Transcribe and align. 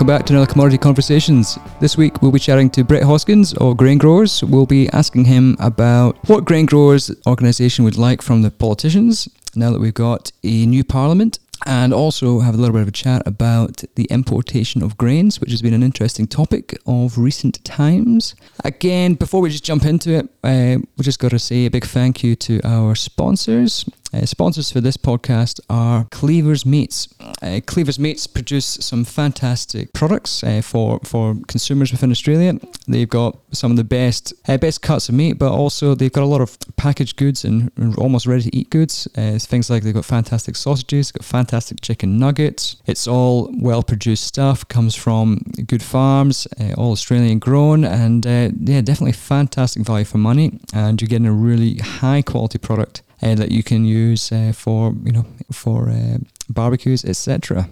Welcome 0.00 0.16
back 0.16 0.24
to 0.28 0.32
another 0.32 0.50
Commodity 0.50 0.78
Conversations. 0.78 1.58
This 1.78 1.98
week 1.98 2.22
we'll 2.22 2.32
be 2.32 2.38
chatting 2.38 2.70
to 2.70 2.82
Brett 2.82 3.02
Hoskins 3.02 3.52
of 3.58 3.76
Grain 3.76 3.98
Growers. 3.98 4.42
We'll 4.42 4.64
be 4.64 4.88
asking 4.94 5.26
him 5.26 5.58
about 5.60 6.16
what 6.26 6.46
Grain 6.46 6.64
Growers 6.64 7.10
organisation 7.26 7.84
would 7.84 7.98
like 7.98 8.22
from 8.22 8.40
the 8.40 8.50
politicians 8.50 9.28
now 9.54 9.70
that 9.70 9.78
we've 9.78 9.92
got 9.92 10.32
a 10.42 10.64
new 10.64 10.84
parliament 10.84 11.38
and 11.66 11.92
also 11.92 12.40
have 12.40 12.54
a 12.54 12.56
little 12.56 12.72
bit 12.72 12.80
of 12.80 12.88
a 12.88 12.92
chat 12.92 13.22
about 13.26 13.84
the 13.96 14.04
importation 14.04 14.82
of 14.82 14.96
grains, 14.96 15.38
which 15.38 15.50
has 15.50 15.60
been 15.60 15.74
an 15.74 15.82
interesting 15.82 16.26
topic 16.26 16.78
of 16.86 17.18
recent 17.18 17.62
times. 17.62 18.34
Again, 18.64 19.12
before 19.12 19.42
we 19.42 19.50
just 19.50 19.64
jump 19.64 19.84
into 19.84 20.12
it, 20.12 20.30
uh, 20.42 20.78
we 20.96 21.04
just 21.04 21.18
got 21.18 21.32
to 21.32 21.38
say 21.38 21.66
a 21.66 21.70
big 21.70 21.84
thank 21.84 22.24
you 22.24 22.36
to 22.36 22.58
our 22.64 22.94
sponsors. 22.94 23.84
Uh, 24.12 24.26
sponsors 24.26 24.72
for 24.72 24.80
this 24.80 24.96
podcast 24.96 25.60
are 25.70 26.04
Cleaver's 26.10 26.66
Meats. 26.66 27.08
Uh, 27.42 27.60
Cleaver's 27.64 27.98
Meats 27.98 28.26
produce 28.26 28.66
some 28.66 29.04
fantastic 29.04 29.92
products 29.92 30.42
uh, 30.42 30.60
for 30.62 30.98
for 31.04 31.36
consumers 31.46 31.92
within 31.92 32.10
Australia. 32.10 32.58
They've 32.88 33.08
got 33.08 33.38
some 33.52 33.70
of 33.70 33.76
the 33.76 33.84
best 33.84 34.32
uh, 34.48 34.58
best 34.58 34.82
cuts 34.82 35.08
of 35.08 35.14
meat, 35.14 35.34
but 35.34 35.52
also 35.52 35.94
they've 35.94 36.12
got 36.12 36.24
a 36.24 36.26
lot 36.26 36.40
of 36.40 36.58
packaged 36.76 37.16
goods 37.16 37.44
and, 37.44 37.70
almost 37.98 38.26
ready 38.26 38.50
to 38.50 38.56
eat 38.56 38.70
goods. 38.70 39.08
Uh, 39.16 39.38
things 39.38 39.70
like 39.70 39.82
they've 39.82 39.94
got 39.94 40.04
fantastic 40.04 40.56
sausages, 40.56 41.12
got 41.12 41.24
fantastic 41.24 41.80
chicken 41.80 42.18
nuggets. 42.18 42.76
It's 42.86 43.06
all 43.06 43.50
well 43.60 43.82
produced 43.82 44.24
stuff. 44.24 44.66
Comes 44.68 44.94
from 44.94 45.38
good 45.66 45.82
farms, 45.82 46.48
uh, 46.58 46.74
all 46.76 46.92
Australian 46.92 47.38
grown, 47.38 47.84
and 47.84 48.24
yeah, 48.24 48.80
definitely 48.80 49.12
fantastic 49.12 49.82
value 49.84 50.04
for 50.04 50.18
money. 50.18 50.58
And 50.74 51.00
you're 51.00 51.08
getting 51.08 51.26
a 51.26 51.32
really 51.32 51.76
high 51.76 52.22
quality 52.22 52.58
product 52.58 53.02
uh, 53.22 53.34
that 53.34 53.50
you 53.52 53.62
can 53.62 53.84
use 53.84 54.32
uh, 54.32 54.52
for 54.54 54.94
you 55.04 55.12
know 55.12 55.26
for 55.52 55.88
uh, 55.88 56.18
barbecues, 56.48 57.04
etc. 57.04 57.68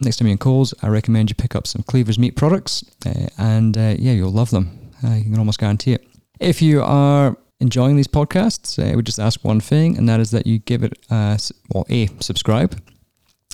Next 0.00 0.16
time 0.16 0.28
you're 0.28 0.32
in 0.32 0.38
Coles, 0.38 0.72
I 0.82 0.88
recommend 0.88 1.30
you 1.30 1.34
pick 1.34 1.54
up 1.54 1.66
some 1.66 1.82
Cleaver's 1.82 2.18
meat 2.18 2.36
products, 2.36 2.84
uh, 3.04 3.28
and 3.36 3.76
uh, 3.76 3.94
yeah, 3.98 4.12
you'll 4.12 4.32
love 4.32 4.50
them. 4.50 4.76
You 5.02 5.24
can 5.24 5.38
almost 5.38 5.58
guarantee 5.58 5.94
it. 5.94 6.06
If 6.40 6.60
you 6.60 6.82
are 6.82 7.36
enjoying 7.60 7.96
these 7.96 8.08
podcasts, 8.08 8.82
I 8.82 8.96
would 8.96 9.06
just 9.06 9.18
ask 9.18 9.44
one 9.44 9.60
thing, 9.60 9.96
and 9.96 10.08
that 10.08 10.20
is 10.20 10.30
that 10.30 10.46
you 10.46 10.58
give 10.58 10.82
it 10.82 10.98
a, 11.10 11.38
well, 11.72 11.86
a 11.88 12.08
subscribe. 12.20 12.80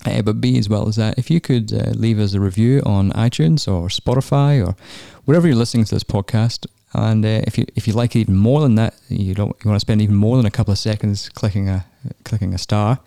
Uh, 0.04 0.22
but 0.22 0.40
B, 0.40 0.58
as 0.58 0.68
well 0.68 0.86
as 0.88 0.96
that, 0.96 1.18
if 1.18 1.30
you 1.30 1.40
could 1.40 1.72
uh, 1.72 1.90
leave 1.90 2.18
us 2.18 2.34
a 2.34 2.40
review 2.40 2.82
on 2.84 3.10
iTunes 3.12 3.66
or 3.66 3.88
Spotify 3.88 4.64
or 4.64 4.76
wherever 5.24 5.46
you're 5.46 5.56
listening 5.56 5.84
to 5.84 5.94
this 5.94 6.04
podcast, 6.04 6.66
and 6.96 7.24
uh, 7.24 7.42
if 7.46 7.58
you 7.58 7.66
if 7.74 7.86
you 7.86 7.92
like 7.92 8.16
it 8.16 8.20
even 8.20 8.36
more 8.36 8.60
than 8.60 8.74
that, 8.76 8.94
you 9.08 9.34
don't 9.34 9.54
you 9.62 9.68
want 9.68 9.76
to 9.76 9.80
spend 9.80 10.00
even 10.00 10.16
more 10.16 10.36
than 10.36 10.46
a 10.46 10.50
couple 10.50 10.72
of 10.72 10.78
seconds 10.78 11.28
clicking 11.28 11.68
a 11.68 11.84
clicking 12.24 12.54
a 12.54 12.58
star. 12.58 12.98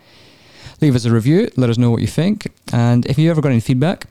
Leave 0.82 0.96
us 0.96 1.06
a 1.06 1.12
review. 1.12 1.50
Let 1.58 1.70
us 1.70 1.78
know 1.78 1.92
what 1.92 2.02
you 2.02 2.08
think. 2.08 2.52
And 2.72 3.06
if 3.06 3.18
you 3.18 3.30
ever 3.32 3.42
got 3.42 3.50
any 3.50 3.60
feedback, 3.60 4.06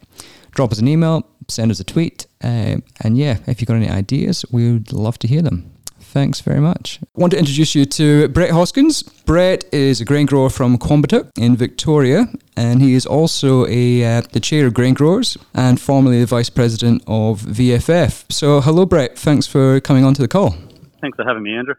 drop 0.53 0.73
us 0.73 0.79
an 0.79 0.89
email, 0.89 1.27
send 1.49 1.71
us 1.71 1.81
a 1.81 1.84
tweet, 1.84 2.27
uh, 2.43 2.77
and 3.01 3.17
yeah, 3.17 3.39
if 3.47 3.61
you've 3.61 3.69
got 3.69 3.77
any 3.77 3.89
ideas, 3.89 4.45
we 4.51 4.73
would 4.73 4.93
love 4.93 5.19
to 5.21 5.29
hear 5.29 5.43
them. 5.43 5.71
Thanks 6.19 6.41
very 6.41 6.58
much. 6.58 6.98
I 7.00 7.20
want 7.20 7.30
to 7.30 7.38
introduce 7.38 7.77
you 7.77 7.84
to 7.84 8.27
Brett 8.27 8.50
Hoskins. 8.50 9.05
Brett 9.05 9.64
is 9.72 10.00
a 10.00 10.05
grain 10.05 10.27
grower 10.27 10.50
from 10.50 10.77
Quambatook 10.77 11.30
in 11.38 11.55
Victoria, 11.55 12.27
and 12.56 12.83
he 12.83 12.94
is 12.94 13.06
also 13.06 13.66
a 13.69 14.05
uh, 14.05 14.22
the 14.33 14.41
chair 14.41 14.66
of 14.66 14.75
Grain 14.75 14.94
Growers 14.94 15.38
and 15.55 15.80
formerly 15.80 16.19
the 16.19 16.27
vice 16.27 16.50
president 16.50 17.05
of 17.06 17.42
VFF. 17.42 18.33
So, 18.33 18.60
hello, 18.60 18.84
Brett. 18.84 19.16
Thanks 19.16 19.47
for 19.47 19.78
coming 19.78 20.02
on 20.02 20.12
to 20.14 20.20
the 20.20 20.27
call. 20.27 20.56
Thanks 21.00 21.14
for 21.14 21.25
having 21.25 21.44
me, 21.44 21.55
Andrew. 21.55 21.77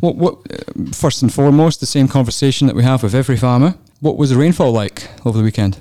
What, 0.00 0.16
what, 0.16 0.34
uh, 0.52 0.90
first 0.92 1.22
and 1.22 1.32
foremost, 1.32 1.78
the 1.78 1.86
same 1.86 2.08
conversation 2.08 2.66
that 2.66 2.74
we 2.74 2.82
have 2.82 3.04
with 3.04 3.14
every 3.14 3.36
farmer. 3.36 3.76
What 4.00 4.16
was 4.16 4.30
the 4.30 4.36
rainfall 4.36 4.72
like 4.72 5.08
over 5.24 5.38
the 5.38 5.44
weekend? 5.44 5.78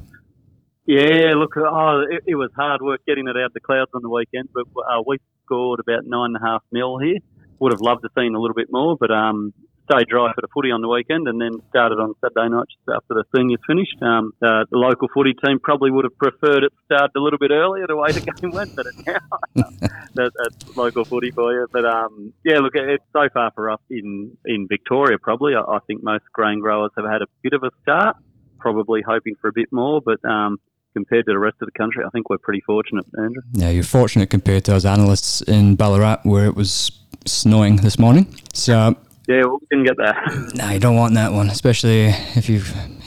Yeah, 0.85 1.33
look, 1.35 1.57
oh, 1.57 2.05
it, 2.07 2.21
it 2.27 2.35
was 2.35 2.51
hard 2.55 2.83
work 2.83 3.01
getting 3.07 3.27
it 3.27 3.35
out 3.35 3.45
of 3.45 3.53
the 3.53 3.59
clouds 3.59 3.89
on 3.95 4.03
the 4.03 4.09
weekend, 4.09 4.49
but 4.53 4.65
uh, 4.77 5.01
we 5.07 5.17
scored 5.45 5.79
about 5.79 6.05
nine 6.05 6.35
and 6.35 6.37
a 6.37 6.47
half 6.47 6.61
mil 6.71 6.99
here 6.99 7.17
would 7.59 7.71
have 7.71 7.81
loved 7.81 8.03
to 8.03 8.09
seen 8.17 8.35
a 8.35 8.39
little 8.39 8.55
bit 8.55 8.67
more, 8.71 8.95
but 8.99 9.11
um, 9.11 9.53
stayed 9.89 10.07
dry 10.07 10.31
for 10.33 10.41
the 10.41 10.47
footy 10.53 10.71
on 10.71 10.81
the 10.81 10.87
weekend 10.87 11.27
and 11.27 11.41
then 11.41 11.51
started 11.69 11.95
on 11.95 12.13
Saturday 12.21 12.49
night 12.49 12.67
just 12.69 12.87
after 12.95 13.15
the 13.15 13.23
seniors 13.35 13.59
finished. 13.65 13.97
Um, 14.01 14.33
uh, 14.41 14.65
the 14.69 14.77
local 14.77 15.07
footy 15.13 15.33
team 15.33 15.59
probably 15.59 15.91
would 15.91 16.05
have 16.05 16.17
preferred 16.17 16.63
it 16.63 16.73
started 16.85 17.11
a 17.15 17.19
little 17.19 17.39
bit 17.39 17.51
earlier 17.51 17.87
the 17.87 17.95
way 17.95 18.11
the 18.11 18.21
game 18.41 18.51
went, 18.51 18.75
but 18.75 18.85
now 19.05 19.19
that, 20.13 20.31
that's 20.35 20.77
local 20.77 21.05
footy 21.05 21.31
for 21.31 21.51
you. 21.53 21.67
But 21.71 21.85
um, 21.85 22.33
yeah, 22.43 22.59
look, 22.59 22.73
it's 22.75 23.03
so 23.13 23.27
far 23.33 23.51
for 23.55 23.71
us 23.71 23.81
in, 23.89 24.37
in 24.45 24.67
Victoria 24.67 25.17
probably. 25.17 25.53
I, 25.55 25.61
I 25.61 25.79
think 25.87 26.03
most 26.03 26.25
grain 26.33 26.59
growers 26.59 26.91
have 26.95 27.05
had 27.05 27.21
a 27.21 27.27
bit 27.41 27.53
of 27.53 27.63
a 27.63 27.71
start, 27.81 28.17
probably 28.59 29.01
hoping 29.01 29.35
for 29.41 29.49
a 29.49 29.53
bit 29.53 29.71
more, 29.71 30.01
but 30.01 30.23
um, 30.23 30.59
compared 30.93 31.25
to 31.25 31.33
the 31.33 31.39
rest 31.39 31.57
of 31.61 31.67
the 31.67 31.77
country, 31.77 32.03
I 32.05 32.09
think 32.09 32.29
we're 32.29 32.37
pretty 32.37 32.61
fortunate, 32.61 33.05
Andrew. 33.17 33.41
Yeah, 33.53 33.69
you're 33.69 33.83
fortunate 33.83 34.29
compared 34.29 34.65
to 34.65 34.75
us 34.75 34.85
analysts 34.85 35.41
in 35.41 35.75
Ballarat, 35.75 36.21
where 36.23 36.45
it 36.45 36.55
was 36.55 36.91
snowing 37.25 37.77
this 37.77 37.99
morning. 37.99 38.33
So 38.53 38.95
yeah, 39.27 39.43
we 39.43 39.57
didn't 39.69 39.85
get 39.85 39.97
that. 39.97 40.51
No, 40.55 40.69
you 40.69 40.79
don't 40.79 40.95
want 40.95 41.13
that 41.13 41.31
one, 41.31 41.49
especially 41.49 42.07
if 42.35 42.49
you 42.49 42.57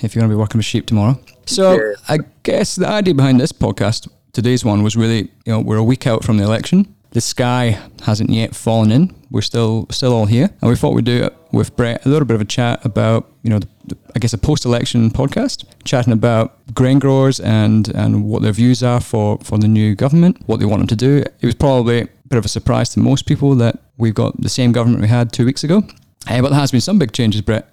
if 0.02 0.14
you're 0.14 0.20
going 0.20 0.30
to 0.30 0.36
be 0.36 0.38
working 0.38 0.58
with 0.58 0.64
sheep 0.64 0.86
tomorrow. 0.86 1.18
So 1.46 1.72
yeah. 1.72 1.94
I 2.08 2.18
guess 2.44 2.76
the 2.76 2.86
idea 2.86 3.14
behind 3.14 3.40
this 3.40 3.52
podcast, 3.52 4.08
today's 4.32 4.64
one, 4.64 4.82
was 4.82 4.96
really 4.96 5.30
you 5.44 5.52
know 5.52 5.60
we're 5.60 5.78
a 5.78 5.84
week 5.84 6.06
out 6.06 6.24
from 6.24 6.36
the 6.36 6.44
election. 6.44 6.94
The 7.12 7.20
sky 7.20 7.78
hasn't 8.04 8.30
yet 8.30 8.56
fallen 8.56 8.90
in. 8.90 9.14
We're 9.30 9.42
still 9.42 9.86
still 9.90 10.12
all 10.12 10.26
here, 10.26 10.50
and 10.60 10.70
we 10.70 10.76
thought 10.76 10.94
we'd 10.94 11.04
do 11.04 11.24
it 11.24 11.36
with 11.52 11.76
Brett 11.76 12.04
a 12.06 12.08
little 12.08 12.26
bit 12.26 12.34
of 12.34 12.40
a 12.40 12.46
chat 12.46 12.84
about 12.84 13.30
you 13.42 13.50
know 13.50 13.58
the, 13.58 13.68
the, 13.86 13.98
I 14.16 14.18
guess 14.18 14.32
a 14.32 14.38
post-election 14.38 15.10
podcast, 15.10 15.64
chatting 15.84 16.12
about 16.12 16.74
grain 16.74 16.98
growers 16.98 17.38
and 17.40 17.88
and 17.94 18.24
what 18.24 18.42
their 18.42 18.52
views 18.52 18.82
are 18.82 19.00
for 19.00 19.38
for 19.42 19.58
the 19.58 19.68
new 19.68 19.94
government, 19.94 20.42
what 20.46 20.58
they 20.58 20.66
want 20.66 20.80
them 20.80 20.86
to 20.88 20.96
do. 20.96 21.18
It 21.40 21.46
was 21.46 21.54
probably 21.54 22.00
a 22.00 22.08
bit 22.28 22.38
of 22.38 22.44
a 22.44 22.48
surprise 22.48 22.90
to 22.90 23.00
most 23.00 23.26
people 23.26 23.54
that 23.56 23.78
we've 23.98 24.14
got 24.14 24.40
the 24.40 24.48
same 24.48 24.72
government 24.72 25.02
we 25.02 25.08
had 25.08 25.32
two 25.32 25.44
weeks 25.44 25.64
ago. 25.64 25.82
Uh, 26.28 26.40
but 26.40 26.50
there 26.50 26.60
has 26.60 26.70
been 26.70 26.80
some 26.80 26.98
big 26.98 27.12
changes, 27.12 27.42
Brett. 27.42 27.68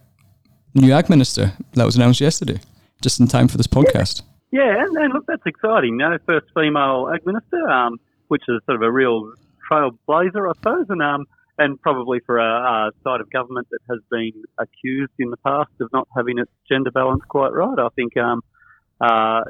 New 0.75 0.91
Ag 0.91 1.09
Minister, 1.09 1.53
that 1.73 1.85
was 1.85 1.95
announced 1.95 2.21
yesterday, 2.21 2.59
just 3.01 3.19
in 3.19 3.27
time 3.27 3.47
for 3.47 3.57
this 3.57 3.67
podcast. 3.67 4.21
Yeah, 4.51 4.83
and, 4.83 4.97
and 4.97 5.13
look, 5.13 5.25
that's 5.27 5.45
exciting. 5.45 5.99
You 5.99 6.09
know, 6.09 6.17
first 6.25 6.47
female 6.55 7.11
Ag 7.13 7.25
Minister, 7.25 7.69
um, 7.69 7.99
which 8.29 8.43
is 8.47 8.61
sort 8.65 8.77
of 8.77 8.81
a 8.81 8.91
real 8.91 9.33
trailblazer, 9.69 10.49
I 10.49 10.53
suppose, 10.55 10.85
and 10.89 11.01
um, 11.01 11.25
and 11.57 11.79
probably 11.81 12.21
for 12.25 12.37
a, 12.37 12.89
a, 12.89 12.91
side 13.03 13.19
of 13.19 13.29
government 13.29 13.67
that 13.69 13.79
has 13.89 13.99
been 14.09 14.31
accused 14.57 15.11
in 15.19 15.29
the 15.29 15.37
past 15.37 15.69
of 15.81 15.91
not 15.91 16.07
having 16.15 16.39
its 16.39 16.51
gender 16.69 16.89
balance 16.89 17.21
quite 17.27 17.51
right. 17.51 17.77
I 17.77 17.89
think 17.95 18.15
um, 18.15 18.41
uh, 19.01 19.41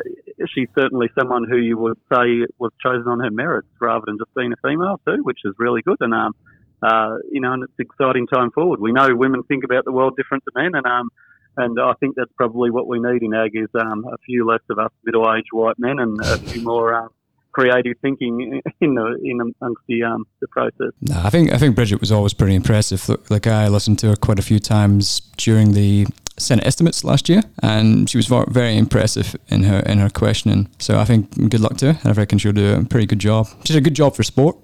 she's 0.53 0.67
certainly 0.75 1.07
someone 1.17 1.45
who 1.47 1.57
you 1.57 1.77
would 1.77 1.97
say 2.11 2.45
was 2.57 2.71
chosen 2.81 3.07
on 3.07 3.19
her 3.19 3.29
merits 3.29 3.67
rather 3.79 4.05
than 4.07 4.17
just 4.17 4.33
being 4.35 4.51
a 4.51 4.67
female 4.67 4.99
too, 5.05 5.19
which 5.21 5.39
is 5.45 5.53
really 5.59 5.83
good. 5.83 5.97
And 5.99 6.13
um, 6.13 6.33
uh, 6.81 7.17
you 7.31 7.41
know, 7.41 7.53
and 7.53 7.63
it's 7.63 7.73
exciting 7.77 8.27
time 8.27 8.51
forward. 8.51 8.79
We 8.79 8.91
know 8.91 9.15
women 9.15 9.43
think 9.43 9.63
about 9.63 9.85
the 9.85 9.91
world 9.91 10.15
different 10.17 10.43
to 10.45 10.51
men, 10.55 10.71
and 10.73 10.85
um, 10.85 11.09
and 11.57 11.79
I 11.79 11.93
think 11.99 12.15
that's 12.15 12.31
probably 12.37 12.71
what 12.71 12.87
we 12.87 12.99
need 12.99 13.21
in 13.21 13.33
ag 13.33 13.51
is 13.53 13.69
um, 13.75 14.05
a 14.05 14.17
few 14.25 14.47
less 14.47 14.61
of 14.69 14.79
us 14.79 14.91
middle-aged 15.03 15.49
white 15.51 15.77
men 15.77 15.99
and 15.99 16.19
a 16.21 16.37
few 16.37 16.61
more. 16.63 16.95
Um, 16.95 17.09
creative 17.51 17.97
thinking 18.01 18.61
in 18.81 18.95
the 18.95 19.19
in 19.23 19.41
amongst 19.41 19.81
the 19.87 20.03
um, 20.03 20.25
the 20.41 20.47
process. 20.47 20.91
No, 21.01 21.21
I 21.23 21.29
think 21.29 21.51
I 21.53 21.57
think 21.57 21.75
Bridget 21.75 21.99
was 21.99 22.11
always 22.11 22.33
pretty 22.33 22.55
impressive. 22.55 23.09
Like 23.29 23.47
I 23.47 23.67
listened 23.67 23.99
to 23.99 24.07
her 24.09 24.15
quite 24.15 24.39
a 24.39 24.43
few 24.43 24.59
times 24.59 25.21
during 25.37 25.73
the 25.73 26.07
Senate 26.37 26.65
estimates 26.65 27.03
last 27.03 27.29
year, 27.29 27.41
and 27.61 28.09
she 28.09 28.17
was 28.17 28.27
very 28.27 28.77
impressive 28.77 29.35
in 29.49 29.63
her 29.63 29.79
in 29.79 29.99
her 29.99 30.09
questioning. 30.09 30.69
So 30.79 30.97
I 30.97 31.05
think 31.05 31.49
good 31.49 31.59
luck 31.59 31.77
to 31.77 31.93
her, 31.93 31.99
and 32.03 32.17
I 32.17 32.21
reckon 32.21 32.37
she'll 32.39 32.53
do 32.53 32.73
a 32.73 32.83
pretty 32.85 33.05
good 33.05 33.19
job. 33.19 33.47
She 33.65 33.73
did 33.73 33.77
a 33.77 33.81
good 33.81 33.95
job 33.95 34.15
for 34.15 34.23
sport. 34.23 34.57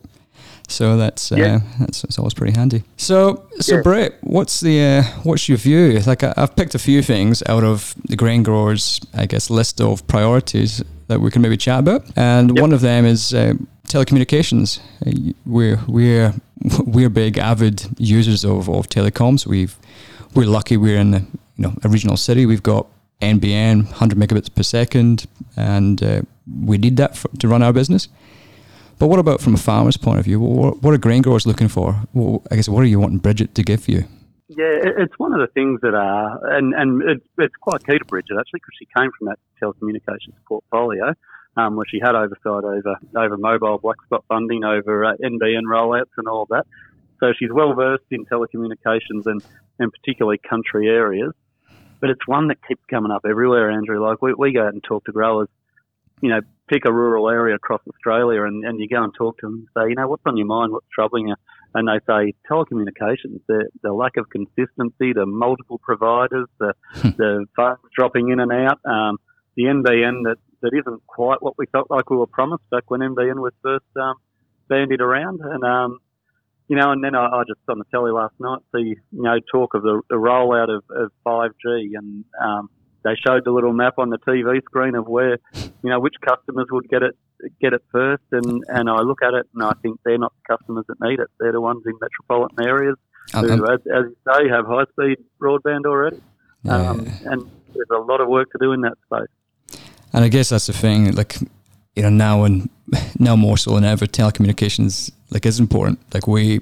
So 0.68 0.98
that's 0.98 1.32
uh, 1.32 1.36
yeah. 1.36 1.60
that's, 1.80 2.02
that's 2.02 2.18
always 2.18 2.34
pretty 2.34 2.58
handy. 2.58 2.84
So 2.98 3.48
so 3.60 3.76
yeah. 3.76 3.82
Brett, 3.82 4.18
what's 4.22 4.62
the 4.62 4.82
uh, 4.82 5.04
what's 5.24 5.48
your 5.48 5.60
view? 5.60 6.00
Like 6.08 6.24
I, 6.24 6.34
have 6.38 6.56
picked 6.56 6.74
a 6.74 6.80
few 6.80 7.04
things 7.04 7.44
out 7.48 7.64
of 7.64 7.94
the 8.10 8.16
grain 8.16 8.42
growers, 8.42 9.00
I 9.14 9.28
guess, 9.28 9.50
list 9.50 9.80
of 9.80 10.08
priorities 10.08 10.84
that 11.08 11.20
we 11.22 11.32
can 11.32 11.42
maybe 11.42 11.58
chat 11.58 11.80
about, 11.80 12.06
and 12.16 12.56
yep. 12.56 12.62
one 12.62 12.74
of 12.74 12.82
them 12.82 13.06
is 13.06 13.34
uh, 13.34 13.54
telecommunications. 13.88 14.80
Uh, 15.06 15.34
we're 15.46 15.80
we're 15.88 16.34
we're 16.86 17.10
big 17.10 17.38
avid 17.38 17.88
users 17.98 18.44
of, 18.44 18.70
of 18.70 18.90
telecoms. 18.90 19.46
We've 19.46 19.76
we're 20.34 20.48
lucky 20.48 20.78
we're 20.78 21.00
in 21.00 21.12
the 21.12 21.20
you 21.20 21.64
know 21.64 21.74
a 21.84 21.90
regional 21.90 22.18
city. 22.18 22.46
We've 22.46 22.64
got 22.64 22.88
NBN, 23.22 23.86
100 23.86 24.18
megabits 24.18 24.54
per 24.54 24.64
second, 24.64 25.26
and 25.56 26.02
uh, 26.04 26.22
we 26.64 26.78
need 26.78 26.98
that 26.98 27.16
for, 27.16 27.30
to 27.40 27.48
run 27.48 27.64
our 27.64 27.74
business. 27.74 28.08
But 28.98 29.08
what 29.08 29.20
about 29.20 29.42
from 29.42 29.54
a 29.54 29.58
farmer's 29.58 29.98
point 29.98 30.20
of 30.20 30.26
view? 30.26 30.40
What, 30.40 30.82
what 30.82 30.94
are 30.94 30.98
grain 30.98 31.22
growers 31.22 31.46
looking 31.46 31.68
for? 31.68 32.02
Well, 32.14 32.44
I 32.50 32.56
guess 32.56 32.70
what 32.70 32.82
are 32.82 32.88
you 32.88 33.00
wanting 33.00 33.20
Bridget 33.20 33.56
to 33.56 33.64
give 33.64 33.90
you? 33.90 34.06
Yeah, 34.48 34.78
it's 34.84 35.18
one 35.18 35.34
of 35.34 35.40
the 35.40 35.52
things 35.54 35.82
that 35.82 35.96
are, 35.96 36.56
and 36.56 36.74
and 36.74 37.02
it, 37.02 37.24
it's 37.40 37.56
quite 37.60 37.84
key 37.86 37.98
to 37.98 38.06
Bridget 38.06 38.38
actually 38.40 38.60
because 38.60 38.76
she 38.78 38.88
came 38.96 39.10
from 39.18 39.28
that 39.28 39.40
telecommunications 39.60 40.36
portfolio, 40.48 41.14
um, 41.58 41.76
where 41.76 41.86
she 41.90 42.00
had 42.00 42.14
oversight 42.14 42.64
over 42.64 42.96
over 43.16 43.38
mobile 43.38 43.80
black 43.80 43.98
spot 44.06 44.24
funding, 44.28 44.64
over 44.64 45.06
uh, 45.06 45.14
NBN 45.24 45.64
rollouts, 45.68 46.14
and 46.18 46.28
all 46.28 46.46
that. 46.52 46.66
So 47.20 47.34
she's 47.38 47.52
well 47.52 47.74
versed 47.74 48.04
in 48.12 48.26
telecommunications 48.26 49.26
and, 49.26 49.44
and 49.80 49.92
particularly 49.92 50.38
country 50.38 50.90
areas. 50.90 51.34
But 52.00 52.10
it's 52.10 52.28
one 52.28 52.50
that 52.50 52.58
keeps 52.68 52.84
coming 52.90 53.12
up 53.12 53.26
everywhere, 53.28 53.72
Andrew. 53.72 54.06
Like 54.06 54.22
we, 54.22 54.34
we 54.34 54.54
go 54.54 54.68
out 54.68 54.74
and 54.74 54.84
talk 54.84 55.06
to 55.06 55.12
growers, 55.12 55.48
you 56.22 56.30
know, 56.30 56.42
pick 56.68 56.86
a 56.86 56.94
rural 56.94 57.30
area 57.30 57.56
across 57.56 57.82
Australia 57.88 58.44
and, 58.44 58.66
and 58.66 58.80
you 58.80 58.88
go 58.88 59.04
and 59.04 59.14
talk 59.14 59.38
to 59.40 59.48
them 59.48 59.54
and 59.56 59.68
say, 59.76 59.90
you 59.90 59.96
know, 59.96 60.08
what's 60.08 60.24
on 60.26 60.38
your 60.38 60.48
mind? 60.48 60.72
What's 60.72 60.88
troubling 60.94 61.30
you? 61.30 61.36
And 61.76 61.90
they 61.90 62.00
say 62.08 62.34
telecommunications, 62.50 63.42
the, 63.50 63.70
the 63.84 63.92
lack 63.92 64.16
of 64.16 64.30
consistency, 64.30 65.12
the 65.12 65.26
multiple 65.26 65.78
providers, 65.84 66.48
the, 66.58 66.74
hmm. 66.94 67.10
the 67.18 67.46
phones 67.54 67.80
dropping 67.94 68.30
in 68.30 68.40
and 68.40 68.50
out, 68.50 68.80
um, 68.86 69.18
the 69.58 69.64
NBN 69.64 70.24
that, 70.24 70.38
that 70.62 70.72
isn't 70.74 71.06
quite 71.06 71.42
what 71.42 71.58
we 71.58 71.66
felt 71.68 71.92
like 71.92 72.10
we 72.10 72.16
were 72.16 72.28
promised 72.28 72.64
back 72.72 72.90
when 72.90 73.02
NBN 73.02 73.36
was 73.36 73.52
first 73.62 73.84
um, 74.02 74.16
bandied 74.70 75.02
around. 75.02 75.42
And, 75.44 75.66
um, 75.66 76.00
you 76.70 76.78
know, 76.78 76.92
and 76.92 77.04
then 77.04 77.14
I, 77.14 77.26
I 77.26 77.44
just 77.46 77.60
on 77.68 77.78
the 77.78 77.86
telly 77.92 78.12
last 78.12 78.36
night 78.40 78.60
see, 78.74 78.96
you 79.12 79.24
know, 79.24 79.36
talk 79.52 79.74
of 79.74 79.84
the, 79.84 80.02
the 80.10 80.16
rollout 80.16 80.74
of, 80.74 80.84
of 80.90 81.12
5G 81.26 81.92
and, 81.94 82.24
um, 82.42 82.70
they 83.06 83.16
showed 83.16 83.46
the 83.46 83.52
little 83.52 83.72
map 83.72 83.94
on 84.00 84.10
the 84.10 84.18
TV 84.18 84.62
screen 84.64 84.96
of 84.96 85.08
where, 85.08 85.38
you 85.54 85.90
know, 85.90 86.00
which 86.00 86.16
customers 86.28 86.66
would 86.72 86.90
get 86.90 87.04
it 87.04 87.16
get 87.62 87.74
it 87.74 87.84
first, 87.92 88.24
and 88.32 88.64
and 88.68 88.90
I 88.90 89.02
look 89.02 89.22
at 89.24 89.34
it 89.34 89.46
and 89.54 89.64
I 89.64 89.74
think 89.82 90.00
they're 90.04 90.18
not 90.18 90.34
the 90.36 90.58
customers 90.58 90.86
that 90.88 90.98
need 91.02 91.20
it. 91.20 91.28
They're 91.40 91.52
the 91.52 91.62
ones 91.62 91.84
in 91.86 91.94
metropolitan 92.02 92.68
areas 92.68 92.96
um, 93.34 93.48
who, 93.48 93.64
as, 93.72 93.80
as, 93.96 94.06
you 94.10 94.18
say, 94.28 94.50
have 94.50 94.66
high 94.66 94.86
speed 94.92 95.20
broadband 95.40 95.86
already. 95.86 96.20
Yeah. 96.64 96.90
Um, 96.90 97.08
and 97.26 97.52
there's 97.74 97.90
a 97.96 98.00
lot 98.00 98.22
of 98.22 98.28
work 98.28 98.52
to 98.52 98.58
do 98.60 98.72
in 98.72 98.82
that 98.82 98.98
space. 99.06 99.80
And 100.12 100.24
I 100.24 100.28
guess 100.28 100.50
that's 100.50 100.68
the 100.68 100.74
thing, 100.74 101.12
like 101.14 101.38
you 101.96 102.02
know, 102.02 102.10
now 102.10 102.44
and 102.44 102.70
now 103.20 103.36
more 103.36 103.58
so 103.58 103.76
than 103.76 103.84
ever, 103.84 104.08
telecommunications 104.08 105.12
like 105.30 105.46
is 105.46 105.60
important. 105.60 106.00
Like 106.12 106.26
we 106.26 106.62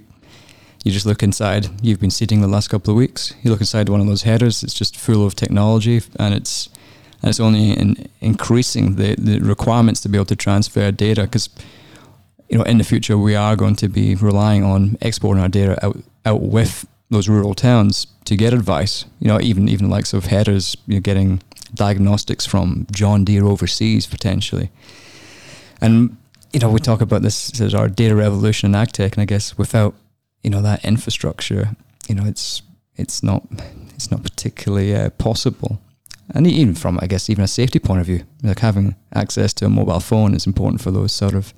you 0.84 0.92
just 0.92 1.06
look 1.06 1.24
inside. 1.24 1.70
You've 1.82 2.02
been 2.02 2.12
sitting 2.12 2.42
the 2.42 2.48
last 2.48 2.68
couple 2.68 2.92
of 2.92 2.98
weeks. 2.98 3.34
You 3.42 3.52
look 3.52 3.62
inside 3.62 3.88
one 3.88 4.02
of 4.02 4.08
those 4.08 4.24
headers. 4.24 4.64
It's 4.64 4.74
just 4.74 4.98
full 4.98 5.26
of 5.26 5.34
technology, 5.34 6.02
and 6.18 6.34
it's 6.34 6.70
and 7.22 7.30
it's 7.30 7.40
only 7.40 7.72
in 7.72 8.10
increasing 8.20 8.96
the, 8.96 9.16
the 9.16 9.40
requirements 9.40 10.02
to 10.02 10.10
be 10.10 10.18
able 10.18 10.26
to 10.26 10.36
transfer 10.36 10.92
data 10.92 11.22
because 11.22 11.50
you 12.50 12.58
know 12.58 12.66
in 12.66 12.78
the 12.80 12.84
future 12.84 13.18
we 13.18 13.34
are 13.34 13.56
going 13.56 13.78
to 13.78 13.88
be 13.88 14.14
relying 14.16 14.64
on 14.64 14.98
exporting 15.02 15.42
our 15.42 15.48
data 15.48 15.84
out 15.86 15.98
out 16.26 16.42
with 16.42 16.86
those 17.10 17.30
rural 17.30 17.54
towns 17.54 18.08
to 18.26 18.36
get 18.36 18.54
advice. 18.54 19.06
You 19.20 19.30
know, 19.30 19.40
even 19.40 19.70
even 19.70 19.86
the 19.86 19.92
likes 19.92 20.14
of 20.14 20.26
headers, 20.26 20.76
you 20.86 20.96
know, 20.96 21.02
getting 21.02 21.42
diagnostics 21.74 22.46
from 22.46 22.88
John 22.92 23.24
Deere 23.24 23.46
overseas 23.46 24.06
potentially, 24.06 24.70
and 25.80 26.18
you 26.52 26.60
know 26.60 26.70
we 26.70 26.80
talk 26.80 27.00
about 27.00 27.22
this 27.22 27.62
as 27.62 27.74
our 27.74 27.88
data 27.88 28.18
revolution 28.18 28.76
in 28.76 28.82
agtech, 28.82 29.14
and 29.14 29.22
I 29.22 29.26
guess 29.26 29.58
without 29.58 29.96
you 30.44 30.50
know 30.50 30.62
that 30.62 30.84
infrastructure, 30.86 31.70
you 32.08 32.16
know, 32.16 32.26
it's 32.26 32.62
it's 32.96 33.24
not 33.24 33.44
it's 33.96 34.12
not 34.12 34.24
particularly 34.24 34.96
uh, 34.96 35.10
possible. 35.12 35.80
And 36.34 36.48
even 36.48 36.74
from, 36.74 37.00
I 37.02 37.08
guess, 37.08 37.30
even 37.30 37.44
a 37.44 37.48
safety 37.48 37.80
point 37.80 38.00
of 38.00 38.08
view, 38.08 38.24
like 38.44 38.60
having 38.60 38.96
access 39.14 39.54
to 39.56 39.66
a 39.66 39.70
mobile 39.70 40.00
phone 40.00 40.34
is 40.34 40.48
important 40.48 40.82
for 40.82 40.90
those 40.90 41.12
sort 41.12 41.36
of, 41.36 41.54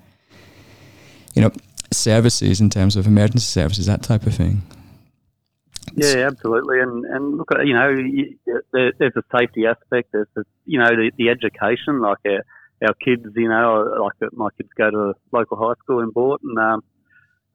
you 1.34 1.42
know, 1.42 1.52
services 1.92 2.60
in 2.60 2.70
terms 2.70 2.96
of 2.96 3.06
emergency 3.06 3.46
services, 3.46 3.86
that 3.86 4.02
type 4.02 4.26
of 4.26 4.34
thing. 4.34 4.64
Yeah, 5.94 6.28
absolutely. 6.28 6.80
And 6.80 7.06
and 7.06 7.38
look, 7.38 7.52
you 7.64 7.74
know, 7.74 7.96
there's 8.74 9.16
a 9.16 9.38
safety 9.38 9.66
aspect. 9.68 10.10
There's, 10.12 10.28
a, 10.36 10.44
you 10.66 10.80
know, 10.80 10.90
the, 10.90 11.12
the 11.18 11.30
education. 11.30 12.02
Like 12.02 12.18
our, 12.26 12.44
our 12.82 12.94
kids, 12.96 13.26
you 13.36 13.48
know, 13.48 13.84
like 14.02 14.34
my 14.34 14.50
kids 14.58 14.70
go 14.76 14.90
to 14.90 15.14
local 15.32 15.58
high 15.58 15.76
school 15.84 16.00
in 16.02 16.10
Bourton. 16.10 16.58
Um, 16.58 16.84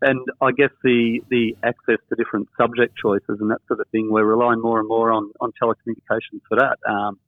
and 0.02 0.20
I 0.40 0.52
guess 0.52 0.70
the, 0.82 1.20
the 1.28 1.56
access 1.62 1.98
to 2.08 2.16
different 2.16 2.48
subject 2.58 2.96
choices 2.96 3.38
and 3.40 3.50
that 3.50 3.60
sort 3.68 3.80
of 3.80 3.88
thing, 3.88 4.08
we're 4.10 4.24
relying 4.24 4.60
more 4.60 4.78
and 4.78 4.88
more 4.88 5.12
on, 5.12 5.30
on 5.40 5.52
telecommunications 5.62 6.40
for 6.48 6.56
that. 6.58 6.78
Um, 6.88 7.18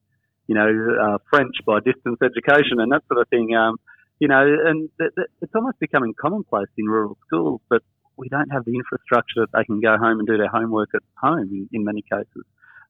you 0.46 0.54
know, 0.54 0.68
uh, 1.00 1.18
French 1.30 1.54
by 1.66 1.80
distance 1.80 2.18
education 2.22 2.80
and 2.80 2.90
that 2.92 3.02
sort 3.08 3.20
of 3.20 3.28
thing. 3.28 3.54
Um, 3.54 3.76
you 4.18 4.28
know, 4.28 4.42
and 4.42 4.88
th- 4.98 5.14
th- 5.14 5.28
it's 5.40 5.52
almost 5.54 5.78
becoming 5.80 6.14
commonplace 6.18 6.68
in 6.78 6.86
rural 6.86 7.16
schools, 7.26 7.60
but 7.68 7.82
we 8.16 8.28
don't 8.28 8.50
have 8.50 8.64
the 8.64 8.74
infrastructure 8.74 9.40
that 9.40 9.52
they 9.52 9.64
can 9.64 9.80
go 9.80 9.96
home 9.96 10.18
and 10.18 10.26
do 10.26 10.36
their 10.36 10.48
homework 10.48 10.90
at 10.94 11.02
home 11.16 11.48
in, 11.50 11.68
in 11.72 11.84
many 11.84 12.02
cases. 12.02 12.44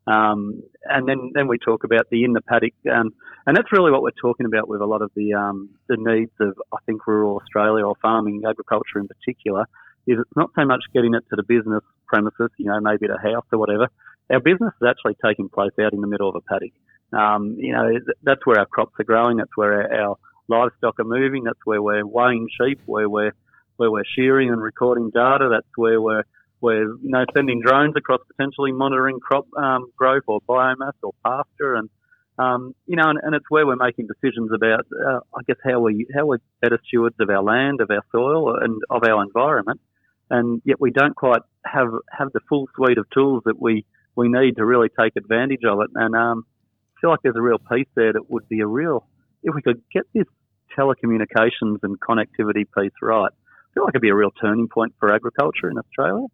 Um, 0.07 0.63
and 0.85 1.09
then, 1.09 1.31
then 1.35 1.47
we 1.47 1.59
talk 1.59 1.85
about 1.85 2.11
the 2.11 2.25
in 2.25 2.33
the 2.33 2.41
paddock, 2.41 2.73
um, 2.93 3.15
and 3.47 3.57
that's 3.57 3.71
really 3.71 3.93
what 3.93 4.03
we're 4.03 4.11
talking 4.21 4.47
about 4.47 4.69
with 4.69 4.81
a 4.81 4.87
lot 4.87 5.01
of 5.01 5.13
the 5.15 5.35
um, 5.35 5.71
the 5.89 5.97
needs 5.97 6.33
of 6.41 6.61
I 6.73 6.79
think 6.87 7.07
rural 7.07 7.37
Australia 7.37 7.85
or 7.85 7.95
farming 8.03 8.43
agriculture 8.49 8.99
in 8.99 9.09
particular. 9.09 9.67
Is 10.07 10.19
it's 10.19 10.37
not 10.37 10.51
so 10.57 10.65
much 10.65 10.83
getting 10.93 11.15
it 11.15 11.23
to 11.31 11.37
the 11.37 11.45
business 11.45 11.85
premises, 12.09 12.51
you 12.57 12.67
know, 12.67 12.81
maybe 12.81 13.07
a 13.07 13.19
house 13.19 13.47
or 13.53 13.59
whatever. 13.59 13.89
Our 14.33 14.41
business 14.41 14.73
is 14.81 14.89
actually 14.89 15.17
taking 15.25 15.49
place 15.49 15.73
out 15.81 15.93
in 15.93 16.01
the 16.01 16.09
middle 16.09 16.29
of 16.29 16.35
a 16.35 16.41
paddock. 16.41 16.73
Um, 17.13 17.55
you 17.59 17.73
know, 17.73 17.93
that's 18.25 18.45
where 18.45 18.59
our 18.59 18.67
crops 18.67 18.95
are 18.99 19.05
growing. 19.05 19.37
That's 19.37 19.57
where 19.57 19.83
our, 19.83 20.01
our 20.01 20.19
livestock 20.49 20.99
are 20.99 21.05
moving. 21.05 21.45
That's 21.45 21.65
where 21.65 21.81
we're 21.81 22.05
weighing 22.05 22.49
sheep. 22.61 22.81
Where 22.87 23.09
we're 23.09 23.35
where 23.77 23.91
we're 23.93 24.05
shearing 24.17 24.51
and 24.51 24.61
recording 24.61 25.11
data. 25.11 25.49
That's 25.51 25.77
where 25.77 26.01
we're 26.01 26.25
we're 26.63 26.85
you 26.85 27.11
know 27.11 27.25
sending 27.35 27.61
drones 27.61 27.95
across 27.97 28.21
potentially 28.35 28.73
monitoring 28.73 29.19
crop 29.21 29.47
um, 29.59 29.91
growth 29.97 30.23
or 30.29 30.41
biomass 30.49 30.93
or 31.03 31.13
pasture 31.25 31.75
and 31.75 31.91
um, 32.39 32.75
you 32.87 32.97
know 32.97 33.11
and, 33.11 33.19
and, 33.23 33.35
it's 33.35 33.45
where 33.51 33.67
we're 33.67 33.77
making 33.77 34.07
decisions 34.07 34.51
about 34.55 34.87
uh, 34.93 35.21
I 35.37 35.43
guess 35.47 35.57
how 35.63 35.81
we 35.81 36.07
how 36.15 36.27
we're 36.27 36.39
better 36.63 36.79
stewards 36.87 37.17
of 37.21 37.29
our 37.29 37.43
land 37.43 37.81
of 37.81 37.91
our 37.91 38.03
soil 38.11 38.57
and 38.57 38.81
of 38.89 39.03
our 39.05 39.23
environment 39.23 39.81
and 40.31 40.63
yet 40.65 40.81
we 40.81 40.91
don't 40.91 41.15
quite 41.15 41.43
have 41.67 41.89
have 42.11 42.33
the 42.33 42.41
full 42.49 42.69
suite 42.75 42.97
of 42.97 43.07
tools 43.11 43.43
that 43.45 43.61
we 43.61 43.85
we 44.17 44.29
need 44.29 44.57
to 44.57 44.65
really 44.65 44.89
take 44.89 45.17
advantage 45.17 45.65
of 45.69 45.81
it 45.81 45.91
and 45.95 46.15
um, 46.15 46.47
I 46.97 47.01
feel 47.01 47.11
like 47.11 47.21
there's 47.23 47.37
a 47.37 47.43
real 47.43 47.59
piece 47.59 47.89
there 47.97 48.13
that 48.13 48.31
would 48.31 48.49
be 48.49 48.61
a 48.61 48.67
real 48.67 49.05
if 49.43 49.55
we 49.55 49.63
could 49.63 49.83
get 49.93 50.05
this 50.15 50.27
telecommunications 50.79 51.79
and 51.83 52.01
connectivity 52.01 52.65
piece 52.79 52.93
right 53.03 53.33
I 53.33 53.75
feel 53.75 53.85
like 53.85 53.93
it'd 53.93 54.03
be 54.03 54.11
a 54.11 54.15
real 54.15 54.31
turning 54.31 54.69
point 54.69 54.95
for 55.01 55.15
agriculture 55.15 55.71
in 55.71 55.79
Australia. 55.79 56.27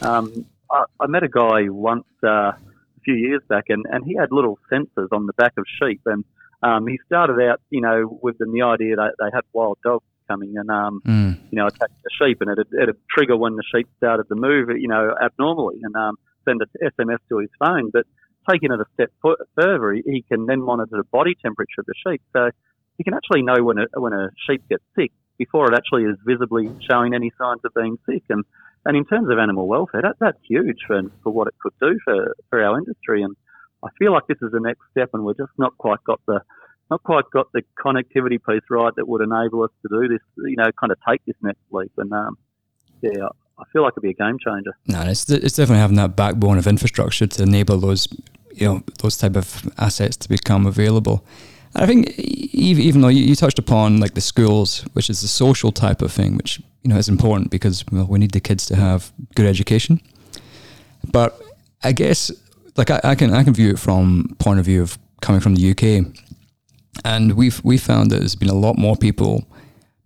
Um, 0.00 0.46
I, 0.70 0.84
I, 1.00 1.06
met 1.06 1.22
a 1.22 1.28
guy 1.28 1.68
once 1.68 2.04
uh, 2.24 2.52
a 2.52 2.56
few 3.04 3.14
years 3.14 3.42
back, 3.48 3.64
and, 3.68 3.84
and 3.90 4.04
he 4.04 4.14
had 4.14 4.32
little 4.32 4.58
sensors 4.70 5.08
on 5.12 5.26
the 5.26 5.32
back 5.34 5.52
of 5.56 5.64
sheep, 5.80 6.00
and 6.06 6.24
um, 6.62 6.86
he 6.86 6.98
started 7.06 7.40
out, 7.48 7.60
you 7.70 7.80
know, 7.80 8.18
with 8.22 8.38
the, 8.38 8.46
the 8.46 8.62
idea 8.62 8.96
that 8.96 9.14
they 9.18 9.30
had 9.32 9.42
wild 9.52 9.78
dogs 9.82 10.04
coming 10.28 10.56
and, 10.56 10.70
um, 10.70 11.02
mm. 11.04 11.38
you 11.50 11.58
know, 11.58 11.66
attack 11.66 11.90
the 12.04 12.10
sheep, 12.20 12.40
and 12.40 12.50
it'd, 12.50 12.68
it'd 12.80 12.96
trigger 13.10 13.36
when 13.36 13.56
the 13.56 13.64
sheep 13.74 13.88
started 13.98 14.28
to 14.28 14.34
move, 14.34 14.70
you 14.78 14.88
know, 14.88 15.14
abnormally, 15.22 15.80
and 15.82 15.94
um, 15.96 16.16
send 16.44 16.60
an 16.62 16.90
SMS 16.98 17.18
to 17.28 17.38
his 17.38 17.50
phone. 17.58 17.90
But 17.90 18.06
taking 18.48 18.72
it 18.72 18.80
a 18.80 18.84
step 18.94 19.12
further, 19.54 19.92
he, 19.92 20.02
he 20.06 20.22
can 20.22 20.46
then 20.46 20.62
monitor 20.62 20.96
the 20.96 21.04
body 21.04 21.36
temperature 21.42 21.80
of 21.80 21.86
the 21.86 21.94
sheep, 22.06 22.22
so 22.32 22.50
he 22.98 23.04
can 23.04 23.14
actually 23.14 23.42
know 23.42 23.62
when 23.62 23.78
a 23.78 24.00
when 24.00 24.12
a 24.12 24.30
sheep 24.46 24.62
gets 24.68 24.84
sick 24.96 25.12
before 25.38 25.72
it 25.72 25.76
actually 25.76 26.04
is 26.04 26.16
visibly 26.24 26.70
showing 26.88 27.14
any 27.14 27.32
signs 27.38 27.60
of 27.64 27.72
being 27.74 27.98
sick, 28.06 28.22
and 28.28 28.44
and 28.84 28.96
in 28.96 29.04
terms 29.04 29.30
of 29.30 29.38
animal 29.38 29.68
welfare, 29.68 30.02
that, 30.02 30.16
that's 30.20 30.38
huge 30.48 30.78
for, 30.86 31.02
for 31.22 31.32
what 31.32 31.48
it 31.48 31.54
could 31.60 31.72
do 31.80 31.98
for, 32.04 32.34
for 32.50 32.62
our 32.62 32.78
industry. 32.78 33.22
And 33.22 33.36
I 33.84 33.88
feel 33.98 34.12
like 34.12 34.26
this 34.26 34.38
is 34.42 34.50
the 34.52 34.60
next 34.60 34.80
step, 34.90 35.10
and 35.14 35.24
we're 35.24 35.34
just 35.34 35.52
not 35.58 35.76
quite 35.78 36.02
got 36.04 36.20
the 36.26 36.40
not 36.90 37.02
quite 37.04 37.24
got 37.32 37.50
the 37.52 37.62
connectivity 37.82 38.38
piece 38.46 38.62
right 38.68 38.92
that 38.96 39.08
would 39.08 39.22
enable 39.22 39.62
us 39.62 39.70
to 39.82 39.88
do 39.88 40.08
this. 40.08 40.20
You 40.36 40.56
know, 40.56 40.70
kind 40.78 40.92
of 40.92 40.98
take 41.08 41.24
this 41.26 41.36
next 41.42 41.60
leap. 41.70 41.92
And 41.96 42.12
um, 42.12 42.36
yeah, 43.00 43.28
I 43.58 43.64
feel 43.72 43.82
like 43.82 43.94
it'd 43.94 44.02
be 44.02 44.10
a 44.10 44.14
game 44.14 44.38
changer. 44.38 44.76
No, 44.86 45.02
it's 45.02 45.28
it's 45.30 45.56
definitely 45.56 45.80
having 45.80 45.96
that 45.96 46.16
backbone 46.16 46.58
of 46.58 46.66
infrastructure 46.66 47.26
to 47.26 47.42
enable 47.42 47.78
those 47.78 48.08
you 48.52 48.66
know 48.66 48.82
those 49.00 49.16
type 49.16 49.36
of 49.36 49.70
assets 49.78 50.16
to 50.18 50.28
become 50.28 50.66
available. 50.66 51.24
I 51.74 51.86
think 51.86 52.18
even 52.18 53.00
though 53.00 53.08
you 53.08 53.34
touched 53.34 53.58
upon 53.58 53.98
like 53.98 54.14
the 54.14 54.20
schools, 54.20 54.84
which 54.92 55.08
is 55.08 55.22
the 55.22 55.28
social 55.28 55.72
type 55.72 56.02
of 56.02 56.12
thing, 56.12 56.36
which 56.36 56.60
you 56.82 56.90
know 56.90 56.96
is 56.96 57.08
important 57.08 57.50
because 57.50 57.84
well, 57.90 58.06
we 58.06 58.18
need 58.18 58.32
the 58.32 58.40
kids 58.40 58.66
to 58.66 58.76
have 58.76 59.12
good 59.34 59.46
education. 59.46 60.00
But 61.10 61.40
I 61.82 61.92
guess 61.92 62.30
like 62.76 62.90
I, 62.90 63.00
I 63.04 63.14
can 63.14 63.32
I 63.32 63.42
can 63.42 63.54
view 63.54 63.70
it 63.70 63.78
from 63.78 64.36
point 64.38 64.58
of 64.58 64.66
view 64.66 64.82
of 64.82 64.98
coming 65.20 65.40
from 65.40 65.54
the 65.54 65.70
UK, 65.70 66.12
and 67.04 67.32
we've 67.32 67.62
we 67.64 67.78
found 67.78 68.10
that 68.10 68.18
there's 68.18 68.36
been 68.36 68.50
a 68.50 68.54
lot 68.54 68.76
more 68.76 68.96
people 68.96 69.46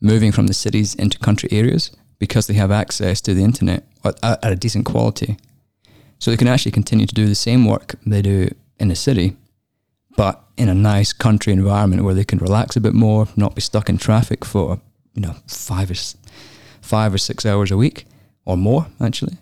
moving 0.00 0.30
from 0.30 0.46
the 0.46 0.54
cities 0.54 0.94
into 0.94 1.18
country 1.18 1.49
areas 1.50 1.90
because 2.18 2.46
they 2.46 2.54
have 2.54 2.70
access 2.70 3.20
to 3.20 3.35
the 3.35 3.42
internet 3.42 3.85
at, 4.04 4.18
at 4.23 4.52
a 4.52 4.56
decent 4.56 4.87
quality, 4.87 5.37
so 6.20 6.30
they 6.30 6.37
can 6.37 6.49
actually 6.49 6.73
continue 6.73 7.06
to 7.06 7.14
do 7.14 7.26
the 7.26 7.35
same 7.35 7.64
work 7.64 7.96
they 8.06 8.23
do 8.23 8.49
in 8.78 8.88
the 8.88 8.94
city 8.94 9.37
but 10.16 10.42
in 10.56 10.68
a 10.68 10.75
nice 10.75 11.12
country 11.12 11.52
environment 11.52 12.02
where 12.04 12.14
they 12.14 12.25
can 12.25 12.38
relax 12.38 12.76
a 12.76 12.80
bit 12.80 12.94
more, 12.94 13.28
not 13.37 13.54
be 13.54 13.61
stuck 13.61 13.88
in 13.88 13.99
traffic 13.99 14.44
for 14.44 14.80
you 15.14 15.23
know 15.23 15.37
five 15.46 15.90
or 15.90 15.94
five 16.80 17.12
or 17.12 17.18
six 17.18 17.44
hours 17.44 17.70
a 17.70 17.76
week 17.76 18.06
or 18.44 18.56
more 18.56 18.87
actually. 19.00 19.37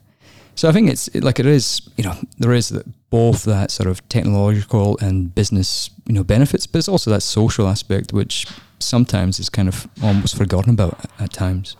So 0.56 0.68
I 0.68 0.72
think 0.72 0.88
it's 0.88 1.12
like 1.14 1.40
it 1.40 1.46
is, 1.46 1.82
you 1.96 2.04
know, 2.04 2.14
there 2.38 2.52
is 2.52 2.70
both 3.10 3.44
that 3.44 3.70
sort 3.70 3.88
of 3.88 4.08
technological 4.08 4.96
and 5.00 5.34
business, 5.34 5.90
you 6.06 6.14
know, 6.14 6.22
benefits, 6.22 6.66
but 6.66 6.78
it's 6.78 6.88
also 6.88 7.10
that 7.10 7.22
social 7.22 7.66
aspect 7.66 8.12
which 8.12 8.46
sometimes 8.78 9.40
is 9.40 9.48
kind 9.48 9.68
of 9.68 9.88
almost 10.02 10.36
forgotten 10.36 10.70
about 10.70 10.98
at 11.18 11.32
times. 11.32 11.76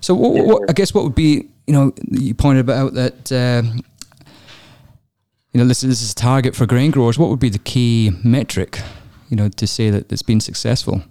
So 0.00 0.14
what, 0.14 0.44
what, 0.44 0.70
I 0.70 0.72
guess 0.72 0.94
what 0.94 1.04
would 1.04 1.14
be, 1.14 1.48
you 1.66 1.74
know, 1.74 1.92
you 2.10 2.34
pointed 2.34 2.70
out 2.70 2.94
that 2.94 3.32
uh, 3.32 3.62
you 5.52 5.60
know, 5.60 5.66
this, 5.66 5.80
this 5.80 6.02
is 6.02 6.12
a 6.12 6.14
target 6.14 6.54
for 6.54 6.66
grain 6.66 6.90
growers. 6.90 7.18
What 7.18 7.28
would 7.30 7.40
be 7.40 7.48
the 7.48 7.58
key 7.58 8.12
metric, 8.22 8.80
you 9.28 9.36
know, 9.36 9.48
to 9.48 9.66
say 9.66 9.90
that 9.90 10.10
it's 10.12 10.22
been 10.22 10.40
successful 10.40 11.02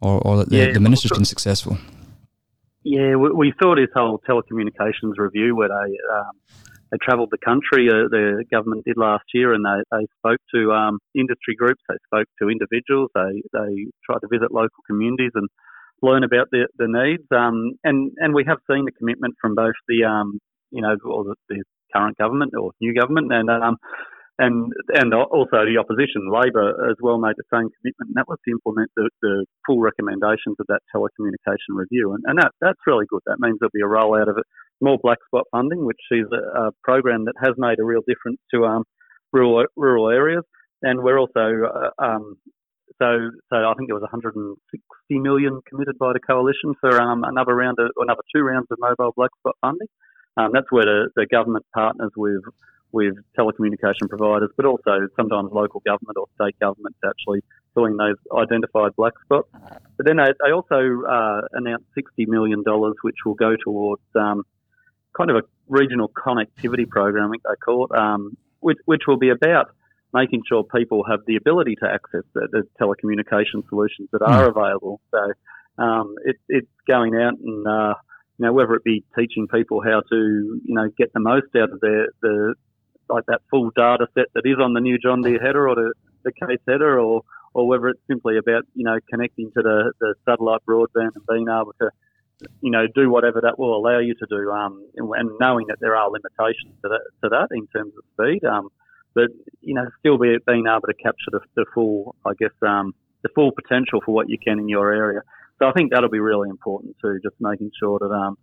or, 0.00 0.20
or 0.26 0.36
that 0.38 0.50
the, 0.50 0.56
yeah, 0.56 0.72
the 0.72 0.80
minister's 0.80 1.12
been 1.12 1.24
successful? 1.24 1.78
Yeah, 2.82 3.16
we, 3.16 3.30
we, 3.30 3.54
saw 3.62 3.74
this 3.74 3.88
whole 3.94 4.20
telecommunications 4.28 5.16
review 5.16 5.56
where 5.56 5.68
they 5.68 5.96
um, 6.12 6.32
they 6.90 6.98
travelled 7.02 7.30
the 7.30 7.38
country. 7.38 7.88
Uh, 7.88 8.08
the 8.10 8.44
government 8.52 8.84
did 8.84 8.96
last 8.96 9.24
year, 9.32 9.54
and 9.54 9.64
they, 9.64 9.82
they 9.90 10.06
spoke 10.18 10.40
to 10.54 10.72
um, 10.72 10.98
industry 11.14 11.54
groups. 11.56 11.80
They 11.88 11.96
spoke 12.04 12.28
to 12.42 12.50
individuals. 12.50 13.10
They 13.14 13.42
they 13.52 13.86
tried 14.04 14.20
to 14.20 14.28
visit 14.30 14.52
local 14.52 14.82
communities 14.86 15.32
and 15.34 15.48
learn 16.02 16.24
about 16.24 16.48
the, 16.50 16.68
the 16.76 16.86
needs. 16.88 17.24
Um, 17.30 17.78
and 17.84 18.12
and 18.18 18.34
we 18.34 18.44
have 18.46 18.58
seen 18.70 18.84
the 18.84 18.92
commitment 18.92 19.34
from 19.40 19.54
both 19.54 19.74
the 19.88 20.04
um, 20.04 20.38
you 20.70 20.82
know 20.82 20.96
or 21.04 21.24
the, 21.24 21.34
the 21.48 21.62
current 21.94 22.16
government 22.18 22.52
or 22.58 22.72
new 22.80 22.94
government 22.94 23.32
and 23.32 23.50
um, 23.50 23.76
and 24.38 24.72
and 24.88 25.14
also 25.14 25.62
the 25.62 25.78
opposition, 25.78 26.26
Labor, 26.26 26.90
as 26.90 26.96
well 27.00 27.18
made 27.18 27.38
the 27.38 27.46
same 27.54 27.70
commitment, 27.70 28.10
and 28.10 28.16
that 28.16 28.26
was 28.26 28.38
to 28.44 28.50
implement 28.50 28.90
the, 28.96 29.08
the 29.22 29.46
full 29.66 29.80
recommendations 29.80 30.58
of 30.58 30.66
that 30.66 30.82
telecommunication 30.94 31.70
review, 31.70 32.14
and, 32.14 32.24
and 32.26 32.38
that 32.38 32.50
that's 32.60 32.80
really 32.86 33.06
good. 33.08 33.22
That 33.26 33.38
means 33.38 33.58
there'll 33.60 33.70
be 33.72 33.80
a 33.80 33.86
rollout 33.86 34.28
of 34.28 34.38
it, 34.38 34.44
more 34.80 34.98
black 35.00 35.18
spot 35.26 35.44
funding, 35.52 35.86
which 35.86 36.02
is 36.10 36.26
a, 36.32 36.66
a 36.66 36.70
program 36.82 37.26
that 37.26 37.38
has 37.42 37.54
made 37.58 37.78
a 37.78 37.84
real 37.84 38.02
difference 38.08 38.40
to 38.52 38.64
um, 38.64 38.82
rural 39.32 39.66
rural 39.76 40.10
areas, 40.10 40.42
and 40.82 41.00
we're 41.00 41.18
also 41.18 41.70
uh, 41.70 42.02
um, 42.02 42.36
so 43.00 43.30
so 43.50 43.56
I 43.56 43.74
think 43.78 43.88
there 43.88 43.98
was 43.98 44.02
160 44.02 44.58
million 45.10 45.60
committed 45.68 45.96
by 45.98 46.12
the 46.12 46.20
coalition 46.20 46.74
for 46.80 47.00
um, 47.00 47.22
another 47.22 47.54
round 47.54 47.78
of 47.78 47.90
another 47.98 48.22
two 48.34 48.42
rounds 48.42 48.66
of 48.70 48.78
mobile 48.80 49.12
black 49.16 49.30
spot 49.38 49.54
funding. 49.60 49.88
Um, 50.36 50.50
that's 50.52 50.70
where 50.70 50.84
the, 50.84 51.10
the 51.16 51.26
government 51.26 51.64
partners 51.72 52.10
with 52.16 52.42
with 52.94 53.14
telecommunication 53.36 54.08
providers, 54.08 54.50
but 54.56 54.64
also 54.64 55.08
sometimes 55.16 55.50
local 55.52 55.82
government 55.84 56.16
or 56.16 56.26
state 56.36 56.56
governments 56.60 56.96
actually 57.04 57.42
filling 57.74 57.96
those 57.96 58.14
identified 58.38 58.94
black 58.96 59.14
spots. 59.24 59.48
But 59.96 60.06
then 60.06 60.16
they, 60.16 60.32
they 60.44 60.52
also 60.52 61.02
uh, 61.02 61.40
announced 61.52 61.86
$60 61.98 62.28
million, 62.28 62.62
which 63.02 63.16
will 63.26 63.34
go 63.34 63.56
towards 63.56 64.02
um, 64.14 64.44
kind 65.16 65.28
of 65.30 65.36
a 65.36 65.42
regional 65.68 66.08
connectivity 66.08 66.88
program, 66.88 67.28
I 67.28 67.30
think 67.32 67.42
they 67.42 67.56
call 67.56 67.86
it, 67.86 67.98
um, 67.98 68.36
which, 68.60 68.78
which 68.84 69.02
will 69.08 69.18
be 69.18 69.30
about 69.30 69.74
making 70.12 70.42
sure 70.48 70.62
people 70.62 71.02
have 71.02 71.20
the 71.26 71.34
ability 71.34 71.74
to 71.82 71.90
access 71.90 72.22
the, 72.32 72.46
the 72.52 72.62
telecommunication 72.80 73.68
solutions 73.68 74.08
that 74.12 74.22
are 74.22 74.46
mm. 74.46 74.56
available. 74.56 75.00
So 75.10 75.82
um, 75.82 76.14
it, 76.24 76.36
it's 76.48 76.70
going 76.86 77.16
out 77.16 77.34
and 77.40 77.66
uh, 77.66 77.94
you 78.38 78.46
know, 78.46 78.52
whether 78.52 78.74
it 78.74 78.84
be 78.84 79.04
teaching 79.16 79.46
people 79.48 79.82
how 79.82 80.02
to, 80.10 80.60
you 80.64 80.74
know, 80.74 80.88
get 80.98 81.12
the 81.12 81.20
most 81.20 81.54
out 81.56 81.70
of 81.70 81.80
their, 81.80 82.08
the, 82.20 82.54
like 83.08 83.24
that 83.26 83.42
full 83.50 83.70
data 83.76 84.06
set 84.14 84.26
that 84.34 84.42
is 84.44 84.56
on 84.60 84.72
the 84.72 84.80
new 84.80 84.98
John 84.98 85.22
Deere 85.22 85.40
header 85.40 85.68
or 85.68 85.74
the, 85.74 85.92
the 86.24 86.32
case 86.32 86.58
header, 86.66 86.98
or 86.98 87.22
or 87.52 87.68
whether 87.68 87.88
it's 87.88 88.00
simply 88.08 88.36
about 88.36 88.64
you 88.74 88.84
know 88.84 88.98
connecting 89.10 89.50
to 89.52 89.62
the, 89.62 89.92
the 90.00 90.14
satellite 90.24 90.60
broadband 90.68 91.10
and 91.14 91.26
being 91.28 91.46
able 91.48 91.74
to 91.80 91.90
you 92.60 92.70
know 92.70 92.86
do 92.94 93.08
whatever 93.08 93.40
that 93.40 93.58
will 93.58 93.76
allow 93.76 93.98
you 93.98 94.14
to 94.14 94.26
do, 94.28 94.50
um, 94.50 94.84
and, 94.96 95.30
knowing 95.40 95.66
that 95.68 95.78
there 95.80 95.96
are 95.96 96.10
limitations 96.10 96.74
to 96.82 96.88
that, 96.88 97.00
to 97.22 97.28
that 97.28 97.48
in 97.52 97.66
terms 97.68 97.92
of 97.96 98.04
speed, 98.12 98.44
um, 98.44 98.68
but 99.14 99.28
you 99.60 99.74
know 99.74 99.86
still 100.00 100.18
be, 100.18 100.36
being 100.46 100.66
able 100.66 100.86
to 100.86 100.94
capture 100.94 101.30
the, 101.30 101.40
the 101.54 101.64
full, 101.72 102.16
I 102.26 102.32
guess, 102.38 102.52
um, 102.62 102.94
the 103.22 103.28
full 103.34 103.52
potential 103.52 104.00
for 104.04 104.12
what 104.12 104.28
you 104.28 104.38
can 104.38 104.58
in 104.58 104.68
your 104.68 104.92
area. 104.92 105.20
So 105.58 105.68
I 105.68 105.72
think 105.72 105.92
that'll 105.92 106.10
be 106.10 106.20
really 106.20 106.48
important 106.48 106.96
too, 107.00 107.20
just 107.22 107.36
making 107.40 107.70
sure 107.78 107.98
that 107.98 108.10
um, 108.10 108.36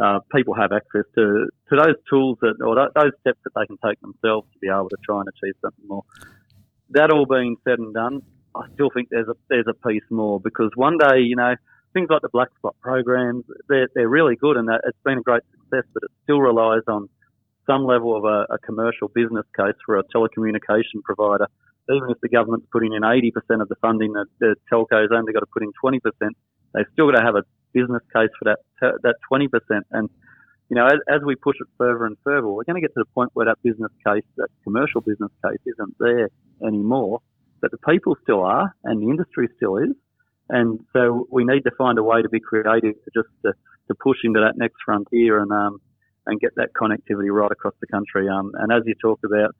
uh, 0.00 0.20
people 0.34 0.54
have 0.54 0.72
access 0.72 1.04
to, 1.14 1.48
to 1.68 1.76
those 1.76 1.96
tools 2.08 2.38
that, 2.40 2.54
or 2.64 2.74
those 2.74 3.12
steps 3.20 3.38
that 3.44 3.52
they 3.54 3.66
can 3.66 3.76
take 3.84 4.00
themselves 4.00 4.46
to 4.52 4.58
be 4.60 4.68
able 4.68 4.88
to 4.88 4.96
try 5.04 5.20
and 5.20 5.28
achieve 5.28 5.54
something 5.60 5.86
more. 5.86 6.04
That 6.90 7.10
all 7.10 7.26
being 7.26 7.56
said 7.64 7.78
and 7.78 7.92
done, 7.92 8.22
I 8.54 8.62
still 8.74 8.90
think 8.92 9.08
there's 9.10 9.28
a 9.28 9.34
there's 9.48 9.66
a 9.68 9.88
piece 9.88 10.04
more 10.10 10.40
because 10.40 10.70
one 10.74 10.96
day, 10.96 11.20
you 11.20 11.36
know, 11.36 11.54
things 11.92 12.08
like 12.10 12.22
the 12.22 12.30
black 12.30 12.48
spot 12.56 12.76
programs, 12.80 13.44
they're 13.68 13.88
they're 13.94 14.08
really 14.08 14.36
good 14.36 14.56
and 14.56 14.68
it's 14.86 14.98
been 15.04 15.18
a 15.18 15.22
great 15.22 15.42
success, 15.52 15.84
but 15.92 16.02
it 16.02 16.10
still 16.24 16.40
relies 16.40 16.82
on 16.88 17.08
some 17.66 17.84
level 17.84 18.16
of 18.16 18.24
a, 18.24 18.54
a 18.54 18.58
commercial 18.58 19.08
business 19.08 19.44
case 19.54 19.76
for 19.84 19.98
a 19.98 20.04
telecommunication 20.04 21.02
provider. 21.04 21.46
Even 21.90 22.10
if 22.10 22.20
the 22.20 22.28
government's 22.28 22.66
putting 22.72 22.92
in 22.92 23.02
80% 23.02 23.32
of 23.62 23.68
the 23.68 23.76
funding, 23.80 24.12
that 24.12 24.26
the 24.40 24.54
telco's 24.68 25.08
only 25.12 25.32
got 25.32 25.40
to 25.40 25.46
put 25.46 25.62
in 25.62 25.72
20%, 25.82 26.00
they've 26.74 26.84
still 26.92 27.10
got 27.10 27.18
to 27.18 27.24
have 27.24 27.36
a 27.36 27.42
business 27.72 28.02
case 28.14 28.30
for 28.38 28.44
that 28.44 28.58
that 29.02 29.16
20%. 29.30 29.48
And 29.92 30.08
you 30.68 30.76
know, 30.76 30.86
as, 30.86 30.98
as 31.08 31.20
we 31.24 31.34
push 31.34 31.56
it 31.60 31.66
further 31.78 32.04
and 32.04 32.16
further, 32.24 32.46
we're 32.46 32.64
going 32.64 32.80
to 32.80 32.86
get 32.86 32.94
to 32.94 33.00
the 33.00 33.12
point 33.14 33.30
where 33.32 33.46
that 33.46 33.56
business 33.62 33.90
case, 34.06 34.24
that 34.36 34.48
commercial 34.64 35.00
business 35.00 35.30
case, 35.44 35.58
isn't 35.66 35.96
there 35.98 36.28
anymore. 36.66 37.20
But 37.60 37.70
the 37.70 37.78
people 37.78 38.16
still 38.22 38.42
are, 38.42 38.74
and 38.84 39.02
the 39.02 39.08
industry 39.08 39.48
still 39.56 39.78
is. 39.78 39.94
And 40.50 40.80
so 40.92 41.26
we 41.30 41.44
need 41.44 41.62
to 41.64 41.70
find 41.76 41.98
a 41.98 42.02
way 42.02 42.22
to 42.22 42.28
be 42.28 42.40
creative 42.40 42.94
to 42.94 43.10
just 43.14 43.28
to, 43.44 43.52
to 43.88 43.94
push 43.94 44.18
into 44.24 44.40
that 44.40 44.56
next 44.56 44.76
frontier 44.84 45.40
and 45.40 45.50
um, 45.50 45.80
and 46.26 46.38
get 46.40 46.54
that 46.56 46.70
connectivity 46.74 47.32
right 47.32 47.50
across 47.50 47.74
the 47.80 47.86
country. 47.86 48.28
Um, 48.28 48.52
and 48.54 48.70
as 48.70 48.82
you 48.84 48.94
talk 49.00 49.20
about, 49.24 49.56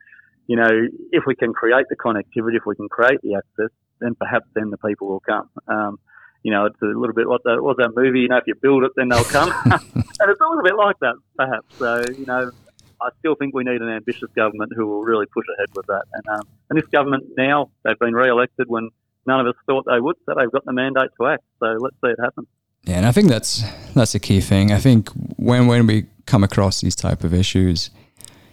you 0.48 0.56
know, 0.56 0.88
if 1.12 1.24
we 1.26 1.36
can 1.36 1.52
create 1.52 1.86
the 1.88 1.96
connectivity, 1.96 2.56
if 2.56 2.66
we 2.66 2.74
can 2.74 2.88
create 2.88 3.20
the 3.22 3.34
access, 3.34 3.70
then 4.00 4.16
perhaps 4.16 4.46
then 4.54 4.70
the 4.70 4.78
people 4.78 5.06
will 5.06 5.20
come. 5.20 5.48
Um, 5.68 5.98
you 6.42 6.50
know, 6.50 6.64
it's 6.64 6.80
a 6.82 6.86
little 6.86 7.14
bit 7.14 7.28
what 7.28 7.42
the, 7.44 7.62
was 7.62 7.76
that 7.78 7.90
movie? 7.94 8.20
You 8.20 8.28
know, 8.28 8.38
if 8.38 8.44
you 8.46 8.54
build 8.60 8.82
it, 8.84 8.92
then 8.96 9.08
they'll 9.10 9.24
come, 9.24 9.52
and 9.64 9.74
it's 9.74 10.40
a 10.40 10.48
little 10.48 10.62
bit 10.64 10.76
like 10.76 10.96
that, 11.00 11.14
perhaps. 11.36 11.66
So, 11.78 12.02
you 12.16 12.26
know, 12.26 12.50
I 13.00 13.10
still 13.18 13.34
think 13.34 13.54
we 13.54 13.62
need 13.62 13.80
an 13.80 13.90
ambitious 13.90 14.30
government 14.34 14.72
who 14.74 14.86
will 14.86 15.02
really 15.02 15.26
push 15.26 15.46
ahead 15.56 15.68
with 15.74 15.86
that. 15.86 16.04
And 16.12 16.28
um, 16.28 16.48
and 16.70 16.78
this 16.78 16.88
government 16.88 17.24
now 17.36 17.70
they've 17.84 17.98
been 17.98 18.14
re-elected 18.14 18.68
when 18.68 18.90
none 19.26 19.40
of 19.40 19.46
us 19.46 19.54
thought 19.66 19.84
they 19.86 20.00
would, 20.00 20.16
so 20.24 20.34
they've 20.36 20.50
got 20.50 20.64
the 20.64 20.72
mandate 20.72 21.10
to 21.20 21.26
act. 21.26 21.44
So 21.60 21.66
let's 21.78 21.96
see 22.02 22.08
it 22.08 22.18
happen. 22.22 22.46
Yeah, 22.84 22.96
and 22.96 23.06
I 23.06 23.12
think 23.12 23.28
that's 23.28 23.64
that's 23.94 24.14
a 24.14 24.20
key 24.20 24.40
thing. 24.40 24.72
I 24.72 24.78
think 24.78 25.10
when 25.36 25.66
when 25.66 25.86
we 25.86 26.06
come 26.24 26.42
across 26.42 26.80
these 26.80 26.96
type 26.96 27.24
of 27.24 27.34
issues, 27.34 27.90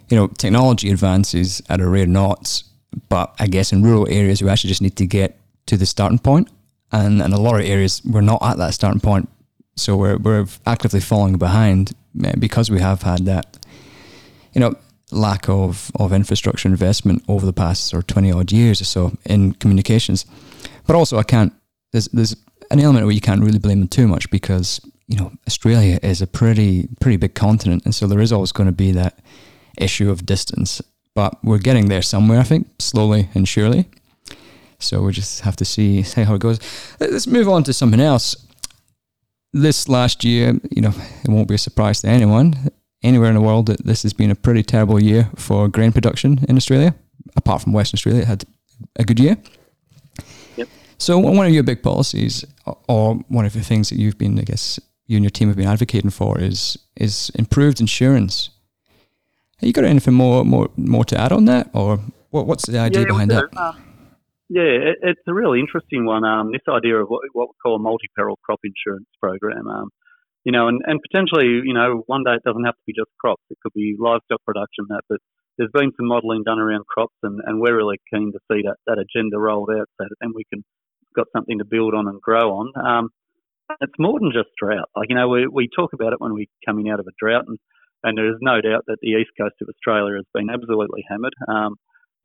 you 0.09 0.17
know, 0.17 0.27
technology 0.27 0.89
advances 0.89 1.61
at 1.69 1.81
a 1.81 1.87
rare 1.87 2.03
of 2.03 2.09
knots, 2.09 2.63
but 3.09 3.33
I 3.39 3.47
guess 3.47 3.71
in 3.71 3.83
rural 3.83 4.07
areas 4.09 4.41
we 4.41 4.49
actually 4.49 4.69
just 4.69 4.81
need 4.81 4.95
to 4.97 5.05
get 5.05 5.39
to 5.65 5.77
the 5.77 5.85
starting 5.85 6.19
point 6.19 6.49
and 6.91 7.21
in 7.21 7.33
a 7.33 7.39
lot 7.39 7.59
of 7.59 7.65
areas 7.65 8.01
we're 8.05 8.21
not 8.21 8.41
at 8.41 8.57
that 8.57 8.73
starting 8.73 9.01
point, 9.01 9.29
so 9.75 9.97
we're 9.97 10.17
we're 10.17 10.47
actively 10.65 10.99
falling 10.99 11.37
behind 11.37 11.93
eh, 12.23 12.33
because 12.39 12.69
we 12.71 12.79
have 12.79 13.01
had 13.01 13.25
that, 13.25 13.57
you 14.53 14.61
know, 14.61 14.75
lack 15.11 15.49
of 15.49 15.91
of 15.95 16.13
infrastructure 16.13 16.69
investment 16.69 17.23
over 17.27 17.45
the 17.45 17.53
past 17.53 17.93
or 17.93 18.01
twenty 18.01 18.31
odd 18.31 18.51
years 18.51 18.81
or 18.81 18.85
so 18.85 19.11
in 19.25 19.53
communications. 19.53 20.25
But 20.87 20.95
also, 20.95 21.17
I 21.17 21.23
can't. 21.23 21.53
There's 21.91 22.07
there's 22.09 22.35
an 22.71 22.79
element 22.79 23.05
where 23.05 23.15
you 23.15 23.21
can't 23.21 23.41
really 23.41 23.59
blame 23.59 23.79
them 23.79 23.89
too 23.89 24.07
much 24.07 24.29
because 24.29 24.79
you 25.07 25.17
know 25.17 25.31
Australia 25.47 25.99
is 26.01 26.21
a 26.21 26.27
pretty 26.27 26.87
pretty 27.01 27.17
big 27.17 27.33
continent, 27.33 27.83
and 27.85 27.93
so 27.93 28.07
there 28.07 28.21
is 28.21 28.31
always 28.31 28.51
going 28.51 28.67
to 28.67 28.75
be 28.85 28.91
that 28.91 29.19
issue 29.77 30.09
of 30.09 30.25
distance. 30.25 30.81
But 31.13 31.37
we're 31.43 31.59
getting 31.59 31.87
there 31.87 32.01
somewhere, 32.01 32.39
I 32.39 32.43
think, 32.43 32.67
slowly 32.79 33.29
and 33.33 33.47
surely. 33.47 33.87
So 34.79 35.01
we 35.01 35.13
just 35.13 35.41
have 35.41 35.55
to 35.57 35.65
see 35.65 36.03
see 36.03 36.23
how 36.23 36.35
it 36.35 36.41
goes. 36.41 36.59
Let's 36.99 37.27
move 37.27 37.47
on 37.47 37.63
to 37.63 37.73
something 37.73 38.01
else. 38.01 38.35
This 39.53 39.87
last 39.87 40.25
year, 40.25 40.59
you 40.69 40.81
know, 40.81 40.93
it 41.23 41.29
won't 41.29 41.47
be 41.47 41.55
a 41.55 41.57
surprise 41.57 42.01
to 42.01 42.09
anyone 42.09 42.69
anywhere 43.01 43.29
in 43.29 43.35
the 43.35 43.41
world 43.41 43.67
that 43.67 43.85
this 43.85 44.03
has 44.03 44.13
been 44.13 44.31
a 44.31 44.35
pretty 44.35 44.63
terrible 44.63 45.01
year 45.01 45.29
for 45.35 45.69
grain 45.69 45.91
production 45.91 46.43
in 46.49 46.57
Australia. 46.57 46.93
Apart 47.37 47.61
from 47.61 47.73
Western 47.73 47.97
Australia, 47.97 48.21
it 48.21 48.27
had 48.27 48.43
a 48.97 49.03
good 49.03 49.19
year. 49.19 49.37
Yep. 50.57 50.67
So 50.97 51.19
one 51.19 51.45
of 51.45 51.53
your 51.53 51.63
big 51.63 51.81
policies, 51.81 52.45
or 52.87 53.15
one 53.29 53.45
of 53.45 53.53
the 53.53 53.61
things 53.61 53.89
that 53.89 53.99
you've 53.99 54.17
been, 54.17 54.39
I 54.39 54.43
guess, 54.43 54.79
you 55.07 55.17
and 55.17 55.23
your 55.23 55.29
team 55.29 55.47
have 55.47 55.57
been 55.57 55.67
advocating 55.67 56.09
for, 56.09 56.39
is 56.39 56.77
is 56.95 57.31
improved 57.35 57.79
insurance. 57.79 58.49
You 59.65 59.73
got 59.73 59.83
anything 59.85 60.13
more 60.13 60.45
more 60.45 60.69
more 60.77 61.03
to 61.05 61.19
add 61.19 61.31
on 61.31 61.45
that, 61.45 61.69
or 61.73 61.99
what, 62.29 62.45
what's 62.45 62.67
the 62.67 62.79
idea 62.79 63.01
yeah, 63.01 63.07
behind 63.07 63.31
that? 63.31 63.45
Um, 63.57 63.81
yeah, 64.49 64.61
it, 64.61 64.97
it's 65.01 65.25
a 65.27 65.33
really 65.33 65.59
interesting 65.59 66.05
one. 66.05 66.23
Um, 66.23 66.51
this 66.51 66.61
idea 66.69 67.01
of 67.01 67.07
what, 67.07 67.21
what 67.33 67.49
we 67.49 67.53
call 67.63 67.75
a 67.75 67.79
multi-peril 67.79 68.37
crop 68.43 68.59
insurance 68.63 69.09
program. 69.19 69.67
Um, 69.67 69.89
you 70.43 70.51
know, 70.51 70.67
and, 70.67 70.81
and 70.85 70.99
potentially, 71.01 71.65
you 71.65 71.73
know, 71.73 72.03
one 72.05 72.23
day 72.23 72.33
it 72.33 72.43
doesn't 72.45 72.63
have 72.65 72.75
to 72.75 72.85
be 72.85 72.93
just 72.93 73.09
crops. 73.19 73.41
It 73.49 73.57
could 73.63 73.73
be 73.73 73.95
livestock 73.97 74.45
production. 74.45 74.85
That, 74.89 75.01
but 75.09 75.17
there's 75.57 75.71
been 75.73 75.91
some 75.97 76.07
modelling 76.07 76.43
done 76.43 76.59
around 76.59 76.85
crops, 76.85 77.17
and, 77.23 77.41
and 77.43 77.59
we're 77.59 77.75
really 77.75 77.97
keen 78.13 78.31
to 78.33 78.39
see 78.51 78.61
that, 78.61 78.77
that 78.85 79.01
agenda 79.01 79.39
rolled 79.39 79.71
out 79.71 79.89
so 79.97 80.05
that 80.05 80.15
then 80.21 80.33
we 80.35 80.43
can 80.53 80.63
got 81.15 81.27
something 81.33 81.57
to 81.57 81.65
build 81.65 81.95
on 81.95 82.07
and 82.07 82.21
grow 82.21 82.51
on. 82.51 82.71
Um, 82.75 83.09
it's 83.81 83.97
more 83.97 84.19
than 84.19 84.31
just 84.33 84.49
drought. 84.61 84.89
Like 84.95 85.09
you 85.09 85.15
know, 85.15 85.27
we 85.27 85.47
we 85.47 85.69
talk 85.75 85.93
about 85.93 86.13
it 86.13 86.21
when 86.21 86.33
we're 86.33 86.45
coming 86.65 86.89
out 86.89 86.99
of 86.99 87.07
a 87.07 87.15
drought, 87.19 87.45
and 87.47 87.57
and 88.05 88.17
there 88.17 88.29
is 88.29 88.39
no 88.39 88.61
doubt 88.61 88.85
that 88.87 89.01
the 89.01 89.17
east 89.19 89.31
coast 89.37 89.55
of 89.61 89.67
Australia 89.67 90.15
has 90.15 90.29
been 90.33 90.49
absolutely 90.49 91.03
hammered. 91.09 91.33
Um, 91.49 91.75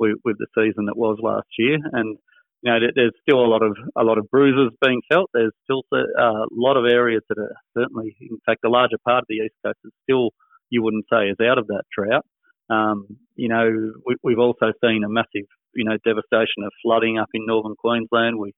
with, 0.00 0.16
with 0.24 0.38
the 0.38 0.48
season 0.56 0.86
that 0.86 0.96
was 0.96 1.18
last 1.22 1.46
year. 1.58 1.76
And 1.92 2.16
you 2.62 2.72
know, 2.72 2.78
there's 2.94 3.12
still 3.22 3.40
a 3.40 3.48
lot 3.48 3.62
of 3.62 3.76
a 3.96 4.02
lot 4.02 4.18
of 4.18 4.28
bruises 4.30 4.76
being 4.84 5.00
felt. 5.10 5.30
There's 5.32 5.52
still 5.64 5.82
a 5.92 6.44
lot 6.50 6.76
of 6.76 6.84
areas 6.84 7.22
that 7.28 7.38
are 7.38 7.54
certainly, 7.76 8.16
in 8.20 8.38
fact, 8.44 8.64
a 8.64 8.68
larger 8.68 8.98
part 9.06 9.22
of 9.22 9.26
the 9.28 9.36
east 9.36 9.54
coast 9.64 9.78
is 9.84 9.92
still, 10.02 10.30
you 10.68 10.82
wouldn't 10.82 11.06
say, 11.10 11.28
is 11.28 11.40
out 11.40 11.58
of 11.58 11.68
that 11.68 11.84
drought. 11.96 12.26
Um, 12.68 13.06
you 13.34 13.48
know, 13.48 13.92
we, 14.22 14.32
have 14.32 14.38
also 14.38 14.72
seen 14.84 15.04
a 15.04 15.08
massive, 15.08 15.48
you 15.74 15.84
know, 15.84 15.96
devastation 16.04 16.64
of 16.64 16.72
flooding 16.82 17.18
up 17.18 17.28
in 17.32 17.46
northern 17.46 17.76
Queensland. 17.76 18.38
We 18.38 18.52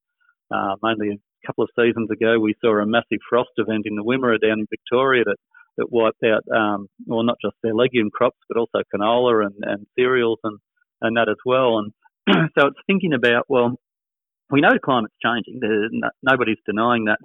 uh, 0.52 0.74
mainly 0.82 1.10
a 1.14 1.46
couple 1.46 1.62
of 1.62 1.70
seasons 1.78 2.10
ago, 2.10 2.40
we 2.40 2.54
saw 2.60 2.82
a 2.82 2.86
massive 2.86 3.22
frost 3.30 3.50
event 3.56 3.86
in 3.86 3.94
the 3.94 4.02
Wimmera 4.02 4.40
down 4.40 4.60
in 4.60 4.66
Victoria 4.68 5.22
that, 5.24 5.38
that 5.78 5.90
wiped 5.90 6.22
out, 6.24 6.44
um, 6.54 6.88
well, 7.06 7.22
not 7.22 7.38
just 7.42 7.56
their 7.62 7.74
legume 7.74 8.10
crops, 8.10 8.38
but 8.48 8.58
also 8.58 8.82
canola 8.94 9.46
and, 9.46 9.54
and 9.62 9.86
cereals 9.98 10.38
and, 10.44 10.58
and 11.00 11.16
that 11.16 11.28
as 11.28 11.36
well. 11.44 11.78
And 11.78 11.92
so 12.58 12.66
it's 12.66 12.78
thinking 12.86 13.12
about, 13.14 13.46
well, 13.48 13.78
we 14.50 14.60
know 14.60 14.72
the 14.72 14.78
climate's 14.78 15.14
changing. 15.22 15.60
No, 15.62 16.10
nobody's 16.22 16.58
denying 16.66 17.06
that. 17.06 17.18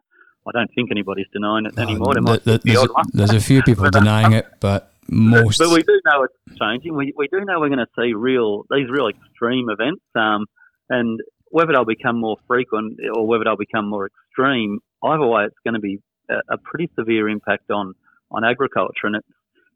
I 0.48 0.52
don't 0.58 0.72
think 0.74 0.92
anybody's 0.92 1.28
denying 1.34 1.66
it 1.66 1.78
anymore. 1.78 2.14
the, 2.14 2.22
the, 2.22 2.62
there's, 2.64 2.84
a, 2.84 2.88
there's, 3.12 3.34
a, 3.34 3.42
few 3.42 3.62
people 3.64 3.90
denying 3.92 4.32
it, 4.32 4.48
but 4.62 4.94
most. 5.10 5.58
But, 5.58 5.66
but, 5.66 5.74
we 5.74 5.84
do 5.84 6.02
know 6.06 6.24
it's 6.24 6.58
changing. 6.58 6.96
We, 6.96 7.14
we 7.18 7.28
do 7.28 7.44
know 7.44 7.60
we're 7.60 7.68
going 7.68 7.80
to 7.80 7.88
see 8.00 8.14
real 8.14 8.64
these 8.70 8.90
real 8.90 9.10
extreme 9.10 9.70
events, 9.70 10.04
um, 10.16 10.46
and 10.90 11.20
whether 11.50 11.74
they'll 11.74 11.86
become 11.86 12.20
more 12.20 12.38
frequent 12.48 12.98
or 13.14 13.28
whether 13.28 13.44
they'll 13.44 13.58
become 13.58 13.90
more 13.90 14.08
extreme, 14.08 14.80
either 15.04 15.26
way, 15.26 15.44
it's 15.46 15.56
going 15.66 15.74
to 15.74 15.80
be 15.80 16.00
a, 16.30 16.54
a 16.54 16.58
pretty 16.58 16.90
severe 16.98 17.28
impact 17.28 17.70
on 17.70 17.94
on 18.32 18.44
agriculture. 18.44 19.06
And 19.06 19.16
it's 19.18 19.28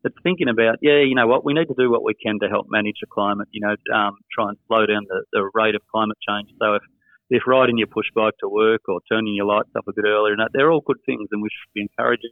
it's 0.04 0.18
thinking 0.24 0.50
about, 0.50 0.78
yeah, 0.82 1.02
you 1.02 1.14
know 1.14 1.28
what, 1.28 1.46
we 1.46 1.54
need 1.54 1.68
to 1.68 1.76
do 1.78 1.92
what 1.92 2.04
we 2.04 2.16
can 2.16 2.40
to 2.40 2.50
help 2.50 2.66
manage 2.70 2.98
the 3.02 3.08
climate. 3.08 3.48
You 3.52 3.62
know, 3.62 3.76
um, 3.94 4.18
try 4.34 4.50
and 4.50 4.58
slow 4.68 4.86
down 4.86 5.06
the, 5.08 5.24
the 5.32 5.50
rate 5.54 5.76
of 5.76 5.82
climate 5.92 6.18
change. 6.28 6.50
So 6.60 6.76
if 6.76 6.84
if 7.30 7.44
riding 7.48 7.78
your 7.78 7.88
push 7.88 8.08
bike 8.14 8.34
to 8.42 8.50
work 8.50 8.82
or 8.90 9.00
turning 9.10 9.36
your 9.36 9.46
lights 9.46 9.70
up 9.78 9.88
a 9.88 9.94
bit 9.94 10.06
earlier, 10.06 10.34
and 10.34 10.42
that, 10.42 10.50
they're 10.54 10.72
all 10.72 10.82
good 10.86 11.00
things, 11.06 11.30
and 11.32 11.42
we 11.42 11.50
should 11.50 11.74
be 11.74 11.82
encouraging 11.82 12.32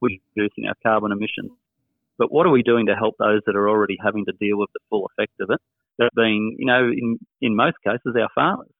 reducing 0.00 0.66
our 0.66 0.74
carbon 0.82 1.12
emissions. 1.12 1.52
But 2.18 2.32
what 2.32 2.46
are 2.46 2.50
we 2.50 2.62
doing 2.62 2.86
to 2.86 2.94
help 2.94 3.14
those 3.18 3.40
that 3.46 3.56
are 3.56 3.68
already 3.68 3.96
having 4.02 4.24
to 4.26 4.32
deal 4.40 4.58
with 4.58 4.70
the 4.74 4.80
full 4.90 5.08
effect 5.10 5.32
of 5.40 5.50
it? 5.50 5.60
That 5.98 6.10
being, 6.16 6.56
you 6.58 6.66
know, 6.66 6.88
in, 6.88 7.18
in 7.40 7.56
most 7.56 7.76
cases, 7.84 8.16
our 8.18 8.28
farmers. 8.34 8.72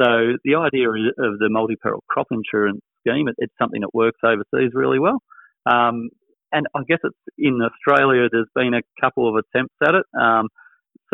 So 0.00 0.36
the 0.44 0.56
idea 0.56 0.88
of 0.88 1.38
the 1.38 1.48
multi-peril 1.50 2.02
crop 2.08 2.28
insurance 2.30 2.80
scheme, 3.00 3.28
it, 3.28 3.34
it's 3.38 3.52
something 3.58 3.80
that 3.82 3.94
works 3.94 4.18
overseas 4.24 4.72
really 4.74 4.98
well. 4.98 5.22
Um, 5.66 6.10
and 6.52 6.66
I 6.74 6.80
guess 6.88 6.98
it's 7.04 7.16
in 7.38 7.60
Australia. 7.62 8.28
There's 8.30 8.48
been 8.54 8.74
a 8.74 8.82
couple 9.00 9.28
of 9.28 9.36
attempts 9.36 9.74
at 9.82 9.94
it. 9.94 10.04
Um, 10.20 10.48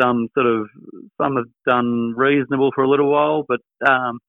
some 0.01 0.27
sort 0.33 0.47
of 0.47 0.67
some 1.21 1.35
have 1.35 1.45
done 1.65 2.13
reasonable 2.15 2.71
for 2.73 2.83
a 2.83 2.89
little 2.89 3.11
while, 3.11 3.45
but 3.47 3.61
um, 3.87 4.19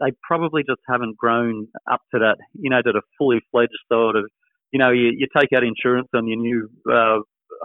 they 0.00 0.12
probably 0.22 0.62
just 0.62 0.80
haven't 0.88 1.16
grown 1.16 1.68
up 1.90 2.00
to 2.12 2.20
that. 2.20 2.36
You 2.54 2.70
know, 2.70 2.82
to 2.82 2.90
a 2.90 3.00
fully 3.18 3.40
fledged 3.50 3.72
sort 3.90 4.16
of. 4.16 4.26
You 4.72 4.78
know, 4.80 4.90
you, 4.90 5.12
you 5.16 5.28
take 5.38 5.52
out 5.56 5.62
insurance 5.62 6.08
on 6.14 6.26
your 6.26 6.38
new 6.38 6.68
uh, 6.90 7.18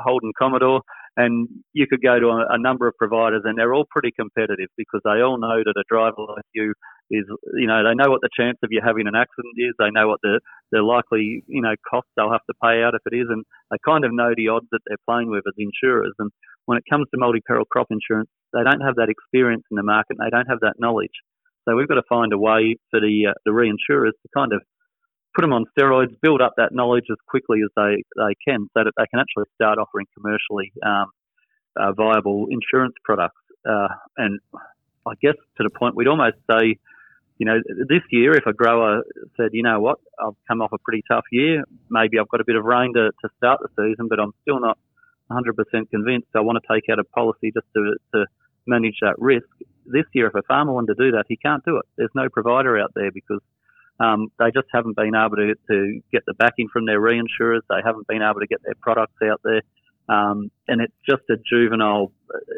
Holden 0.03 0.31
Commodore, 0.37 0.81
and 1.19 1.49
you 1.73 1.85
could 1.85 2.01
go 2.01 2.17
to 2.17 2.27
a, 2.31 2.55
a, 2.55 2.57
number 2.57 2.87
of 2.87 2.95
providers, 2.95 3.43
and 3.43 3.57
they're 3.57 3.73
all 3.73 3.85
pretty 3.91 4.11
competitive 4.17 4.71
because 4.77 5.01
they 5.03 5.19
all 5.19 5.37
know 5.37 5.59
that 5.59 5.75
a 5.75 5.83
driver 5.91 6.23
like 6.31 6.47
you 6.55 6.71
is, 7.11 7.27
you 7.59 7.67
know, 7.67 7.83
they 7.83 7.93
know 7.93 8.09
what 8.09 8.21
the 8.21 8.31
chance 8.31 8.57
of 8.63 8.71
you 8.71 8.79
having 8.79 9.05
an 9.05 9.19
accident 9.19 9.51
is. 9.57 9.75
They 9.77 9.91
know 9.91 10.07
what 10.07 10.23
the 10.23 10.39
the 10.71 10.79
likely, 10.81 11.43
you 11.47 11.61
know, 11.61 11.75
costs 11.83 12.09
they'll 12.15 12.31
have 12.31 12.47
to 12.47 12.55
pay 12.63 12.83
out 12.83 12.95
if 12.95 13.03
it 13.11 13.15
is, 13.15 13.27
and 13.27 13.43
they 13.69 13.77
kind 13.83 14.05
of 14.05 14.15
know 14.15 14.31
the 14.31 14.47
odds 14.47 14.71
that 14.71 14.79
they're 14.87 15.05
playing 15.09 15.29
with 15.29 15.43
as 15.43 15.59
insurers. 15.59 16.15
And 16.19 16.31
when 16.67 16.77
it 16.77 16.87
comes 16.89 17.07
to 17.11 17.19
multi-peril 17.19 17.65
crop 17.67 17.87
insurance, 17.91 18.29
they 18.53 18.63
don't 18.63 18.85
have 18.85 18.95
that 18.95 19.11
experience 19.11 19.67
in 19.69 19.75
the 19.75 19.83
market. 19.83 20.15
They 20.23 20.31
don't 20.31 20.47
have 20.47 20.63
that 20.63 20.79
knowledge. 20.79 21.19
So 21.67 21.75
we've 21.75 21.89
got 21.91 21.99
to 21.99 22.07
find 22.07 22.31
a 22.31 22.39
way 22.39 22.79
for 22.91 23.03
the 23.03 23.35
uh, 23.35 23.37
the 23.43 23.51
reinsurers 23.51 24.15
to 24.23 24.27
kind 24.33 24.53
of 24.53 24.63
put 25.35 25.41
them 25.41 25.53
on 25.53 25.65
steroids, 25.77 26.15
build 26.21 26.41
up 26.41 26.53
that 26.57 26.73
knowledge 26.73 27.05
as 27.11 27.17
quickly 27.27 27.59
as 27.63 27.69
they, 27.75 28.03
they 28.15 28.35
can 28.45 28.67
so 28.73 28.83
that 28.83 28.93
they 28.97 29.05
can 29.09 29.19
actually 29.19 29.45
start 29.55 29.77
offering 29.77 30.07
commercially 30.15 30.71
um, 30.85 31.07
uh, 31.75 31.91
viable 31.93 32.47
insurance 32.49 32.95
products. 33.03 33.41
Uh, 33.67 33.87
and 34.17 34.39
I 35.05 35.13
guess 35.21 35.35
to 35.57 35.63
the 35.63 35.69
point, 35.69 35.95
we'd 35.95 36.07
almost 36.07 36.37
say, 36.49 36.77
you 37.37 37.45
know, 37.45 37.59
this 37.87 38.01
year, 38.11 38.35
if 38.35 38.45
a 38.47 38.53
grower 38.53 39.03
said, 39.37 39.51
you 39.53 39.63
know 39.63 39.79
what, 39.79 39.99
I've 40.19 40.35
come 40.47 40.61
off 40.61 40.73
a 40.73 40.77
pretty 40.77 41.03
tough 41.09 41.25
year, 41.31 41.63
maybe 41.89 42.19
I've 42.19 42.27
got 42.27 42.41
a 42.41 42.45
bit 42.45 42.55
of 42.55 42.65
rain 42.65 42.93
to, 42.95 43.11
to 43.11 43.29
start 43.37 43.61
the 43.61 43.69
season, 43.77 44.07
but 44.09 44.19
I'm 44.19 44.33
still 44.41 44.59
not 44.59 44.77
100% 45.31 45.89
convinced 45.89 46.27
I 46.35 46.41
want 46.41 46.59
to 46.61 46.73
take 46.73 46.89
out 46.91 46.99
a 46.99 47.03
policy 47.03 47.51
just 47.53 47.67
to, 47.75 47.95
to 48.13 48.25
manage 48.67 48.97
that 49.01 49.15
risk. 49.19 49.47
This 49.85 50.05
year, 50.13 50.27
if 50.27 50.35
a 50.35 50.41
farmer 50.43 50.73
wanted 50.73 50.97
to 50.97 51.05
do 51.05 51.11
that, 51.11 51.25
he 51.29 51.37
can't 51.37 51.63
do 51.63 51.77
it. 51.77 51.85
There's 51.97 52.11
no 52.13 52.29
provider 52.29 52.79
out 52.79 52.91
there 52.93 53.11
because 53.11 53.39
um, 53.99 54.27
they 54.39 54.51
just 54.51 54.67
haven't 54.73 54.95
been 54.95 55.13
able 55.15 55.35
to, 55.35 55.55
to 55.69 56.01
get 56.11 56.23
the 56.25 56.33
backing 56.33 56.69
from 56.71 56.85
their 56.85 57.01
reinsurers. 57.01 57.61
They 57.69 57.81
haven't 57.83 58.07
been 58.07 58.21
able 58.21 58.39
to 58.39 58.47
get 58.47 58.63
their 58.63 58.75
products 58.81 59.15
out 59.23 59.41
there. 59.43 59.61
Um, 60.07 60.49
and 60.67 60.81
it's 60.81 60.93
just 61.07 61.23
a 61.29 61.35
juvenile. 61.37 62.11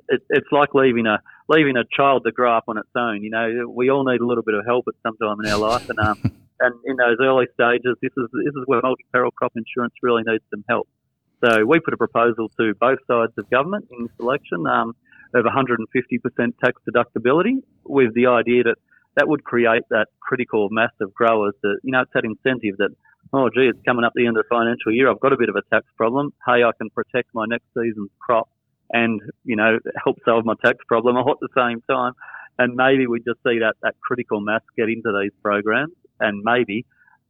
It, 0.08 0.22
it's 0.30 0.48
like 0.52 0.74
leaving 0.74 1.06
a 1.06 1.20
leaving 1.50 1.76
a 1.76 1.84
child 1.92 2.24
to 2.26 2.32
grow 2.32 2.56
up 2.56 2.66
on 2.68 2.78
its 2.78 2.90
own. 2.96 3.24
You 3.24 3.30
know, 3.30 3.68
we 3.68 3.90
all 3.90 4.06
need 4.06 4.22
a 4.22 4.26
little 4.26 4.44
bit 4.44 4.56
of 4.56 4.66
help 4.66 4.86
at 4.88 4.94
some 5.04 5.18
time 5.18 5.44
in 5.44 5.52
our 5.52 5.58
life, 5.58 5.90
and 5.90 6.00
um, 6.00 6.18
and 6.62 6.76
in 6.86 6.96
those 6.96 7.18
early 7.20 7.48
stages, 7.54 7.98
this 8.02 8.12
is 8.16 8.28
this 8.32 8.56
is 8.56 8.64
where 8.68 8.80
multi-peril 8.82 9.32
crop 9.32 9.52
insurance 9.56 9.94
really 10.02 10.24
needs 10.26 10.44
some 10.50 10.64
help. 10.70 10.88
So 11.44 11.66
we 11.66 11.80
put 11.80 11.94
a 11.94 11.98
proposal 11.98 12.50
to 12.60 12.74
both 12.80 13.00
sides 13.08 13.34
of 13.38 13.50
government 13.50 13.88
in 13.92 14.04
this 14.04 14.16
election 14.20 14.66
um, 14.68 14.96
of 15.34 15.44
150% 15.44 16.54
tax 16.64 16.82
deductibility, 16.88 17.64
with 17.84 18.14
the 18.14 18.28
idea 18.28 18.64
that 18.64 18.76
that 19.16 19.28
would 19.28 19.44
create 19.44 19.84
that 19.90 20.08
critical 20.22 20.70
mass 20.72 20.92
of 21.02 21.14
growers 21.14 21.54
that 21.64 21.80
you 21.84 21.92
know 21.92 22.02
it's 22.02 22.12
that 22.14 22.26
incentive 22.26 22.78
that 22.78 22.92
oh, 23.34 23.50
gee, 23.50 23.68
it's 23.68 23.80
coming 23.86 24.04
up 24.04 24.14
the 24.16 24.28
end 24.28 24.38
of 24.38 24.44
the 24.44 24.56
financial 24.56 24.92
year. 24.92 25.10
I've 25.10 25.20
got 25.20 25.34
a 25.34 25.38
bit 25.38 25.50
of 25.50 25.56
a 25.56 25.62
tax 25.74 25.86
problem. 25.96 26.34
Hey, 26.46 26.64
I 26.64 26.72
can 26.78 26.90
protect 26.90 27.30
my 27.34 27.46
next 27.48 27.66
season's 27.74 28.10
crop 28.20 28.50
and, 28.92 29.22
you 29.46 29.56
know, 29.56 29.80
help 30.04 30.18
solve 30.26 30.46
my 30.46 30.56
tax 30.64 30.80
problem 30.88 31.18
all 31.18 31.32
at 31.32 31.40
the 31.40 31.50
same 31.56 31.82
time. 31.90 32.14
And 32.60 32.76
maybe 32.76 33.08
we 33.08 33.20
just 33.20 33.40
see 33.44 33.60
that, 33.60 33.76
that 33.82 33.96
critical 34.02 34.42
mass 34.42 34.62
get 34.78 34.90
into 34.90 35.12
these 35.22 35.32
programs. 35.42 35.94
And 36.20 36.44
maybe, 36.44 36.86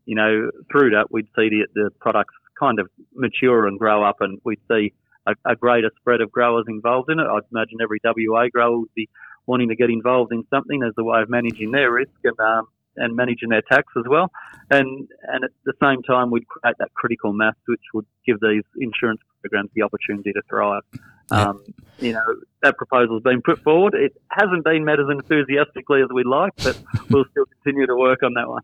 you 0.06 0.16
know, 0.16 0.50
through 0.72 0.92
that, 0.92 1.12
we'd 1.12 1.28
see 1.36 1.50
the, 1.50 1.68
the 1.74 1.90
products 2.00 2.34
kind 2.60 2.80
of 2.80 2.90
mature 3.14 3.68
and 3.68 3.80
grow 3.80 4.04
up 4.04 4.18
and 4.22 4.40
we'd 4.44 4.60
see 4.70 4.94
a, 5.28 5.34
a 5.46 5.56
greater 5.56 5.92
spread 6.00 6.22
of 6.22 6.32
growers 6.32 6.66
involved 6.68 7.10
in 7.10 7.20
it. 7.20 7.26
I'd 7.26 7.44
imagine 7.52 7.78
every 7.82 8.00
WA 8.04 8.48
grower 8.52 8.80
would 8.80 8.94
be 8.96 9.08
wanting 9.46 9.70
to 9.70 9.76
get 9.76 9.90
involved 9.90 10.32
in 10.32 10.44
something 10.50 10.84
as 10.84 10.94
a 10.98 11.04
way 11.04 11.22
of 11.22 11.30
managing 11.30 11.72
their 11.72 11.92
risk. 11.92 12.12
And, 12.24 12.40
um, 12.40 12.68
and 12.98 13.16
managing 13.16 13.50
their 13.50 13.62
tax 13.62 13.88
as 13.98 14.04
well. 14.08 14.32
And 14.70 15.08
and 15.24 15.44
at 15.44 15.52
the 15.66 15.74
same 15.82 16.04
time, 16.04 16.32
we'd 16.32 16.48
create 16.48 16.76
that 16.80 16.94
critical 16.94 17.34
mass 17.34 17.56
which 17.68 17.82
would 17.94 18.06
give 18.26 18.40
these 18.42 18.64
insurance 18.78 19.22
programs 19.42 19.70
the 19.76 19.82
opportunity 19.82 20.32
to 20.34 20.42
thrive. 20.50 20.84
Yeah. 21.32 21.50
Um, 21.50 21.64
you 22.00 22.14
know, 22.14 22.24
that 22.64 22.78
proposal 22.78 23.16
has 23.16 23.24
been 23.24 23.42
put 23.42 23.60
forward. 23.60 23.94
It 23.94 24.14
hasn't 24.30 24.64
been 24.64 24.84
met 24.84 25.00
as 25.00 25.06
enthusiastically 25.10 26.02
as 26.02 26.10
we'd 26.14 26.26
like, 26.26 26.52
but 26.58 26.82
we'll 27.10 27.26
still 27.32 27.46
continue 27.46 27.88
to 27.88 27.96
work 27.96 28.24
on 28.24 28.34
that 28.34 28.48
one. 28.50 28.64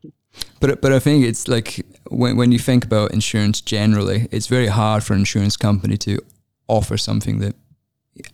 But 0.59 0.81
but 0.81 0.91
I 0.91 0.99
think 0.99 1.25
it's 1.25 1.47
like 1.47 1.85
when 2.09 2.35
when 2.35 2.51
you 2.51 2.59
think 2.59 2.83
about 2.83 3.13
insurance 3.13 3.61
generally, 3.61 4.27
it's 4.31 4.47
very 4.47 4.67
hard 4.67 5.03
for 5.03 5.13
an 5.13 5.19
insurance 5.19 5.55
company 5.57 5.97
to 5.97 6.19
offer 6.67 6.97
something 6.97 7.39
that 7.39 7.55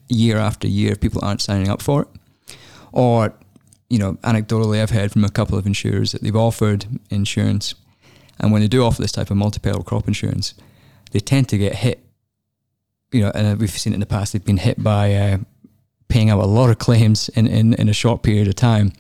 year 0.08 0.38
after 0.38 0.68
year 0.68 0.96
people 0.96 1.24
aren't 1.24 1.42
signing 1.42 1.70
up 1.70 1.82
for 1.82 2.04
it, 2.04 2.08
or 2.94 3.34
you 3.90 4.00
know, 4.00 4.14
anecdotally, 4.24 4.82
I've 4.82 4.90
heard 4.90 5.12
from 5.12 5.24
a 5.24 5.30
couple 5.30 5.56
of 5.56 5.68
insurers 5.68 6.14
that 6.14 6.24
they've 6.24 6.36
offered 6.36 6.88
insurance, 7.12 7.76
and 8.40 8.52
when 8.52 8.62
they 8.62 8.68
do 8.68 8.84
offer 8.84 9.02
this 9.02 9.12
type 9.12 9.30
of 9.30 9.38
multi-peril 9.38 9.84
crop 9.84 10.08
insurance, 10.08 10.56
they 11.12 11.20
tend 11.20 11.50
to 11.50 11.58
get 11.58 11.76
hit. 11.76 12.00
You 13.12 13.22
know, 13.22 13.32
and 13.36 13.60
we've 13.60 13.70
seen 13.70 13.94
it 13.94 13.98
in 13.98 14.00
the 14.00 14.08
past. 14.08 14.34
They've 14.34 14.44
been 14.44 14.58
hit 14.58 14.82
by 14.82 15.14
uh, 15.14 15.38
paying 16.08 16.32
out 16.32 16.40
a 16.40 16.48
lot 16.48 16.72
of 16.72 16.80
claims 16.80 17.30
in, 17.30 17.46
in, 17.46 17.74
in 17.76 17.88
a 17.88 17.94
short 17.94 18.24
period 18.24 18.48
of 18.48 18.56
time. 18.56 18.94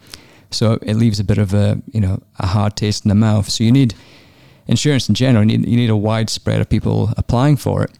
So 0.51 0.77
it 0.84 0.95
leaves 0.95 1.19
a 1.19 1.23
bit 1.23 1.39
of 1.39 1.53
a 1.53 1.82
you 1.91 1.99
know 1.99 2.21
a 2.38 2.47
hard 2.47 2.75
taste 2.75 3.06
in 3.06 3.10
the 3.10 3.15
mouth. 3.15 3.49
So 3.49 3.63
you 3.63 3.71
need 3.71 3.95
insurance 4.67 5.10
in 5.10 5.15
general. 5.15 5.43
You 5.43 5.58
need, 5.58 5.67
you 5.67 5.77
need 5.77 5.89
a 5.89 5.95
wide 5.95 6.29
spread 6.29 6.62
of 6.62 6.69
people 6.69 7.12
applying 7.17 7.58
for 7.58 7.84
it 7.84 7.91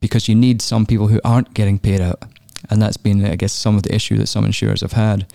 because 0.00 0.28
you 0.28 0.34
need 0.34 0.62
some 0.62 0.86
people 0.86 1.08
who 1.08 1.20
aren't 1.24 1.52
getting 1.52 1.78
paid 1.78 2.00
out, 2.00 2.22
and 2.70 2.80
that's 2.80 2.96
been 2.96 3.24
I 3.24 3.36
guess 3.36 3.52
some 3.52 3.76
of 3.76 3.82
the 3.82 3.94
issue 3.94 4.16
that 4.18 4.26
some 4.26 4.44
insurers 4.44 4.80
have 4.80 4.92
had. 4.92 5.26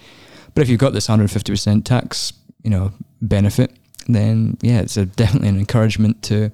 But 0.53 0.61
if 0.61 0.69
you've 0.69 0.79
got 0.79 0.93
this 0.93 1.07
150% 1.07 1.83
tax, 1.83 2.33
you 2.63 2.69
know, 2.69 2.93
benefit, 3.21 3.75
then 4.07 4.57
yeah, 4.61 4.79
it's 4.79 4.97
a, 4.97 5.05
definitely 5.05 5.49
an 5.49 5.59
encouragement 5.59 6.23
to 6.23 6.51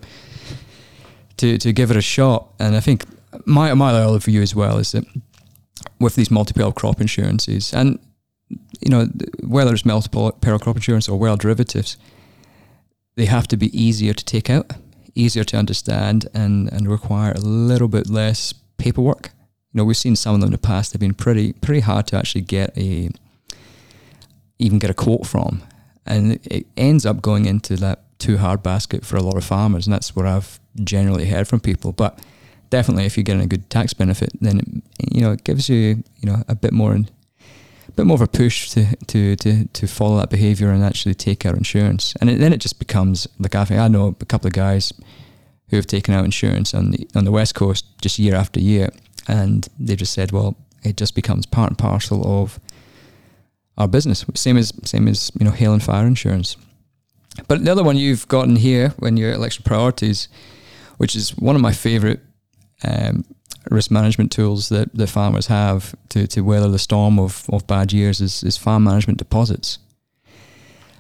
to 1.38 1.58
to 1.58 1.74
give 1.74 1.92
it 1.92 1.98
a 1.98 2.02
shot. 2.02 2.48
And 2.60 2.76
I 2.76 2.80
think 2.80 3.06
my 3.46 3.74
my 3.74 3.92
loyalty 3.92 4.24
for 4.24 4.32
you 4.32 4.42
as 4.42 4.56
well 4.56 4.78
is 4.78 4.92
that 4.92 5.06
with 6.00 6.16
these 6.16 6.32
multi-peril 6.32 6.72
crop 6.72 7.00
insurances, 7.00 7.74
and 7.74 8.00
you 8.80 8.90
know 8.90 9.08
whether 9.44 9.74
it's 9.74 9.86
multiple 9.86 10.32
peril 10.32 10.60
crop 10.60 10.76
insurance 10.76 11.08
or 11.08 11.18
well 11.20 11.38
derivatives, 11.38 11.98
they 13.16 13.26
have 13.26 13.48
to 13.48 13.58
be 13.58 13.68
easier 13.78 14.14
to 14.14 14.26
take 14.26 14.50
out, 14.50 14.74
easier 15.16 15.44
to 15.44 15.58
understand, 15.58 16.28
and 16.34 16.72
and 16.72 16.90
require 16.90 17.32
a 17.34 17.40
little 17.40 17.88
bit 17.88 18.10
less 18.10 18.54
paperwork. 18.78 19.32
You 19.72 19.78
know, 19.78 19.86
we've 19.86 19.98
seen 19.98 20.16
some 20.16 20.36
of 20.36 20.42
them 20.42 20.48
in 20.48 20.54
the 20.54 20.58
past; 20.58 20.94
they've 20.94 21.00
been 21.00 21.14
pretty 21.14 21.54
pretty 21.54 21.82
hard 21.82 22.08
to 22.08 22.18
actually 22.18 22.42
get 22.42 22.78
a 22.78 23.10
even 24.60 24.80
get 24.80 24.90
a 24.90 24.94
quote 24.94 25.26
from. 25.26 25.64
And 26.06 26.40
it 26.46 26.66
ends 26.78 27.06
up 27.06 27.22
going 27.22 27.46
into 27.46 27.76
that 27.78 28.04
too 28.20 28.38
hard 28.38 28.64
basket 28.64 29.06
for 29.06 29.18
a 29.18 29.22
lot 29.22 29.38
of 29.38 29.44
farmers. 29.44 29.88
And 29.88 29.94
that's 29.94 30.16
what 30.16 30.26
I've 30.26 30.60
generally 30.84 31.28
heard 31.28 31.48
from 31.48 31.60
people. 31.60 31.92
But 31.92 32.20
definitely, 32.70 33.06
if 33.06 33.18
you're 33.18 33.24
getting 33.24 33.44
a 33.44 33.48
good 33.48 33.70
tax 33.70 33.94
benefit, 33.94 34.32
then 34.42 34.60
it, 35.00 35.14
you 35.14 35.22
know 35.22 35.32
it 35.32 35.44
gives 35.44 35.70
you 35.70 36.04
you 36.18 36.30
know 36.30 36.44
a 36.48 36.56
bit 36.56 36.74
more 36.74 36.94
a 36.94 37.92
bit 37.96 38.06
more 38.06 38.16
of 38.16 38.22
a 38.22 38.28
push 38.28 38.70
to, 38.70 38.96
to, 39.08 39.36
to, 39.36 39.68
to 39.68 39.88
follow 39.88 40.18
that 40.18 40.30
behaviour 40.30 40.72
and 40.72 40.84
actually 40.84 41.14
take 41.14 41.46
out 41.46 41.56
insurance. 41.56 42.14
And 42.22 42.30
it, 42.30 42.40
then 42.40 42.54
it 42.54 42.60
just 42.60 42.80
becomes 42.80 43.28
like 43.38 43.56
I 43.56 43.66
think 43.66 43.80
I 43.80 43.88
know 43.88 44.16
a 44.20 44.26
couple 44.26 44.48
of 44.48 44.54
guys 44.54 44.94
who 45.70 45.76
have 45.78 45.88
taken 45.88 46.14
out 46.14 46.26
insurance 46.26 46.74
on 46.74 46.92
the 46.92 47.08
on 47.16 47.26
the 47.26 47.32
west 47.32 47.56
coast 47.56 47.86
just 48.02 48.20
year 48.20 48.36
after 48.36 48.60
year, 48.60 48.90
and 49.28 49.68
they 49.80 49.96
just 49.96 50.14
said, 50.14 50.32
well, 50.32 50.56
it 50.84 50.98
just 50.98 51.16
becomes 51.16 51.46
part 51.46 51.70
and 51.70 51.78
parcel 51.78 52.42
of 52.42 52.60
our 53.78 53.88
business. 53.88 54.26
Same 54.36 54.58
as 54.58 54.74
same 54.84 55.08
as 55.08 55.32
you 55.40 55.46
know 55.46 55.52
hail 55.52 55.74
and 55.74 55.84
fire 55.84 56.06
insurance. 56.06 56.58
But 57.48 57.64
the 57.64 57.72
other 57.72 57.84
one 57.84 57.98
you've 57.98 58.28
gotten 58.28 58.58
here 58.58 58.94
when 59.00 59.18
your 59.18 59.32
election 59.32 59.64
priorities, 59.64 60.28
which 60.98 61.16
is 61.16 61.38
one 61.38 61.56
of 61.56 61.62
my 61.62 61.72
favourite 61.72 62.20
um, 62.84 63.24
risk 63.70 63.92
management 63.92 64.32
tools 64.32 64.70
that 64.70 64.94
the 64.94 65.08
farmers 65.08 65.48
have 65.48 65.96
to, 66.10 66.28
to 66.28 66.42
weather 66.42 66.70
the 66.70 66.80
storm 66.80 67.20
of, 67.20 67.46
of 67.50 67.66
bad 67.68 67.94
years 67.94 68.20
is, 68.20 68.44
is 68.44 68.58
farm 68.58 68.84
management 68.84 69.18
deposits. 69.18 69.80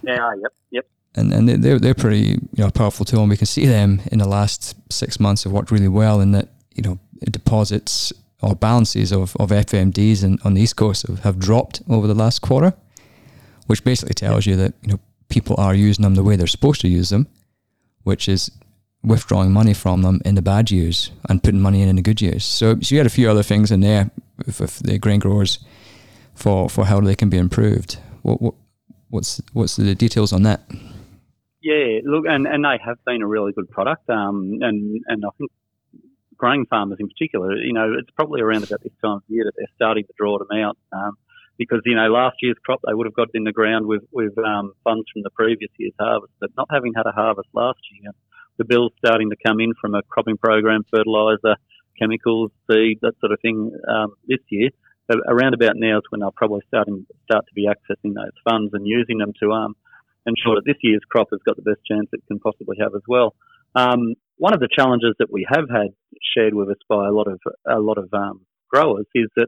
Yeah, 0.04 0.32
yep, 0.42 0.54
yep. 0.72 0.86
And 1.16 1.34
and 1.34 1.50
they're 1.50 1.80
they're 1.80 1.94
pretty 1.94 2.40
you 2.56 2.64
know 2.64 2.70
powerful 2.72 3.06
tool, 3.06 3.22
and 3.22 3.30
we 3.30 3.38
can 3.38 3.46
see 3.46 3.66
them 3.66 4.02
in 4.12 4.20
the 4.20 4.28
last 4.28 4.76
six 4.92 5.20
months 5.20 5.44
have 5.44 5.52
worked 5.52 5.70
really 5.70 5.90
well 5.90 6.22
in 6.22 6.32
that 6.32 6.48
you 6.74 6.82
know 6.82 7.00
deposits 7.26 8.14
or 8.42 8.56
balances 8.56 9.12
of, 9.12 9.36
of 9.38 9.50
FMDs 9.50 10.24
in, 10.24 10.40
on 10.44 10.56
the 10.56 10.62
East 10.62 10.76
Coast 10.76 11.06
have, 11.24 11.40
dropped 11.40 11.82
over 11.90 12.08
the 12.08 12.16
last 12.16 12.42
quarter, 12.42 12.74
which 13.68 13.84
basically 13.84 14.14
tells 14.14 14.46
you 14.46 14.56
that 14.56 14.74
you 14.82 14.94
know 14.94 15.00
people 15.30 15.56
are 15.60 15.76
using 15.76 16.04
them 16.04 16.16
the 16.16 16.24
way 16.24 16.36
they're 16.36 16.48
supposed 16.48 16.82
to 16.82 16.88
use 16.88 17.10
them, 17.10 17.28
which 18.04 18.28
is 18.28 18.52
withdrawing 19.04 19.52
money 19.52 19.74
from 19.74 20.02
them 20.02 20.22
in 20.26 20.36
the 20.36 20.42
bad 20.42 20.70
years 20.70 21.12
and 21.30 21.44
putting 21.44 21.62
money 21.62 21.82
in 21.82 21.90
in 21.90 21.96
the 21.96 22.02
good 22.02 22.22
years. 22.22 22.44
So, 22.44 22.80
so 22.82 22.94
you 22.94 23.00
had 23.00 23.08
a 23.08 23.12
few 23.12 23.30
other 23.30 23.44
things 23.44 23.72
in 23.72 23.82
there 23.82 24.12
with 24.46 24.80
the 24.80 24.98
grain 24.98 25.20
growers 25.20 25.60
for, 26.34 26.70
for 26.70 26.86
how 26.86 27.00
they 27.02 27.16
can 27.16 27.30
be 27.30 27.38
improved. 27.38 27.98
What, 28.22 28.42
what 28.42 28.56
what's 29.10 29.42
what's 29.54 29.76
the 29.76 29.94
details 29.94 30.34
on 30.34 30.44
that? 30.44 30.62
Yeah, 31.62 32.00
look, 32.04 32.26
and, 32.28 32.48
and 32.48 32.66
they 32.66 32.80
have 32.84 32.98
been 33.06 33.22
a 33.22 33.28
really 33.28 33.52
good 33.52 33.70
product, 33.70 34.10
um, 34.10 34.58
and 34.62 35.02
and 35.08 35.24
I 35.24 35.30
think 35.38 35.52
grain 36.42 36.66
farmers 36.66 36.98
in 37.00 37.08
particular, 37.08 37.56
you 37.56 37.74
know, 37.74 37.94
it's 38.00 38.10
probably 38.16 38.42
around 38.42 38.64
about 38.64 38.82
this 38.82 38.98
time 39.04 39.18
of 39.18 39.24
year 39.28 39.44
that 39.46 39.54
they're 39.56 39.76
starting 39.76 40.06
to 40.06 40.14
draw 40.18 40.40
them 40.40 40.52
out. 40.58 40.78
Um, 40.92 41.14
because 41.58 41.82
you 41.86 41.96
know 41.96 42.08
last 42.08 42.38
year's 42.42 42.58
crop 42.66 42.80
they 42.88 42.94
would 42.94 43.06
have 43.06 43.14
got 43.14 43.28
in 43.36 43.44
the 43.44 43.52
ground 43.52 43.86
with 43.86 44.02
with 44.12 44.36
um, 44.40 44.74
funds 44.84 45.06
from 45.14 45.22
the 45.22 45.30
previous 45.30 45.70
year's 45.78 45.94
harvest, 46.00 46.34
but 46.40 46.50
not 46.58 46.68
having 46.72 46.94
had 46.96 47.06
a 47.06 47.12
harvest 47.12 47.50
last 47.54 47.80
year, 47.92 48.12
the 48.58 48.66
bills 48.66 48.92
starting 49.06 49.30
to 49.30 49.36
come 49.46 49.60
in 49.60 49.74
from 49.80 49.94
a 49.94 50.02
cropping 50.02 50.38
program, 50.38 50.82
fertiliser, 50.90 51.56
chemicals, 52.00 52.52
seed, 52.66 52.98
that 53.04 53.14
sort 53.20 53.32
of 53.32 53.40
thing 53.42 53.72
um, 53.88 54.16
this 54.28 54.40
year. 54.50 54.70
So 55.12 55.20
around 55.28 55.54
about 55.54 55.76
now 55.76 55.98
is 55.98 56.04
when 56.10 56.22
they'll 56.22 56.32
probably 56.32 56.62
starting 56.68 57.06
start 57.26 57.46
to 57.46 57.54
be 57.54 57.68
accessing 57.68 58.16
those 58.16 58.34
funds 58.44 58.74
and 58.74 58.88
using 58.88 59.20
them 59.20 59.34
to 59.42 59.52
um, 59.52 59.76
ensure 60.26 60.56
that 60.56 60.66
this 60.66 60.82
year's 60.82 61.06
crop 61.10 61.28
has 61.32 61.42
got 61.46 61.58
the 61.58 61.68
best 61.70 61.86
chance 61.86 62.08
it 62.12 62.26
can 62.28 62.40
possibly 62.40 62.78
have 62.80 62.96
as 62.96 63.04
well. 63.08 63.36
Um, 63.76 64.16
one 64.38 64.54
of 64.54 64.60
the 64.60 64.70
challenges 64.72 65.16
that 65.20 65.32
we 65.32 65.46
have 65.50 65.70
had 65.70 65.90
shared 66.36 66.54
with 66.54 66.70
us 66.70 66.78
by 66.90 67.08
a 67.08 67.12
lot 67.12 67.28
of 67.28 67.40
a 67.68 67.80
lot 67.80 67.98
of 67.98 68.10
um, 68.14 68.42
growers 68.70 69.06
is 69.14 69.28
that 69.36 69.48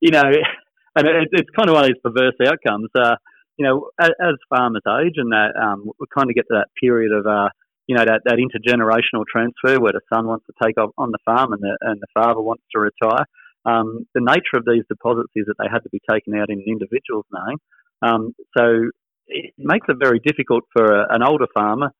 you 0.00 0.10
know, 0.10 0.22
and 0.96 1.06
it, 1.06 1.28
it's 1.32 1.50
kind 1.56 1.68
of 1.68 1.74
one 1.74 1.84
of 1.84 1.90
these 1.90 2.02
perverse 2.02 2.36
outcomes. 2.46 2.88
Uh, 2.94 3.16
you 3.56 3.66
know, 3.66 3.90
as, 4.00 4.10
as, 4.22 4.36
farmers 4.48 4.80
age 5.04 5.14
and 5.16 5.32
that 5.32 5.52
um, 5.60 5.90
we 5.98 6.06
kind 6.16 6.30
of 6.30 6.34
get 6.34 6.46
to 6.48 6.56
that 6.56 6.68
period 6.80 7.12
of 7.12 7.26
uh, 7.26 7.50
you 7.90 7.96
know, 7.96 8.04
that, 8.04 8.22
that 8.24 8.38
intergenerational 8.38 9.26
transfer 9.26 9.82
where 9.82 9.90
the 9.90 10.00
son 10.14 10.24
wants 10.24 10.46
to 10.46 10.54
take 10.62 10.78
off 10.78 10.90
on 10.96 11.10
the 11.10 11.18
farm 11.24 11.52
and 11.52 11.60
the, 11.60 11.76
and 11.80 12.00
the 12.00 12.06
father 12.14 12.40
wants 12.40 12.62
to 12.70 12.78
retire. 12.78 13.26
Um, 13.64 14.06
the 14.14 14.22
nature 14.22 14.54
of 14.54 14.64
these 14.64 14.84
deposits 14.88 15.34
is 15.34 15.46
that 15.46 15.58
they 15.58 15.66
had 15.66 15.82
to 15.82 15.90
be 15.90 15.98
taken 16.08 16.38
out 16.38 16.50
in 16.50 16.60
an 16.60 16.70
individual's 16.70 17.26
name. 17.34 17.58
Um, 18.00 18.32
so 18.56 18.94
it 19.26 19.52
makes 19.58 19.88
it 19.88 19.96
very 19.98 20.20
difficult 20.24 20.70
for 20.72 20.86
a, 20.86 21.06
an 21.10 21.24
older 21.24 21.48
farmer 21.52 21.90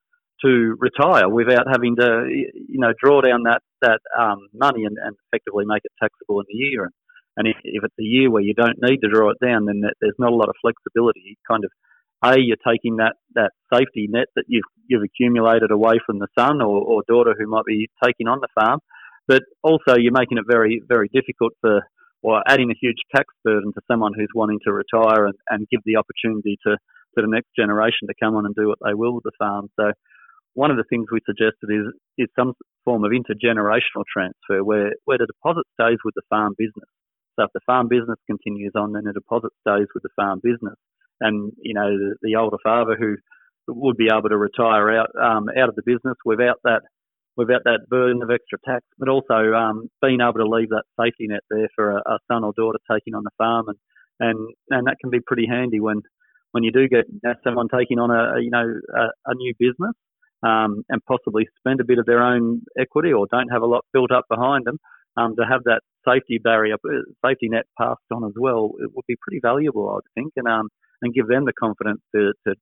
to 0.45 0.77
retire 0.79 1.29
without 1.29 1.67
having 1.71 1.97
to, 1.97 2.27
you 2.29 2.79
know, 2.79 2.93
draw 3.03 3.21
down 3.21 3.43
that 3.45 3.61
that 3.83 4.01
um, 4.19 4.49
money 4.55 4.85
and, 4.85 4.97
and, 5.03 5.17
effectively 5.27 5.65
make 5.67 5.83
it 5.85 5.93
taxable 6.01 6.41
in 6.41 6.47
the 6.49 6.59
year. 6.59 6.85
And, 6.85 6.93
and 7.37 7.49
if, 7.49 7.57
if, 7.65 7.83
it's 7.85 7.95
a 7.99 8.03
year 8.05 8.31
where 8.31 8.43
you 8.43 8.53
don't 8.53 8.77
need 8.83 8.99
to 8.99 9.09
draw 9.09 9.31
it 9.31 9.39
down, 9.43 9.65
then 9.65 9.81
there's 10.01 10.19
not 10.19 10.33
a 10.33 10.37
lot 10.37 10.51
of 10.51 10.55
flexibility. 10.61 11.39
Kind 11.51 11.65
of 11.65 11.71
a, 12.23 12.39
you're 12.39 12.61
taking 12.67 12.97
that, 12.97 13.15
that 13.35 13.53
safety 13.73 14.09
net 14.11 14.27
that 14.37 14.45
you've, 14.49 14.69
you've 14.89 15.03
accumulated 15.03 15.71
away 15.71 15.95
from 16.05 16.19
the 16.19 16.29
son 16.39 16.61
or, 16.61 16.81
or 16.81 17.03
daughter 17.09 17.35
who 17.39 17.49
might 17.49 17.65
be 17.65 17.89
taking 18.05 18.29
on 18.29 18.41
the 18.41 18.49
farm, 18.61 18.81
but 19.27 19.43
also 19.63 19.97
you're 19.97 20.13
making 20.13 20.39
it 20.39 20.45
very, 20.47 20.83
very 20.87 21.09
difficult 21.15 21.53
for, 21.61 21.81
or 22.23 22.43
adding 22.47 22.71
a 22.71 22.79
huge 22.81 22.99
tax 23.15 23.27
burden 23.45 23.73
to 23.73 23.81
someone 23.91 24.13
who's 24.15 24.31
wanting 24.35 24.59
to 24.65 24.73
retire 24.73 25.27
and, 25.27 25.35
and 25.49 25.69
give 25.71 25.81
the 25.87 25.97
opportunity 25.97 26.59
to, 26.67 26.77
to 27.17 27.23
the 27.23 27.29
next 27.29 27.49
generation 27.57 28.09
to 28.09 28.15
come 28.23 28.35
on 28.35 28.45
and 28.45 28.55
do 28.55 28.69
what 28.69 28.79
they 28.85 28.95
will 28.95 29.15
with 29.15 29.25
the 29.25 29.33
farm. 29.39 29.69
So 29.79 29.93
one 30.55 30.71
of 30.71 30.77
the 30.77 30.85
things 30.91 31.07
we 31.13 31.21
suggested 31.27 31.71
is, 31.71 31.87
is 32.19 32.29
some 32.39 32.55
form 32.85 33.05
of 33.05 33.13
intergenerational 33.13 34.05
transfer 34.11 34.65
where, 34.65 34.93
where 35.05 35.19
the 35.19 35.27
deposit 35.27 35.65
stays 35.75 35.99
with 36.05 36.15
the 36.15 36.23
farm 36.29 36.55
business. 36.59 36.89
So 37.39 37.45
if 37.45 37.51
the 37.55 37.61
farm 37.67 37.89
business 37.89 38.19
continues 38.27 38.73
on, 38.75 38.93
then 38.93 39.05
the 39.05 39.13
deposit 39.13 39.51
stays 39.67 39.87
with 39.95 40.03
the 40.03 40.11
farm 40.17 40.41
business. 40.43 40.77
And 41.21 41.53
you 41.61 41.75
know 41.75 41.91
the, 41.91 42.17
the 42.23 42.37
older 42.37 42.57
father 42.63 42.97
who 42.99 43.17
would 43.69 43.97
be 43.97 44.09
able 44.13 44.29
to 44.29 44.39
retire 44.39 44.91
out 44.91 45.11
um, 45.21 45.49
out 45.57 45.69
of 45.69 45.77
the 45.77 45.83
business 45.85 46.17
without 46.25 46.57
that 46.65 46.81
without 47.37 47.63
that 47.65 47.89
burden 47.89 48.23
of 48.23 48.31
extra 48.31 48.59
tax, 48.65 48.85
but 48.99 49.09
also 49.09 49.53
um, 49.55 49.89
being 50.03 50.21
able 50.21 50.41
to 50.41 50.49
leave 50.49 50.69
that 50.71 50.85
safety 50.99 51.27
net 51.29 51.41
there 51.51 51.69
for 51.77 51.93
a, 51.93 51.97
a, 51.97 52.19
son 52.31 52.43
or 52.43 52.53
daughter 52.57 52.79
taking 52.91 53.15
on 53.15 53.23
the 53.23 53.31
farm, 53.39 53.67
and 53.69 53.79
and 54.19 54.49
and 54.71 54.87
that 54.87 54.97
can 55.01 55.11
be 55.11 55.21
pretty 55.21 55.47
handy 55.47 55.79
when 55.81 56.01
when 56.53 56.65
you 56.65 56.73
do 56.73 56.89
get 56.89 57.05
someone 57.45 57.69
taking 57.69 57.99
on 57.99 58.11
a, 58.11 58.41
you 58.41 58.51
know 58.51 58.65
a, 58.97 59.31
a 59.31 59.35
new 59.35 59.55
business 59.59 59.95
um, 60.43 60.85
and 60.89 61.05
possibly 61.07 61.47
spend 61.59 61.81
a 61.81 61.85
bit 61.85 61.99
of 61.99 62.07
their 62.07 62.23
own 62.23 62.63
equity 62.79 63.13
or 63.13 63.27
don't 63.31 63.49
have 63.49 63.63
a 63.63 63.67
lot 63.67 63.85
built 63.93 64.11
up 64.11 64.25
behind 64.29 64.65
them. 64.67 64.79
Um, 65.17 65.35
to 65.37 65.43
have 65.45 65.65
that 65.65 65.83
safety 66.09 66.39
barrier, 66.39 66.77
safety 67.27 67.49
net 67.49 67.67
passed 67.77 67.99
on 68.13 68.25
as 68.25 68.33
well, 68.39 68.71
it 68.79 68.91
would 68.95 69.05
be 69.09 69.17
pretty 69.21 69.41
valuable, 69.43 69.91
I 69.91 69.95
would 69.95 70.05
think. 70.15 70.33
And 70.37 70.47
um, 70.47 70.69
and 71.03 71.15
give 71.15 71.29
them 71.29 71.45
the 71.45 71.53
confidence 71.53 72.01
to, 72.15 72.33
to 72.47 72.55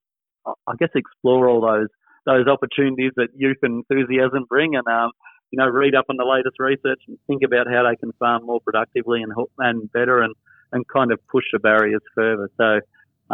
I 0.47 0.75
guess, 0.79 0.91
explore 0.95 1.49
all 1.49 1.61
those 1.61 1.89
those 2.27 2.47
opportunities 2.47 3.13
that 3.17 3.29
youth 3.35 3.57
and 3.63 3.85
enthusiasm 3.89 4.45
bring, 4.49 4.75
and 4.75 4.87
um, 4.87 5.11
you 5.51 5.59
know, 5.59 5.67
read 5.67 5.95
up 5.95 6.07
on 6.11 6.17
the 6.17 6.25
latest 6.25 6.57
research 6.59 7.01
and 7.09 7.19
think 7.27 7.43
about 7.43 7.67
how 7.67 7.89
they 7.89 7.97
can 7.97 8.13
farm 8.19 8.45
more 8.45 8.61
productively 8.61 9.23
and 9.23 9.33
and 9.59 9.91
better, 9.93 10.21
and 10.23 10.35
and 10.73 10.87
kind 10.89 11.13
of 11.13 11.19
push 11.29 11.45
the 11.53 11.59
barriers 11.59 12.03
further. 12.15 12.51
So 12.57 12.81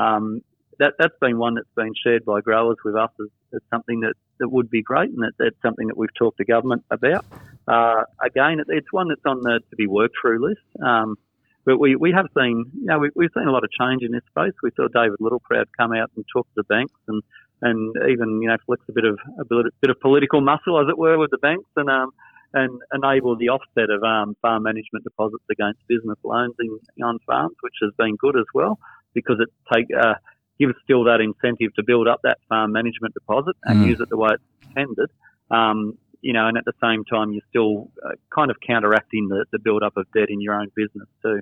um, 0.00 0.40
that 0.78 0.94
that's 0.98 1.16
been 1.20 1.38
one 1.38 1.54
that's 1.54 1.68
been 1.76 1.92
shared 2.04 2.24
by 2.24 2.40
growers 2.40 2.76
with 2.84 2.96
us 2.96 3.10
as, 3.20 3.28
as 3.54 3.62
something 3.70 4.00
that, 4.00 4.14
that 4.38 4.48
would 4.48 4.70
be 4.70 4.82
great, 4.82 5.10
and 5.10 5.22
that, 5.22 5.32
that's 5.38 5.56
something 5.62 5.86
that 5.88 5.96
we've 5.96 6.14
talked 6.14 6.38
to 6.38 6.44
government 6.44 6.84
about. 6.90 7.24
Uh, 7.66 8.02
again, 8.22 8.60
it, 8.60 8.66
it's 8.68 8.92
one 8.92 9.08
that's 9.08 9.24
on 9.24 9.40
the 9.40 9.60
to 9.70 9.76
be 9.76 9.86
worked 9.86 10.16
through 10.20 10.46
list. 10.46 10.60
Um, 10.84 11.16
but 11.64 11.78
we, 11.78 11.96
we 11.96 12.12
have 12.12 12.26
seen, 12.36 12.70
you 12.74 12.86
know, 12.86 12.98
we, 12.98 13.10
we've 13.14 13.30
seen 13.34 13.48
a 13.48 13.50
lot 13.50 13.64
of 13.64 13.70
change 13.70 14.02
in 14.02 14.12
this 14.12 14.22
space. 14.28 14.52
We 14.62 14.70
saw 14.76 14.88
David 14.88 15.18
Littleproud 15.20 15.66
come 15.76 15.92
out 15.92 16.10
and 16.14 16.24
talk 16.30 16.46
to 16.48 16.52
the 16.56 16.64
banks 16.64 17.00
and, 17.08 17.22
and 17.62 17.94
even, 18.10 18.42
you 18.42 18.48
know, 18.48 18.56
flex 18.66 18.82
a 18.88 18.92
bit 18.92 19.04
of, 19.04 19.18
a 19.40 19.44
bit, 19.44 19.66
bit 19.80 19.90
of 19.90 19.98
political 20.00 20.42
muscle, 20.42 20.78
as 20.78 20.88
it 20.88 20.98
were, 20.98 21.16
with 21.16 21.30
the 21.30 21.38
banks 21.38 21.70
and, 21.76 21.88
um, 21.88 22.10
and 22.52 22.80
enable 22.92 23.36
the 23.36 23.48
offset 23.48 23.88
of 23.88 24.02
um, 24.02 24.36
farm 24.42 24.62
management 24.62 25.04
deposits 25.04 25.44
against 25.50 25.80
business 25.88 26.18
loans 26.22 26.54
in, 26.60 26.78
on 27.02 27.18
farms, 27.26 27.56
which 27.62 27.74
has 27.82 27.92
been 27.96 28.16
good 28.16 28.36
as 28.36 28.46
well 28.52 28.78
because 29.14 29.36
it 29.40 29.48
take, 29.72 29.86
uh, 29.96 30.14
gives 30.58 30.74
still 30.84 31.04
that 31.04 31.20
incentive 31.20 31.74
to 31.74 31.82
build 31.82 32.08
up 32.08 32.20
that 32.22 32.38
farm 32.48 32.72
management 32.72 33.14
deposit 33.14 33.56
and 33.64 33.80
mm. 33.80 33.88
use 33.88 34.00
it 34.00 34.08
the 34.08 34.16
way 34.16 34.30
it's 34.32 34.68
intended. 34.68 35.10
Um, 35.50 35.98
you 36.20 36.32
know, 36.32 36.48
and 36.48 36.56
at 36.56 36.64
the 36.64 36.72
same 36.82 37.04
time, 37.04 37.32
you're 37.32 37.42
still 37.50 37.90
uh, 38.04 38.14
kind 38.34 38.50
of 38.50 38.56
counteracting 38.66 39.28
the, 39.28 39.44
the 39.52 39.58
build 39.58 39.82
up 39.82 39.96
of 39.96 40.06
debt 40.14 40.30
in 40.30 40.40
your 40.40 40.54
own 40.54 40.70
business 40.74 41.08
too. 41.22 41.40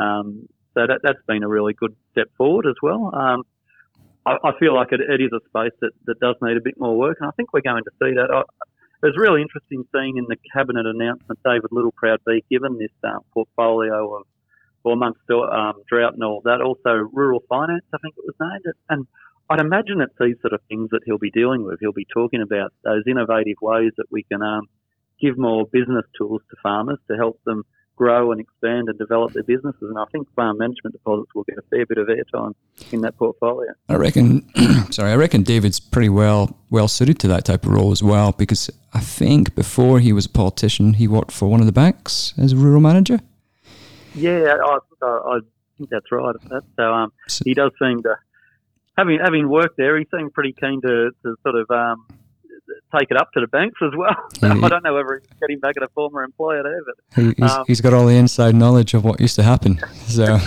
Um, 0.00 0.48
so 0.74 0.86
that, 0.86 1.00
that's 1.02 1.22
been 1.26 1.42
a 1.42 1.48
really 1.48 1.74
good 1.74 1.94
step 2.12 2.28
forward 2.38 2.66
as 2.66 2.76
well. 2.82 3.14
Um, 3.14 3.42
I, 4.24 4.38
I, 4.42 4.58
feel 4.58 4.74
like 4.74 4.92
it, 4.92 5.00
it 5.00 5.20
is 5.20 5.32
a 5.32 5.40
space 5.48 5.76
that, 5.80 5.90
that 6.06 6.18
does 6.20 6.36
need 6.40 6.56
a 6.56 6.62
bit 6.62 6.78
more 6.78 6.96
work, 6.96 7.18
and 7.20 7.28
I 7.28 7.32
think 7.32 7.52
we're 7.52 7.60
going 7.60 7.84
to 7.84 7.90
see 8.02 8.14
that. 8.14 8.30
I, 8.32 8.40
it 9.02 9.06
was 9.06 9.16
really 9.18 9.42
interesting 9.42 9.84
seeing 9.92 10.16
in 10.16 10.26
the 10.28 10.36
cabinet 10.54 10.86
announcement 10.86 11.40
David 11.44 11.70
Littleproud 11.72 12.18
be 12.24 12.44
given 12.48 12.78
this 12.78 12.92
uh, 13.02 13.18
portfolio 13.34 14.14
of, 14.14 14.26
well, 14.84 14.94
amongst 14.94 15.20
um, 15.30 15.82
drought 15.88 16.14
and 16.14 16.24
all 16.24 16.40
that, 16.44 16.60
also 16.60 17.08
rural 17.12 17.42
finance, 17.48 17.84
I 17.92 17.98
think 17.98 18.14
it 18.16 18.24
was 18.24 18.34
named, 18.40 18.74
and 18.88 19.06
I'd 19.50 19.60
imagine 19.60 20.00
it's 20.00 20.14
these 20.18 20.36
sort 20.40 20.54
of 20.54 20.60
things 20.68 20.90
that 20.90 21.00
he'll 21.04 21.18
be 21.18 21.30
dealing 21.30 21.64
with. 21.64 21.78
He'll 21.80 21.92
be 21.92 22.06
talking 22.12 22.42
about 22.42 22.72
those 22.84 23.02
innovative 23.06 23.56
ways 23.60 23.92
that 23.98 24.06
we 24.10 24.22
can 24.22 24.42
um, 24.42 24.68
give 25.20 25.36
more 25.36 25.66
business 25.66 26.04
tools 26.16 26.42
to 26.50 26.56
farmers 26.62 26.98
to 27.08 27.16
help 27.16 27.40
them 27.44 27.64
grow 27.96 28.32
and 28.32 28.40
expand 28.40 28.88
and 28.88 28.98
develop 28.98 29.32
their 29.32 29.42
businesses. 29.42 29.82
And 29.82 29.98
I 29.98 30.04
think 30.10 30.26
farm 30.34 30.58
management 30.58 30.94
deposits 30.94 31.34
will 31.34 31.44
get 31.44 31.58
a 31.58 31.62
fair 31.70 31.86
bit 31.86 31.98
of 31.98 32.08
airtime 32.08 32.54
in 32.90 33.02
that 33.02 33.16
portfolio. 33.16 33.72
I 33.88 33.96
reckon. 33.96 34.48
sorry, 34.90 35.12
I 35.12 35.16
reckon 35.16 35.42
David's 35.42 35.78
pretty 35.78 36.08
well 36.08 36.58
well 36.70 36.88
suited 36.88 37.18
to 37.20 37.28
that 37.28 37.44
type 37.44 37.64
of 37.64 37.72
role 37.72 37.92
as 37.92 38.02
well 38.02 38.32
because 38.32 38.70
I 38.94 39.00
think 39.00 39.54
before 39.54 40.00
he 40.00 40.12
was 40.12 40.26
a 40.26 40.30
politician, 40.30 40.94
he 40.94 41.06
worked 41.06 41.32
for 41.32 41.48
one 41.48 41.60
of 41.60 41.66
the 41.66 41.72
banks 41.72 42.32
as 42.38 42.52
a 42.52 42.56
rural 42.56 42.80
manager. 42.80 43.20
Yeah, 44.14 44.56
I, 44.64 44.78
I 45.02 45.38
think 45.78 45.90
that's 45.90 46.10
right. 46.10 46.34
That. 46.48 46.62
So 46.76 46.92
um, 46.92 47.12
he 47.44 47.54
does 47.54 47.72
seem 47.80 48.02
to 48.02 48.16
having 48.96 49.18
having 49.22 49.48
worked 49.48 49.76
there. 49.76 49.98
He 49.98 50.06
seemed 50.14 50.32
pretty 50.32 50.52
keen 50.52 50.80
to, 50.82 51.10
to 51.22 51.36
sort 51.42 51.56
of 51.56 51.70
um, 51.70 52.06
take 52.98 53.10
it 53.10 53.16
up 53.16 53.32
to 53.32 53.40
the 53.40 53.46
banks 53.46 53.78
as 53.82 53.92
well. 53.96 54.16
I 54.64 54.68
don't 54.68 54.84
know 54.84 54.94
whether 54.94 55.20
he's 55.20 55.38
getting 55.40 55.60
back 55.60 55.76
at 55.76 55.82
a 55.82 55.88
former 55.88 56.22
employer 56.22 56.62
there, 56.62 56.80
but 56.84 57.36
he's, 57.36 57.50
um, 57.50 57.64
he's 57.66 57.80
got 57.80 57.92
all 57.94 58.06
the 58.06 58.16
inside 58.16 58.54
knowledge 58.54 58.94
of 58.94 59.04
what 59.04 59.20
used 59.20 59.36
to 59.36 59.42
happen. 59.42 59.80
So, 60.12 60.38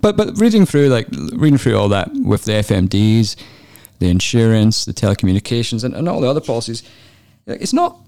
but 0.00 0.16
but 0.16 0.38
reading 0.38 0.64
through 0.64 0.88
like 0.88 1.08
reading 1.32 1.58
through 1.58 1.76
all 1.76 1.88
that 1.88 2.10
with 2.14 2.44
the 2.44 2.52
FMDs, 2.52 3.34
the 3.98 4.08
insurance, 4.08 4.84
the 4.84 4.92
telecommunications, 4.92 5.82
and, 5.82 5.94
and 5.94 6.08
all 6.08 6.20
the 6.20 6.28
other 6.28 6.40
policies, 6.40 6.84
it's 7.46 7.72
not 7.72 7.98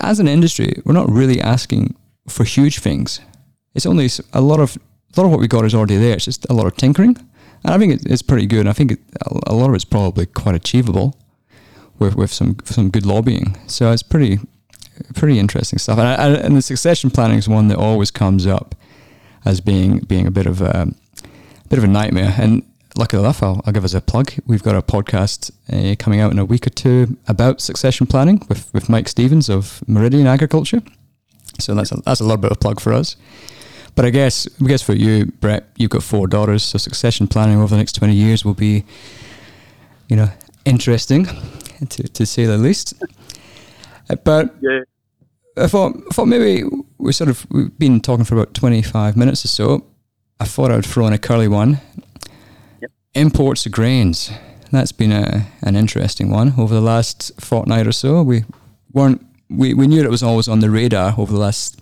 as 0.00 0.18
an 0.18 0.26
industry 0.26 0.82
we're 0.84 0.94
not 0.94 1.08
really 1.08 1.40
asking 1.40 1.94
for 2.28 2.44
huge 2.44 2.78
things. 2.78 3.20
It's 3.74 3.86
only 3.86 4.08
a 4.32 4.40
lot 4.40 4.60
of 4.60 4.76
a 5.16 5.20
lot 5.20 5.26
of 5.26 5.30
what 5.30 5.40
we 5.40 5.48
got 5.48 5.64
is 5.64 5.74
already 5.74 5.96
there. 5.96 6.14
It's 6.14 6.24
just 6.24 6.46
a 6.50 6.52
lot 6.52 6.66
of 6.66 6.76
tinkering, 6.76 7.16
and 7.64 7.74
I 7.74 7.78
think 7.78 7.94
it, 7.94 8.06
it's 8.06 8.22
pretty 8.22 8.46
good. 8.46 8.66
I 8.66 8.72
think 8.72 8.92
it, 8.92 9.00
a 9.46 9.54
lot 9.54 9.68
of 9.70 9.74
it's 9.74 9.84
probably 9.84 10.26
quite 10.26 10.54
achievable 10.54 11.16
with 11.98 12.14
with 12.14 12.32
some 12.32 12.56
some 12.64 12.90
good 12.90 13.06
lobbying. 13.06 13.56
So 13.66 13.92
it's 13.92 14.02
pretty 14.02 14.38
pretty 15.14 15.38
interesting 15.38 15.78
stuff. 15.78 15.98
And, 15.98 16.08
I, 16.08 16.40
and 16.40 16.56
the 16.56 16.62
succession 16.62 17.10
planning 17.10 17.38
is 17.38 17.48
one 17.48 17.68
that 17.68 17.78
always 17.78 18.10
comes 18.10 18.46
up 18.46 18.74
as 19.44 19.60
being 19.60 20.00
being 20.00 20.26
a 20.26 20.30
bit 20.30 20.46
of 20.46 20.60
a, 20.60 20.88
a 21.24 21.68
bit 21.68 21.78
of 21.78 21.84
a 21.84 21.88
nightmare. 21.88 22.34
And 22.38 22.62
luckily 22.96 23.22
enough, 23.22 23.42
I'll, 23.42 23.62
I'll, 23.64 23.72
give 23.72 23.84
us 23.84 23.94
a 23.94 24.00
plug. 24.00 24.32
We've 24.46 24.62
got 24.62 24.74
a 24.74 24.82
podcast 24.82 25.50
uh, 25.72 25.94
coming 25.98 26.20
out 26.20 26.32
in 26.32 26.38
a 26.38 26.44
week 26.44 26.66
or 26.66 26.70
two 26.70 27.16
about 27.26 27.60
succession 27.60 28.06
planning 28.06 28.44
with, 28.48 28.72
with 28.74 28.88
Mike 28.88 29.08
Stevens 29.08 29.48
of 29.48 29.82
Meridian 29.86 30.26
Agriculture. 30.26 30.82
So 31.58 31.74
that's 31.74 31.92
a, 31.92 31.96
that's 32.04 32.20
a 32.20 32.24
little 32.24 32.38
bit 32.38 32.50
of 32.50 32.56
a 32.56 32.60
plug 32.60 32.80
for 32.80 32.92
us. 32.92 33.16
But 33.94 34.04
I 34.04 34.10
guess 34.10 34.48
I 34.62 34.66
guess 34.66 34.82
for 34.82 34.94
you, 34.94 35.26
Brett, 35.40 35.64
you've 35.76 35.90
got 35.90 36.02
four 36.02 36.28
daughters, 36.28 36.62
so 36.62 36.78
succession 36.78 37.26
planning 37.26 37.58
over 37.58 37.68
the 37.68 37.76
next 37.76 37.94
twenty 37.94 38.14
years 38.14 38.44
will 38.44 38.54
be, 38.54 38.84
you 40.08 40.16
know, 40.16 40.30
interesting, 40.64 41.26
to 41.88 42.02
to 42.04 42.24
say 42.24 42.46
the 42.46 42.58
least. 42.58 42.94
Uh, 44.08 44.16
but 44.24 44.54
yeah. 44.60 44.80
I 45.56 45.66
thought, 45.66 45.96
I 46.10 46.14
thought 46.14 46.26
maybe 46.26 46.62
we 46.98 47.12
sort 47.12 47.30
of 47.30 47.44
we've 47.50 47.76
been 47.76 48.00
talking 48.00 48.24
for 48.24 48.36
about 48.36 48.54
twenty 48.54 48.82
five 48.82 49.16
minutes 49.16 49.44
or 49.44 49.48
so. 49.48 49.84
I 50.38 50.44
thought 50.44 50.70
I'd 50.70 50.86
throw 50.86 51.08
in 51.08 51.12
a 51.12 51.18
curly 51.18 51.48
one. 51.48 51.80
Yep. 52.80 52.90
Imports 53.14 53.66
of 53.66 53.72
grains. 53.72 54.30
That's 54.70 54.92
been 54.92 55.10
a, 55.10 55.46
an 55.62 55.74
interesting 55.74 56.30
one 56.30 56.52
over 56.56 56.74
the 56.74 56.80
last 56.80 57.32
fortnight 57.40 57.86
or 57.86 57.92
so. 57.92 58.22
We 58.22 58.44
weren't 58.92 59.26
we, 59.50 59.74
we 59.74 59.86
knew 59.86 60.02
it 60.02 60.10
was 60.10 60.22
always 60.22 60.48
on 60.48 60.60
the 60.60 60.70
radar 60.70 61.14
over 61.18 61.32
the 61.32 61.38
last 61.38 61.80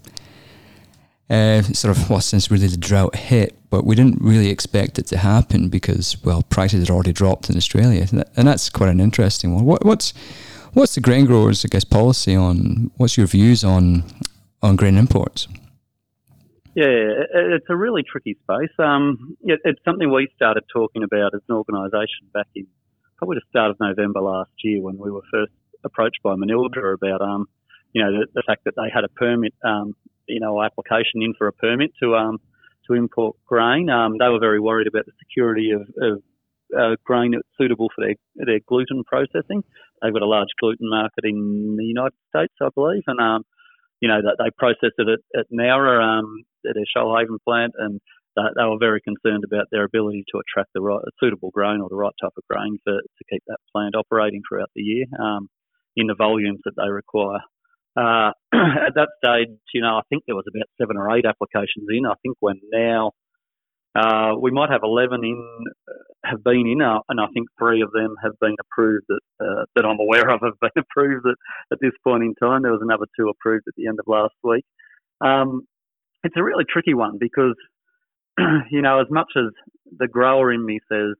uh, 1.29 1.63
sort 1.63 1.97
of 1.97 2.09
well 2.09 2.21
since 2.21 2.51
really 2.51 2.69
the 2.69 2.77
drought 2.77 3.17
hit, 3.17 3.57
but 3.71 3.85
we 3.85 3.95
didn't 3.95 4.21
really 4.21 4.49
expect 4.49 4.99
it 4.99 5.07
to 5.09 5.19
happen 5.19 5.69
because 5.69 6.23
well 6.25 6.43
prices 6.43 6.87
had 6.87 6.95
already 6.95 7.13
dropped 7.13 7.51
in 7.51 7.57
Australia, 7.57 8.07
and 8.11 8.49
that's 8.49 8.71
quite 8.71 8.91
an 8.91 9.01
interesting 9.01 9.55
one. 9.55 9.65
What, 9.65 9.85
what's 9.85 10.13
what's 10.75 10.95
the 10.95 11.01
grain 11.01 11.27
growers, 11.27 11.65
I 11.65 11.69
guess, 11.69 11.85
policy 11.85 12.37
on? 12.37 12.91
What's 12.97 13.17
your 13.17 13.27
views 13.27 13.65
on 13.65 14.05
on 14.63 14.77
grain 14.77 14.97
imports? 14.97 15.49
Yeah, 16.77 16.85
it's 17.33 17.67
a 17.71 17.77
really 17.77 18.03
tricky 18.03 18.37
space. 18.43 18.69
Um, 18.79 19.37
it's 19.43 19.83
something 19.83 20.13
we 20.13 20.29
started 20.37 20.63
talking 20.71 21.03
about 21.03 21.35
as 21.35 21.41
an 21.49 21.57
organisation 21.57 22.29
back 22.35 22.49
in 22.55 22.67
probably 23.17 23.37
the 23.37 23.49
start 23.49 23.71
of 23.71 23.81
November 23.81 24.21
last 24.21 24.51
year 24.63 24.83
when 24.83 24.99
we 24.99 25.11
were 25.11 25.23
first 25.33 25.53
approached 25.85 26.23
by 26.23 26.35
Manildra 26.35 26.95
about 26.95 27.23
um, 27.23 27.49
you 27.93 28.03
know 28.03 28.13
the, 28.13 28.27
the, 28.35 28.43
fact 28.47 28.65
that 28.65 28.75
they 28.77 28.91
had 28.93 29.05
a 29.05 29.09
permit 29.09 29.55
um, 29.65 29.95
you 30.29 30.41
know, 30.41 30.63
application 30.63 31.23
in 31.23 31.35
for 31.35 31.47
a 31.49 31.53
permit 31.53 31.93
to 32.03 32.15
um, 32.17 32.39
to 32.87 32.95
import 32.95 33.37
grain. 33.47 33.91
Um, 33.91 34.17
they 34.19 34.29
were 34.29 34.41
very 34.41 34.61
worried 34.61 34.87
about 34.87 35.07
the 35.07 35.13
security 35.19 35.71
of, 35.71 35.83
of 36.01 36.23
uh, 36.77 36.97
grain 37.05 37.33
that's 37.33 37.49
suitable 37.59 37.91
for 37.95 38.05
their 38.05 38.15
their 38.35 38.61
gluten 38.67 39.05
processing. 39.05 39.63
They've 40.03 40.13
got 40.13 40.23
a 40.23 40.27
large 40.27 40.49
gluten 40.61 40.89
market 40.91 41.25
in 41.25 41.77
the 41.79 41.85
United 41.85 42.19
States, 42.29 42.55
I 42.61 42.69
believe, 42.75 43.03
and 43.07 43.21
um, 43.21 43.45
you 44.01 44.09
know 44.09 44.21
that 44.23 44.37
they 44.39 44.51
processed 44.57 44.99
it 44.99 45.09
at, 45.09 45.41
at 45.41 45.47
Nowra, 45.53 46.03
um, 46.03 46.45
at 46.69 46.75
their 46.75 46.85
Shoalhaven 46.97 47.39
plant, 47.45 47.73
and 47.79 48.01
they, 48.37 48.43
they 48.57 48.65
were 48.65 48.79
very 48.79 49.01
concerned 49.01 49.45
about 49.45 49.67
their 49.71 49.85
ability 49.85 50.25
to 50.33 50.41
attract 50.41 50.71
the 50.75 50.83
right 50.83 51.01
suitable 51.21 51.51
grain 51.51 51.81
or 51.81 51.89
the 51.89 51.97
right 51.97 52.15
type 52.21 52.35
of 52.37 52.45
grain 52.51 52.79
for 52.85 52.93
to 52.93 53.25
keep 53.31 53.43
that 53.47 53.59
plant 53.73 53.95
operating 53.95 54.43
throughout 54.47 54.71
the 54.75 54.83
year 54.83 55.07
um, 55.21 55.49
in 55.97 56.07
the 56.07 56.15
volumes 56.15 56.61
that 56.65 56.75
they 56.77 56.91
require. 56.91 57.41
Uh, 57.97 58.31
at 58.53 58.95
that 58.95 59.09
stage, 59.25 59.57
you 59.73 59.81
know, 59.81 59.97
I 59.97 60.03
think 60.09 60.25
there 60.27 60.37
was 60.37 60.45
about 60.49 60.69
seven 60.81 60.97
or 60.97 61.17
eight 61.17 61.25
applications 61.25 61.87
in. 61.89 62.07
I 62.07 62.15
think 62.23 62.37
we're 62.41 62.55
now, 62.71 63.13
uh, 63.95 64.35
we 64.41 64.51
might 64.51 64.71
have 64.71 64.83
11 64.85 65.25
in, 65.25 65.65
uh, 65.89 65.93
have 66.25 66.45
been 66.45 66.67
in, 66.67 66.83
uh, 66.83 67.01
and 67.09 67.21
I 67.21 67.27
think 67.33 67.49
three 67.59 67.81
of 67.81 67.93
them 67.93 68.15
have 68.23 68.39
been 68.41 68.55
approved 68.61 69.07
that, 69.09 69.21
uh, 69.41 69.65
that 69.75 69.87
I'm 69.87 69.99
aware 69.99 70.29
of 70.29 70.41
have 70.43 70.61
been 70.61 70.85
approved 70.85 71.27
at, 71.27 71.37
at 71.73 71.79
this 71.81 71.93
point 72.05 72.23
in 72.23 72.35
time. 72.35 72.63
There 72.63 72.73
was 72.73 72.83
another 72.83 73.07
two 73.19 73.29
approved 73.29 73.65
at 73.67 73.75
the 73.77 73.87
end 73.87 73.99
of 73.99 74.07
last 74.07 74.35
week. 74.45 74.65
Um, 75.21 75.63
it's 76.23 76.37
a 76.37 76.43
really 76.43 76.65
tricky 76.69 76.93
one 76.93 77.17
because, 77.19 77.57
you 78.71 78.83
know, 78.83 79.01
as 79.01 79.07
much 79.11 79.33
as 79.37 79.53
the 79.99 80.09
grower 80.09 80.53
in 80.53 80.65
me 80.65 80.81
says, 80.91 81.15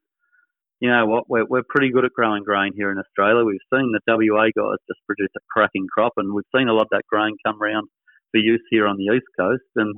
you 0.81 0.91
know 0.91 1.07
what, 1.07 1.25
we're, 1.29 1.47
we're 1.47 1.63
pretty 1.69 1.91
good 1.91 2.05
at 2.05 2.13
growing 2.13 2.45
grain 2.45 2.73
here 2.77 2.91
in 2.91 2.99
Australia. 2.99 3.45
We've 3.45 3.59
seen 3.73 3.93
the 3.93 4.01
WA 4.07 4.47
guys 4.55 4.79
just 4.87 5.01
produce 5.07 5.31
a 5.37 5.41
cracking 5.51 5.87
crop, 5.93 6.13
and 6.17 6.35
we've 6.35 6.45
seen 6.55 6.69
a 6.69 6.73
lot 6.73 6.83
of 6.83 6.93
that 6.93 7.07
grain 7.11 7.37
come 7.47 7.63
around 7.63 7.89
for 8.31 8.39
use 8.39 8.63
here 8.71 8.87
on 8.87 8.97
the 8.97 9.15
east 9.15 9.27
coast. 9.39 9.65
And 9.77 9.97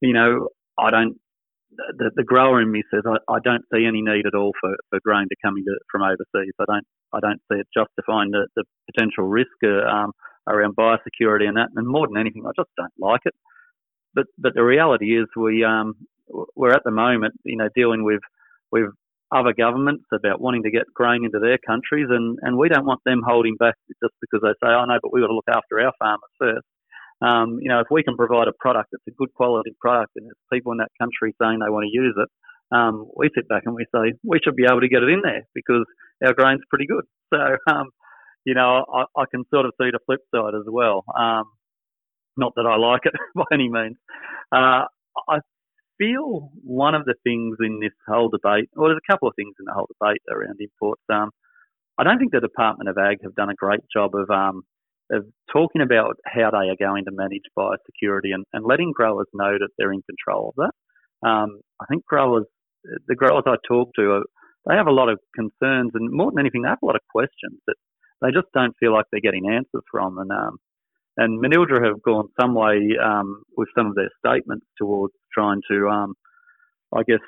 you 0.00 0.12
know, 0.12 0.48
I 0.78 0.90
don't. 0.90 1.16
The, 1.96 2.10
the 2.14 2.22
grower 2.22 2.60
in 2.60 2.70
me 2.70 2.82
says 2.92 3.02
I, 3.06 3.16
I 3.32 3.38
don't 3.42 3.64
see 3.72 3.86
any 3.86 4.02
need 4.02 4.26
at 4.26 4.34
all 4.34 4.52
for, 4.60 4.76
for 4.90 5.00
grain 5.02 5.24
to 5.30 5.36
come 5.42 5.56
into 5.56 5.72
from 5.90 6.02
overseas. 6.02 6.52
I 6.60 6.64
don't 6.68 6.86
I 7.14 7.20
don't 7.20 7.40
see 7.50 7.58
it 7.58 7.66
justifying 7.74 8.30
the, 8.30 8.46
the 8.56 8.64
potential 8.92 9.24
risk 9.24 9.56
uh, 9.64 9.88
um, 9.88 10.12
around 10.46 10.76
biosecurity 10.76 11.48
and 11.48 11.56
that. 11.56 11.70
And 11.74 11.88
more 11.88 12.06
than 12.06 12.20
anything, 12.20 12.44
I 12.46 12.52
just 12.54 12.68
don't 12.76 12.92
like 12.98 13.22
it. 13.24 13.34
But 14.14 14.26
but 14.38 14.52
the 14.54 14.62
reality 14.62 15.18
is 15.18 15.26
we 15.34 15.64
um 15.64 15.94
we're 16.54 16.72
at 16.72 16.84
the 16.84 16.90
moment 16.90 17.34
you 17.44 17.56
know 17.56 17.68
dealing 17.74 18.04
with 18.04 18.20
with 18.70 18.90
other 19.34 19.52
governments 19.52 20.04
about 20.12 20.40
wanting 20.40 20.62
to 20.64 20.70
get 20.70 20.92
grain 20.94 21.24
into 21.24 21.38
their 21.38 21.58
countries, 21.58 22.06
and, 22.10 22.38
and 22.42 22.56
we 22.56 22.68
don't 22.68 22.86
want 22.86 23.00
them 23.04 23.22
holding 23.26 23.56
back 23.56 23.74
just 23.88 24.14
because 24.20 24.40
they 24.42 24.52
say, 24.60 24.72
oh 24.72 24.84
no, 24.84 24.98
but 25.02 25.12
we've 25.12 25.22
got 25.22 25.28
to 25.28 25.34
look 25.34 25.48
after 25.48 25.80
our 25.80 25.92
farmers 25.98 26.32
first. 26.38 26.66
Um, 27.22 27.58
you 27.62 27.68
know, 27.68 27.80
if 27.80 27.86
we 27.90 28.02
can 28.02 28.16
provide 28.16 28.48
a 28.48 28.52
product 28.58 28.90
that's 28.90 29.06
a 29.08 29.16
good 29.16 29.32
quality 29.34 29.70
product 29.80 30.12
and 30.16 30.26
there's 30.26 30.50
people 30.52 30.72
in 30.72 30.78
that 30.78 30.90
country 31.00 31.34
saying 31.40 31.60
they 31.60 31.70
want 31.70 31.86
to 31.86 31.96
use 31.96 32.14
it, 32.18 32.28
um, 32.76 33.06
we 33.16 33.30
sit 33.34 33.48
back 33.48 33.62
and 33.64 33.74
we 33.74 33.86
say 33.94 34.12
we 34.24 34.40
should 34.42 34.56
be 34.56 34.64
able 34.68 34.80
to 34.80 34.88
get 34.88 35.02
it 35.02 35.08
in 35.08 35.22
there 35.22 35.42
because 35.54 35.84
our 36.24 36.34
grain's 36.34 36.62
pretty 36.68 36.86
good. 36.86 37.04
So, 37.32 37.56
um, 37.66 37.86
you 38.44 38.52
know, 38.52 38.84
I, 38.92 39.04
I, 39.18 39.24
can 39.30 39.44
sort 39.48 39.64
of 39.64 39.72
see 39.80 39.88
the 39.90 40.00
flip 40.04 40.20
side 40.34 40.54
as 40.54 40.66
well. 40.66 41.02
Um, 41.18 41.44
not 42.36 42.52
that 42.56 42.66
I 42.66 42.76
like 42.76 43.06
it 43.06 43.14
by 43.34 43.44
any 43.50 43.70
means. 43.70 43.96
Uh, 44.54 44.84
I 45.30 45.38
feel 45.98 46.50
one 46.62 46.94
of 46.94 47.04
the 47.04 47.14
things 47.24 47.56
in 47.60 47.80
this 47.80 47.92
whole 48.06 48.28
debate, 48.28 48.68
well, 48.74 48.88
there's 48.88 49.00
a 49.02 49.12
couple 49.12 49.28
of 49.28 49.34
things 49.36 49.54
in 49.58 49.64
the 49.66 49.72
whole 49.72 49.88
debate 49.88 50.22
around 50.30 50.58
imports. 50.60 51.02
Um, 51.12 51.30
I 51.98 52.04
don't 52.04 52.18
think 52.18 52.32
the 52.32 52.40
Department 52.40 52.88
of 52.88 52.98
Ag 52.98 53.18
have 53.22 53.34
done 53.34 53.50
a 53.50 53.54
great 53.54 53.80
job 53.92 54.12
of 54.14 54.30
um, 54.30 54.62
of 55.10 55.26
talking 55.52 55.82
about 55.82 56.16
how 56.24 56.50
they 56.50 56.68
are 56.68 56.76
going 56.78 57.04
to 57.04 57.12
manage 57.12 57.42
biosecurity 57.56 58.32
and, 58.32 58.44
and 58.52 58.64
letting 58.64 58.92
growers 58.92 59.26
know 59.34 59.52
that 59.52 59.68
they're 59.76 59.92
in 59.92 60.02
control 60.02 60.54
of 60.56 60.64
that. 60.64 61.28
Um, 61.28 61.60
I 61.80 61.84
think 61.86 62.04
growers, 62.06 62.46
the 63.06 63.14
growers 63.14 63.44
I 63.46 63.56
talk 63.68 63.90
to, 63.96 64.10
are, 64.12 64.22
they 64.66 64.74
have 64.74 64.86
a 64.86 64.92
lot 64.92 65.10
of 65.10 65.18
concerns, 65.34 65.90
and 65.94 66.10
more 66.10 66.30
than 66.30 66.40
anything, 66.40 66.62
they 66.62 66.68
have 66.68 66.82
a 66.82 66.86
lot 66.86 66.96
of 66.96 67.02
questions 67.10 67.60
that 67.66 67.76
they 68.22 68.30
just 68.30 68.46
don't 68.54 68.76
feel 68.80 68.92
like 68.92 69.06
they're 69.10 69.20
getting 69.20 69.50
answers 69.50 69.84
from. 69.90 70.18
And 70.18 70.30
um, 70.30 70.56
and 71.16 71.42
Manildra 71.42 71.84
have 71.86 72.02
gone 72.02 72.28
some 72.40 72.54
way 72.54 72.96
um, 73.02 73.42
with 73.56 73.68
some 73.76 73.86
of 73.86 73.94
their 73.94 74.10
statements 74.24 74.66
towards 74.78 75.12
trying 75.32 75.60
to, 75.70 75.88
um, 75.88 76.14
I 76.94 77.02
guess, 77.06 77.20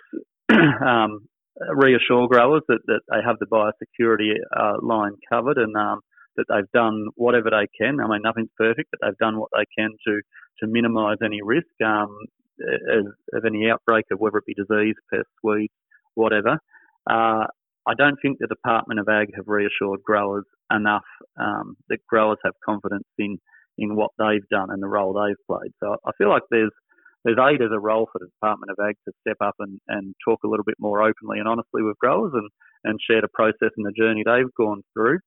um, 0.86 1.26
reassure 1.74 2.28
growers 2.28 2.62
that, 2.68 2.80
that 2.86 3.00
they 3.10 3.18
have 3.24 3.36
the 3.40 3.46
biosecurity 3.46 4.32
uh, 4.56 4.78
line 4.82 5.12
covered 5.30 5.58
and 5.58 5.76
um, 5.76 6.00
that 6.36 6.46
they've 6.48 6.70
done 6.72 7.06
whatever 7.16 7.50
they 7.50 7.68
can. 7.78 8.00
I 8.00 8.08
mean, 8.08 8.22
nothing's 8.22 8.50
perfect, 8.56 8.90
but 8.90 9.00
they've 9.02 9.18
done 9.18 9.38
what 9.38 9.50
they 9.54 9.64
can 9.76 9.90
to 10.06 10.20
to 10.60 10.68
minimise 10.68 11.16
any 11.24 11.40
risk 11.42 11.66
um, 11.84 12.16
of, 12.92 13.06
of, 13.32 13.44
any 13.44 13.68
outbreak 13.68 14.04
of 14.12 14.20
whether 14.20 14.38
it 14.38 14.46
be 14.46 14.54
disease, 14.54 14.94
pests, 15.12 15.26
weeds, 15.42 15.72
whatever. 16.14 16.58
Uh, 17.10 17.46
I 17.86 17.94
don't 17.98 18.16
think 18.22 18.38
the 18.38 18.46
Department 18.46 19.00
of 19.00 19.08
Ag 19.08 19.30
have 19.34 19.48
reassured 19.48 20.02
growers 20.04 20.44
enough 20.72 21.02
um, 21.40 21.76
that 21.88 21.98
growers 22.08 22.38
have 22.44 22.54
confidence 22.64 23.04
in 23.18 23.38
in 23.78 23.96
what 23.96 24.10
they've 24.18 24.46
done 24.50 24.70
and 24.70 24.82
the 24.82 24.88
role 24.88 25.12
they've 25.12 25.46
played. 25.46 25.72
So 25.82 25.96
I 26.06 26.10
feel 26.18 26.28
like 26.28 26.42
there's 26.50 26.72
there's 27.24 27.38
aid 27.38 27.62
as 27.62 27.70
a 27.72 27.80
role 27.80 28.06
for 28.12 28.18
the 28.18 28.26
Department 28.26 28.70
of 28.70 28.76
Ag 28.86 28.96
to 29.06 29.12
step 29.22 29.38
up 29.40 29.54
and, 29.58 29.80
and 29.88 30.14
talk 30.22 30.40
a 30.44 30.48
little 30.48 30.64
bit 30.64 30.76
more 30.78 31.02
openly 31.02 31.38
and 31.38 31.48
honestly 31.48 31.82
with 31.82 31.98
growers 31.98 32.32
and, 32.34 32.50
and 32.84 33.00
share 33.00 33.22
the 33.22 33.28
process 33.32 33.72
and 33.78 33.86
the 33.86 33.96
journey 33.96 34.22
they've 34.26 34.52
gone 34.58 34.82
through. 34.92 35.20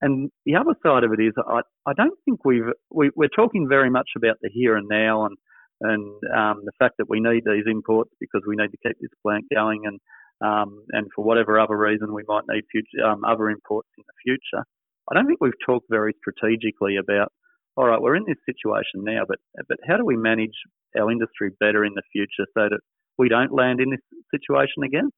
And 0.00 0.30
the 0.44 0.56
other 0.56 0.74
side 0.82 1.04
of 1.04 1.12
it 1.12 1.22
is, 1.22 1.32
I, 1.38 1.60
I 1.86 1.92
don't 1.92 2.18
think 2.24 2.44
we've 2.44 2.70
we, 2.90 3.10
we're 3.14 3.28
talking 3.34 3.68
very 3.68 3.90
much 3.90 4.10
about 4.16 4.36
the 4.42 4.50
here 4.52 4.76
and 4.76 4.88
now 4.88 5.26
and 5.26 5.36
and 5.80 6.02
um, 6.34 6.62
the 6.64 6.72
fact 6.78 6.94
that 6.98 7.08
we 7.08 7.20
need 7.20 7.44
these 7.46 7.64
imports 7.66 8.10
because 8.18 8.42
we 8.46 8.56
need 8.56 8.70
to 8.70 8.78
keep 8.84 8.96
this 9.00 9.10
plant 9.22 9.44
going, 9.54 9.82
and 9.86 10.00
um, 10.40 10.84
and 10.90 11.06
for 11.14 11.24
whatever 11.24 11.58
other 11.58 11.76
reason 11.76 12.14
we 12.14 12.24
might 12.26 12.44
need 12.48 12.64
future, 12.70 13.06
um, 13.06 13.24
other 13.24 13.50
imports 13.50 13.88
in 13.96 14.04
the 14.06 14.12
future. 14.24 14.64
I 15.10 15.14
don't 15.14 15.26
think 15.26 15.40
we've 15.40 15.52
talked 15.64 15.86
very 15.90 16.14
strategically 16.20 16.96
about. 16.96 17.32
All 17.78 17.86
right, 17.86 18.02
we're 18.02 18.16
in 18.16 18.24
this 18.26 18.42
situation 18.44 19.04
now, 19.04 19.22
but 19.28 19.38
but 19.68 19.78
how 19.86 19.96
do 19.96 20.04
we 20.04 20.16
manage 20.16 20.56
our 20.98 21.12
industry 21.12 21.50
better 21.60 21.84
in 21.84 21.92
the 21.94 22.02
future 22.10 22.44
so 22.52 22.66
that 22.70 22.80
we 23.18 23.28
don't 23.28 23.52
land 23.54 23.78
in 23.80 23.90
this 23.90 24.00
situation 24.32 24.82
again? 24.82 25.10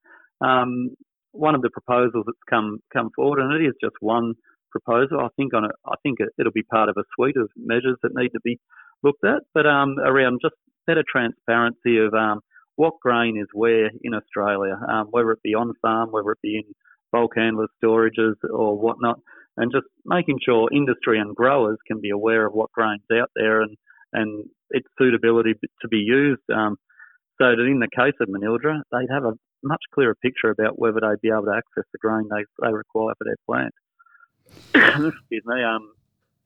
Um, 0.43 0.91
one 1.33 1.55
of 1.55 1.63
the 1.63 1.71
proposals 1.71 2.25
that's 2.27 2.51
come 2.51 2.81
come 2.93 3.09
forward, 3.17 3.41
and 3.41 3.51
it 3.55 3.65
is 3.65 3.73
just 3.83 3.97
one 4.01 4.35
proposal. 4.71 5.21
I 5.21 5.29
think 5.39 5.55
on 5.55 5.65
a, 5.65 5.69
I 5.87 5.95
think 6.03 6.19
it'll 6.39 6.53
be 6.53 6.63
part 6.63 6.91
of 6.91 6.99
a 6.99 7.05
suite 7.17 7.39
of 7.39 7.49
measures 7.57 7.97
that 8.03 8.15
need 8.15 8.29
to 8.35 8.41
be 8.45 8.61
looked 9.03 9.25
at, 9.25 9.41
but 9.55 9.67
um, 9.67 9.97
around 9.99 10.41
just 10.43 10.57
better 10.87 11.03
transparency 11.11 11.97
of 11.97 12.13
um, 12.13 12.41
what 12.77 13.01
grain 13.01 13.39
is 13.39 13.49
where 13.55 13.91
in 14.03 14.13
Australia, 14.13 14.79
um, 14.87 15.07
whether 15.13 15.31
it 15.31 15.43
be 15.43 15.55
on 15.55 15.73
farm, 15.81 16.11
whether 16.11 16.33
it 16.33 16.43
be 16.43 16.57
in 16.57 16.75
bulk 17.11 17.33
handler 17.37 17.69
storages 17.83 18.35
or 18.53 18.79
whatnot, 18.79 19.19
and 19.57 19.73
just 19.73 19.87
making 20.05 20.39
sure 20.45 20.69
industry 20.73 21.19
and 21.19 21.35
growers 21.35 21.79
can 21.87 22.01
be 22.01 22.11
aware 22.11 22.47
of 22.47 22.53
what 22.53 22.73
grain's 22.73 23.03
out 23.13 23.31
there 23.35 23.63
and, 23.63 23.77
and 24.13 24.49
its 24.71 24.87
suitability 24.99 25.55
to 25.83 25.89
be 25.89 25.99
used. 25.99 26.43
Um, 26.55 26.77
so 27.39 27.47
that 27.57 27.61
in 27.61 27.81
the 27.81 27.89
case 27.89 28.15
of 28.21 28.29
Manildra, 28.29 28.83
they'd 28.93 29.13
have 29.13 29.25
a 29.25 29.33
much 29.63 29.83
clearer 29.95 30.15
picture 30.15 30.51
about 30.51 30.79
whether 30.79 31.01
they'd 31.01 31.21
be 31.21 31.31
able 31.31 31.45
to 31.45 31.57
access 31.57 31.85
the 31.93 31.99
grain 31.99 32.29
they, 32.31 32.45
they 32.63 32.73
require 32.73 33.15
for 33.17 33.25
their 33.25 33.37
plant. 33.47 33.75
Excuse 35.15 35.43
me. 35.47 35.63
Um, 35.63 35.93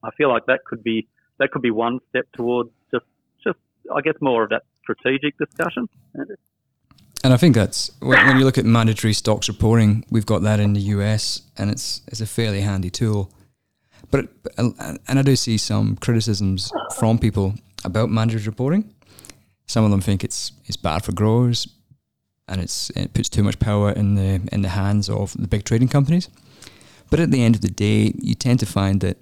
I 0.02 0.10
feel 0.16 0.28
like 0.28 0.46
that 0.46 0.60
could 0.64 0.82
be 0.82 1.08
that 1.38 1.50
could 1.50 1.62
be 1.62 1.70
one 1.70 1.98
step 2.10 2.26
towards 2.36 2.70
just 2.92 3.06
just 3.42 3.58
I 3.94 4.00
guess 4.02 4.14
more 4.20 4.44
of 4.44 4.50
that 4.50 4.62
strategic 4.82 5.36
discussion. 5.38 5.88
And 7.24 7.32
I 7.32 7.38
think 7.38 7.54
that's 7.54 7.90
when, 8.00 8.36
you 8.36 8.44
look 8.44 8.58
at 8.58 8.66
mandatory 8.66 9.14
stocks 9.14 9.48
reporting, 9.48 10.04
we've 10.10 10.26
got 10.26 10.42
that 10.42 10.60
in 10.60 10.74
the 10.74 10.80
US, 10.80 11.40
and 11.56 11.70
it's 11.70 12.02
it's 12.06 12.20
a 12.20 12.26
fairly 12.26 12.60
handy 12.60 12.90
tool. 12.90 13.32
But 14.10 14.28
and 14.58 15.18
I 15.18 15.22
do 15.22 15.34
see 15.34 15.56
some 15.56 15.96
criticisms 15.96 16.70
from 16.96 17.18
people 17.18 17.54
about 17.82 18.10
mandatory 18.10 18.44
reporting. 18.44 18.94
Some 19.66 19.84
of 19.86 19.90
them 19.90 20.02
think 20.02 20.22
it's 20.22 20.52
it's 20.66 20.76
bad 20.76 21.02
for 21.02 21.12
growers, 21.12 21.66
and 22.46 22.60
it's 22.60 22.90
it 22.90 23.14
puts 23.14 23.30
too 23.30 23.42
much 23.42 23.58
power 23.58 23.90
in 23.90 24.16
the 24.16 24.46
in 24.52 24.60
the 24.60 24.68
hands 24.68 25.08
of 25.08 25.32
the 25.32 25.48
big 25.48 25.64
trading 25.64 25.88
companies. 25.88 26.28
But 27.08 27.20
at 27.20 27.30
the 27.30 27.42
end 27.42 27.54
of 27.54 27.62
the 27.62 27.70
day, 27.70 28.12
you 28.20 28.34
tend 28.34 28.60
to 28.60 28.66
find 28.66 29.00
that 29.00 29.16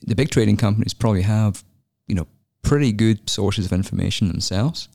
the 0.00 0.16
big 0.16 0.30
trading 0.30 0.56
companies 0.56 0.94
probably 0.94 1.22
have, 1.22 1.62
you 2.08 2.16
know, 2.16 2.26
pretty 2.62 2.92
good 2.92 3.30
sources 3.30 3.66
of 3.66 3.72
information 3.72 4.26
themselves. 4.26 4.88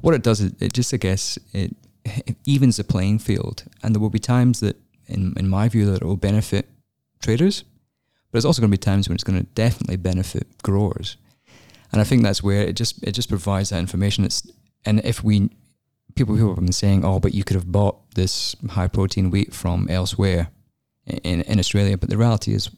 What 0.00 0.14
it 0.14 0.22
does 0.22 0.40
is 0.40 0.52
it 0.60 0.72
just, 0.72 0.94
I 0.94 0.96
guess, 0.96 1.38
it, 1.52 1.74
it 2.04 2.36
evens 2.44 2.76
the 2.76 2.84
playing 2.84 3.18
field, 3.18 3.64
and 3.82 3.94
there 3.94 4.00
will 4.00 4.10
be 4.10 4.18
times 4.18 4.60
that, 4.60 4.76
in 5.06 5.34
in 5.36 5.48
my 5.48 5.68
view, 5.68 5.86
that 5.86 6.02
it 6.02 6.04
will 6.04 6.16
benefit 6.16 6.68
traders, 7.20 7.62
but 7.62 8.32
there's 8.32 8.44
also 8.44 8.60
going 8.60 8.70
to 8.70 8.78
be 8.78 8.80
times 8.80 9.08
when 9.08 9.14
it's 9.14 9.24
going 9.24 9.38
to 9.38 9.46
definitely 9.54 9.96
benefit 9.96 10.46
growers. 10.62 11.16
And 11.90 12.00
I 12.00 12.04
think 12.04 12.22
that's 12.22 12.42
where 12.42 12.62
it 12.62 12.74
just 12.74 13.02
it 13.02 13.12
just 13.12 13.28
provides 13.28 13.70
that 13.70 13.78
information. 13.78 14.24
It's 14.24 14.46
and 14.84 15.00
if 15.04 15.24
we 15.24 15.50
people 16.14 16.34
people 16.34 16.54
have 16.54 16.64
been 16.64 16.72
saying, 16.72 17.04
oh, 17.04 17.18
but 17.18 17.34
you 17.34 17.44
could 17.44 17.56
have 17.56 17.72
bought 17.72 18.10
this 18.14 18.54
high 18.70 18.88
protein 18.88 19.30
wheat 19.30 19.54
from 19.54 19.86
elsewhere 19.88 20.48
in 21.06 21.42
in 21.42 21.58
Australia, 21.58 21.96
but 21.96 22.10
the 22.10 22.18
reality 22.18 22.54
is 22.54 22.70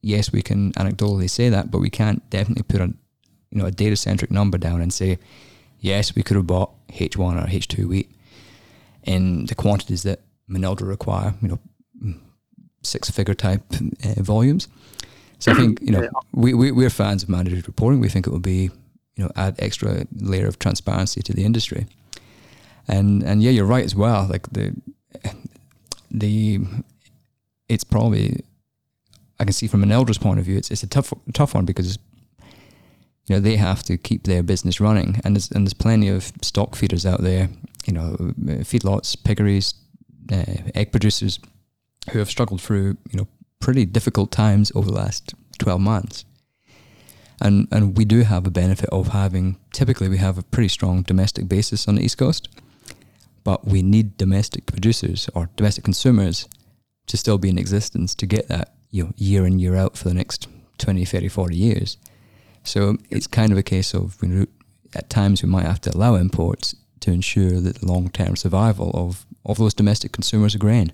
yes, 0.00 0.32
we 0.32 0.42
can 0.42 0.72
anecdotally 0.72 1.28
say 1.28 1.48
that, 1.48 1.70
but 1.70 1.80
we 1.80 1.90
can't 1.90 2.28
definitely 2.30 2.62
put 2.62 2.80
a 2.80 2.94
you 3.50 3.58
know 3.58 3.66
a 3.66 3.70
data 3.70 3.96
centric 3.96 4.30
number 4.30 4.58
down 4.58 4.80
and 4.80 4.92
say 4.92 5.18
yes, 5.80 6.14
we 6.14 6.22
could 6.22 6.36
have 6.36 6.46
bought 6.46 6.72
H 6.98 7.16
one 7.16 7.38
or 7.38 7.46
H 7.48 7.68
two 7.68 7.88
wheat 7.88 8.10
in 9.02 9.46
the 9.46 9.54
quantities 9.54 10.02
that 10.02 10.20
Manildra 10.48 10.88
require. 10.88 11.34
You 11.42 11.48
know, 11.48 11.58
six 12.82 13.10
figure 13.10 13.34
type 13.34 13.62
uh, 14.04 14.22
volumes. 14.22 14.68
So 15.38 15.52
I 15.52 15.54
think 15.54 15.80
you 15.80 15.92
know 15.92 16.02
yeah. 16.02 16.10
we, 16.32 16.52
we 16.54 16.72
we're 16.72 16.90
fans 16.90 17.22
of 17.22 17.28
mandatory 17.28 17.62
reporting. 17.66 18.00
We 18.00 18.08
think 18.08 18.26
it 18.26 18.30
will 18.30 18.40
be 18.40 18.70
you 19.16 19.24
know 19.24 19.30
add 19.36 19.54
extra 19.58 20.04
layer 20.16 20.46
of 20.46 20.58
transparency 20.58 21.22
to 21.22 21.32
the 21.32 21.44
industry. 21.44 21.86
And 22.88 23.22
and 23.22 23.42
yeah, 23.42 23.50
you're 23.50 23.64
right 23.64 23.84
as 23.84 23.94
well. 23.94 24.26
Like 24.28 24.50
the 24.50 24.74
the 26.10 26.60
it's 27.68 27.84
probably 27.84 28.44
I 29.38 29.44
can 29.44 29.52
see 29.52 29.68
from 29.68 29.84
Manildra's 29.84 30.18
point 30.18 30.40
of 30.40 30.44
view, 30.44 30.56
it's 30.56 30.70
it's 30.70 30.82
a 30.82 30.88
tough 30.88 31.12
tough 31.32 31.54
one 31.54 31.64
because 31.64 31.98
you 33.28 33.34
know 33.34 33.40
they 33.40 33.56
have 33.56 33.82
to 33.84 33.96
keep 33.98 34.24
their 34.24 34.42
business 34.42 34.80
running, 34.80 35.20
and 35.22 35.36
there's 35.36 35.50
and 35.50 35.66
there's 35.66 35.74
plenty 35.74 36.08
of 36.08 36.32
stock 36.42 36.74
feeders 36.74 37.04
out 37.04 37.20
there, 37.20 37.50
you 37.86 37.92
know, 37.92 38.16
feedlots, 38.64 39.16
piggeries, 39.16 39.74
uh, 40.32 40.70
egg 40.74 40.90
producers 40.90 41.38
who 42.10 42.18
have 42.18 42.30
struggled 42.30 42.60
through 42.60 42.96
you 43.10 43.18
know 43.18 43.28
pretty 43.60 43.84
difficult 43.84 44.32
times 44.32 44.72
over 44.74 44.90
the 44.90 44.96
last 44.96 45.34
twelve 45.58 45.80
months. 45.80 46.24
And 47.40 47.68
and 47.70 47.96
we 47.96 48.04
do 48.04 48.22
have 48.22 48.46
a 48.46 48.50
benefit 48.50 48.88
of 48.90 49.08
having 49.08 49.58
typically 49.72 50.08
we 50.08 50.18
have 50.18 50.38
a 50.38 50.42
pretty 50.42 50.68
strong 50.68 51.02
domestic 51.02 51.48
basis 51.48 51.86
on 51.86 51.96
the 51.96 52.02
east 52.02 52.18
coast, 52.18 52.48
but 53.44 53.66
we 53.66 53.82
need 53.82 54.16
domestic 54.16 54.66
producers 54.66 55.28
or 55.34 55.50
domestic 55.56 55.84
consumers 55.84 56.48
to 57.06 57.16
still 57.16 57.38
be 57.38 57.48
in 57.48 57.58
existence 57.58 58.14
to 58.14 58.26
get 58.26 58.48
that 58.48 58.74
you 58.90 59.04
know, 59.04 59.12
year 59.16 59.46
in, 59.46 59.58
year 59.58 59.76
out 59.76 59.96
for 59.96 60.08
the 60.08 60.14
next 60.14 60.48
20, 60.78 61.04
30, 61.04 61.28
40 61.28 61.56
years. 61.56 61.98
So 62.68 62.96
it's 63.10 63.26
kind 63.26 63.52
of 63.52 63.58
a 63.58 63.62
case 63.62 63.94
of 63.94 64.18
at 64.94 65.10
times 65.10 65.42
we 65.42 65.48
might 65.48 65.64
have 65.64 65.80
to 65.82 65.96
allow 65.96 66.14
imports 66.14 66.74
to 67.00 67.10
ensure 67.10 67.60
that 67.60 67.76
the 67.76 67.86
long 67.86 68.10
term 68.10 68.36
survival 68.36 68.90
of, 68.94 69.26
of 69.44 69.58
those 69.58 69.74
domestic 69.74 70.12
consumers 70.12 70.54
of 70.54 70.60
grain. 70.60 70.92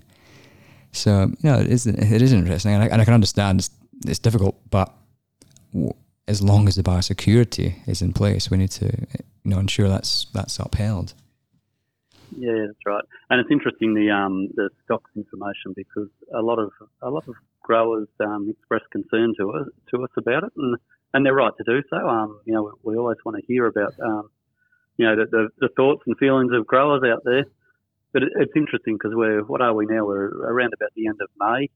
So, 0.91 1.31
you 1.41 1.49
know, 1.49 1.59
it 1.59 1.67
is, 1.67 1.85
it 1.85 2.21
is 2.21 2.31
interesting. 2.31 2.73
And 2.73 2.83
I, 2.83 2.87
and 2.87 3.01
I 3.01 3.05
can 3.05 3.13
understand 3.13 3.59
it's, 3.59 3.69
it's 4.07 4.19
difficult, 4.19 4.55
but 4.69 4.93
as 6.27 6.41
long 6.41 6.67
as 6.67 6.75
the 6.75 6.83
biosecurity 6.83 7.75
is 7.87 8.01
in 8.01 8.13
place, 8.13 8.49
we 8.49 8.57
need 8.57 8.71
to 8.71 8.85
you 9.43 9.51
know, 9.51 9.59
ensure 9.59 9.89
that's, 9.89 10.27
that's 10.33 10.57
upheld. 10.59 11.13
Yeah, 12.37 12.65
that's 12.67 12.85
right. 12.85 13.03
And 13.29 13.39
it's 13.39 13.51
interesting 13.51 13.93
the 13.93 14.09
um, 14.09 14.49
the 14.55 14.69
stocks 14.83 15.11
information 15.15 15.73
because 15.75 16.09
a 16.33 16.41
lot 16.41 16.59
of 16.59 16.71
a 17.01 17.09
lot 17.09 17.27
of 17.27 17.35
growers 17.61 18.07
um, 18.19 18.49
express 18.49 18.81
concern 18.91 19.33
to 19.37 19.51
us 19.51 19.67
to 19.91 20.03
us 20.03 20.09
about 20.17 20.43
it, 20.43 20.51
and 20.57 20.77
and 21.15 21.25
they're 21.25 21.33
right 21.33 21.53
to 21.57 21.63
do 21.63 21.81
so. 21.89 21.95
Um, 21.95 22.41
you 22.45 22.53
know, 22.53 22.73
we 22.83 22.97
always 22.97 23.17
want 23.23 23.37
to 23.37 23.47
hear 23.47 23.65
about 23.65 23.93
um, 24.03 24.29
you 24.97 25.07
know 25.07 25.15
the, 25.15 25.25
the, 25.31 25.47
the 25.59 25.69
thoughts 25.75 26.03
and 26.05 26.17
feelings 26.17 26.51
of 26.53 26.67
growers 26.67 27.03
out 27.09 27.23
there. 27.23 27.45
But 28.11 28.23
it, 28.23 28.29
it's 28.35 28.51
interesting 28.53 28.95
because 28.95 29.15
we're 29.15 29.41
what 29.41 29.61
are 29.61 29.73
we 29.73 29.85
now? 29.85 30.05
We're 30.05 30.27
around 30.27 30.73
about 30.73 30.89
the 30.93 31.07
end 31.07 31.19
of 31.21 31.29
May. 31.39 31.69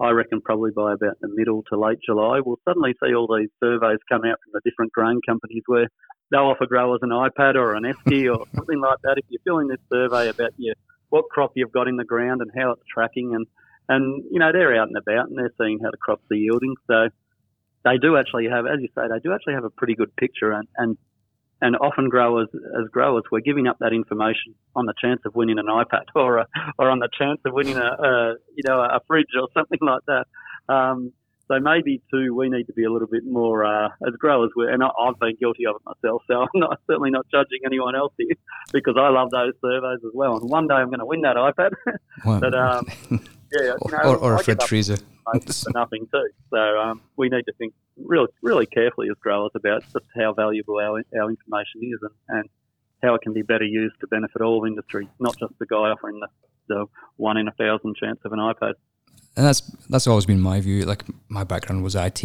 I 0.00 0.10
reckon 0.10 0.40
probably 0.40 0.72
by 0.72 0.94
about 0.94 1.20
the 1.20 1.28
middle 1.28 1.62
to 1.68 1.78
late 1.78 1.98
July, 2.04 2.40
we'll 2.44 2.58
suddenly 2.64 2.94
see 3.04 3.14
all 3.14 3.28
these 3.28 3.50
surveys 3.60 3.98
come 4.08 4.24
out 4.24 4.38
from 4.42 4.54
the 4.54 4.60
different 4.64 4.92
grain 4.92 5.20
companies 5.28 5.62
where 5.66 5.88
they'll 6.30 6.40
offer 6.40 6.66
growers 6.66 7.00
an 7.02 7.10
iPad 7.10 7.54
or 7.54 7.74
an 7.74 7.84
Esky 7.84 8.26
or 8.34 8.46
something 8.54 8.80
like 8.80 8.98
that. 9.04 9.18
If 9.18 9.26
you're 9.28 9.42
filling 9.44 9.68
this 9.68 9.78
survey 9.92 10.30
about 10.30 10.52
your 10.56 10.74
what 11.10 11.28
crop 11.30 11.52
you've 11.54 11.72
got 11.72 11.86
in 11.86 11.96
the 11.96 12.04
ground 12.04 12.40
and 12.40 12.50
how 12.56 12.72
it's 12.72 12.82
tracking, 12.92 13.36
and 13.36 13.46
and 13.88 14.24
you 14.32 14.40
know 14.40 14.50
they're 14.52 14.80
out 14.80 14.88
and 14.88 14.96
about 14.96 15.28
and 15.28 15.38
they're 15.38 15.54
seeing 15.60 15.78
how 15.78 15.92
the 15.92 15.96
crops 15.96 16.24
are 16.32 16.36
yielding. 16.36 16.74
So 16.88 17.10
they 17.84 17.98
do 17.98 18.16
actually 18.16 18.48
have, 18.48 18.66
as 18.66 18.80
you 18.80 18.88
say, 18.94 19.02
they 19.08 19.20
do 19.20 19.32
actually 19.32 19.54
have 19.54 19.64
a 19.64 19.70
pretty 19.70 19.94
good 19.94 20.14
picture. 20.16 20.52
And 20.52 20.68
and 20.76 20.98
and 21.62 21.76
often 21.76 22.08
growers, 22.08 22.48
as 22.54 22.88
growers, 22.90 23.24
we're 23.30 23.40
giving 23.40 23.66
up 23.66 23.78
that 23.80 23.92
information 23.92 24.54
on 24.74 24.86
the 24.86 24.94
chance 25.00 25.20
of 25.26 25.34
winning 25.34 25.58
an 25.58 25.66
iPad 25.66 26.04
or 26.14 26.38
a, 26.38 26.46
or 26.78 26.90
on 26.90 26.98
the 26.98 27.08
chance 27.18 27.40
of 27.44 27.52
winning 27.52 27.76
a, 27.76 27.80
a 27.80 28.34
you 28.56 28.62
know 28.66 28.80
a 28.80 29.00
fridge 29.06 29.26
or 29.38 29.48
something 29.54 29.80
like 29.82 30.02
that. 30.06 30.26
Um, 30.72 31.12
so 31.50 31.58
maybe 31.58 32.00
too, 32.12 32.32
we 32.32 32.48
need 32.48 32.68
to 32.68 32.72
be 32.72 32.84
a 32.84 32.92
little 32.92 33.08
bit 33.08 33.24
more 33.26 33.64
uh, 33.64 33.88
as 34.06 34.14
growers. 34.20 34.50
And 34.56 34.84
I, 34.84 34.88
have 35.04 35.18
been 35.18 35.34
guilty 35.40 35.66
of 35.66 35.76
it 35.76 35.82
myself, 35.84 36.22
so 36.28 36.34
I'm 36.42 36.48
not, 36.54 36.80
certainly 36.86 37.10
not 37.10 37.26
judging 37.28 37.58
anyone 37.66 37.96
else 37.96 38.12
here 38.16 38.36
because 38.72 38.94
I 38.96 39.08
love 39.08 39.30
those 39.32 39.54
surveys 39.60 39.98
as 40.04 40.12
well. 40.14 40.36
And 40.36 40.48
one 40.48 40.68
day 40.68 40.74
I'm 40.74 40.90
going 40.90 41.00
to 41.00 41.06
win 41.06 41.22
that 41.22 41.34
iPad. 41.34 41.70
but 42.24 42.54
um, 42.54 42.86
yeah, 43.52 43.74
you 43.84 43.90
know, 43.90 43.98
or, 44.04 44.16
or 44.16 44.34
a 44.34 44.44
fridge 44.44 44.62
freezer 44.64 44.96
for 44.96 45.70
nothing 45.74 46.06
too. 46.12 46.28
So 46.50 46.58
um, 46.58 47.00
we 47.16 47.28
need 47.28 47.44
to 47.46 47.52
think 47.58 47.74
really, 47.96 48.28
really 48.42 48.66
carefully 48.66 49.08
as 49.10 49.16
growers 49.20 49.52
about 49.54 49.82
just 49.92 50.04
how 50.16 50.32
valuable 50.32 50.78
our 50.78 51.02
our 51.20 51.30
information 51.30 51.82
is 51.82 51.98
and, 52.02 52.38
and 52.38 52.48
how 53.02 53.14
it 53.14 53.22
can 53.22 53.32
be 53.32 53.42
better 53.42 53.64
used 53.64 53.98
to 54.00 54.06
benefit 54.06 54.42
all 54.42 54.64
industry, 54.64 55.08
not 55.18 55.38
just 55.38 55.58
the 55.58 55.66
guy 55.66 55.76
offering 55.76 56.20
the, 56.20 56.28
the 56.68 56.86
one 57.16 57.36
in 57.36 57.48
a 57.48 57.52
thousand 57.52 57.96
chance 57.96 58.18
of 58.24 58.32
an 58.32 58.38
iPad 58.38 58.74
and 59.36 59.46
that's 59.46 59.60
that's 59.88 60.06
always 60.06 60.26
been 60.26 60.40
my 60.40 60.60
view. 60.60 60.84
Like 60.84 61.04
my 61.28 61.44
background 61.44 61.82
was 61.82 61.94
IT. 61.94 62.24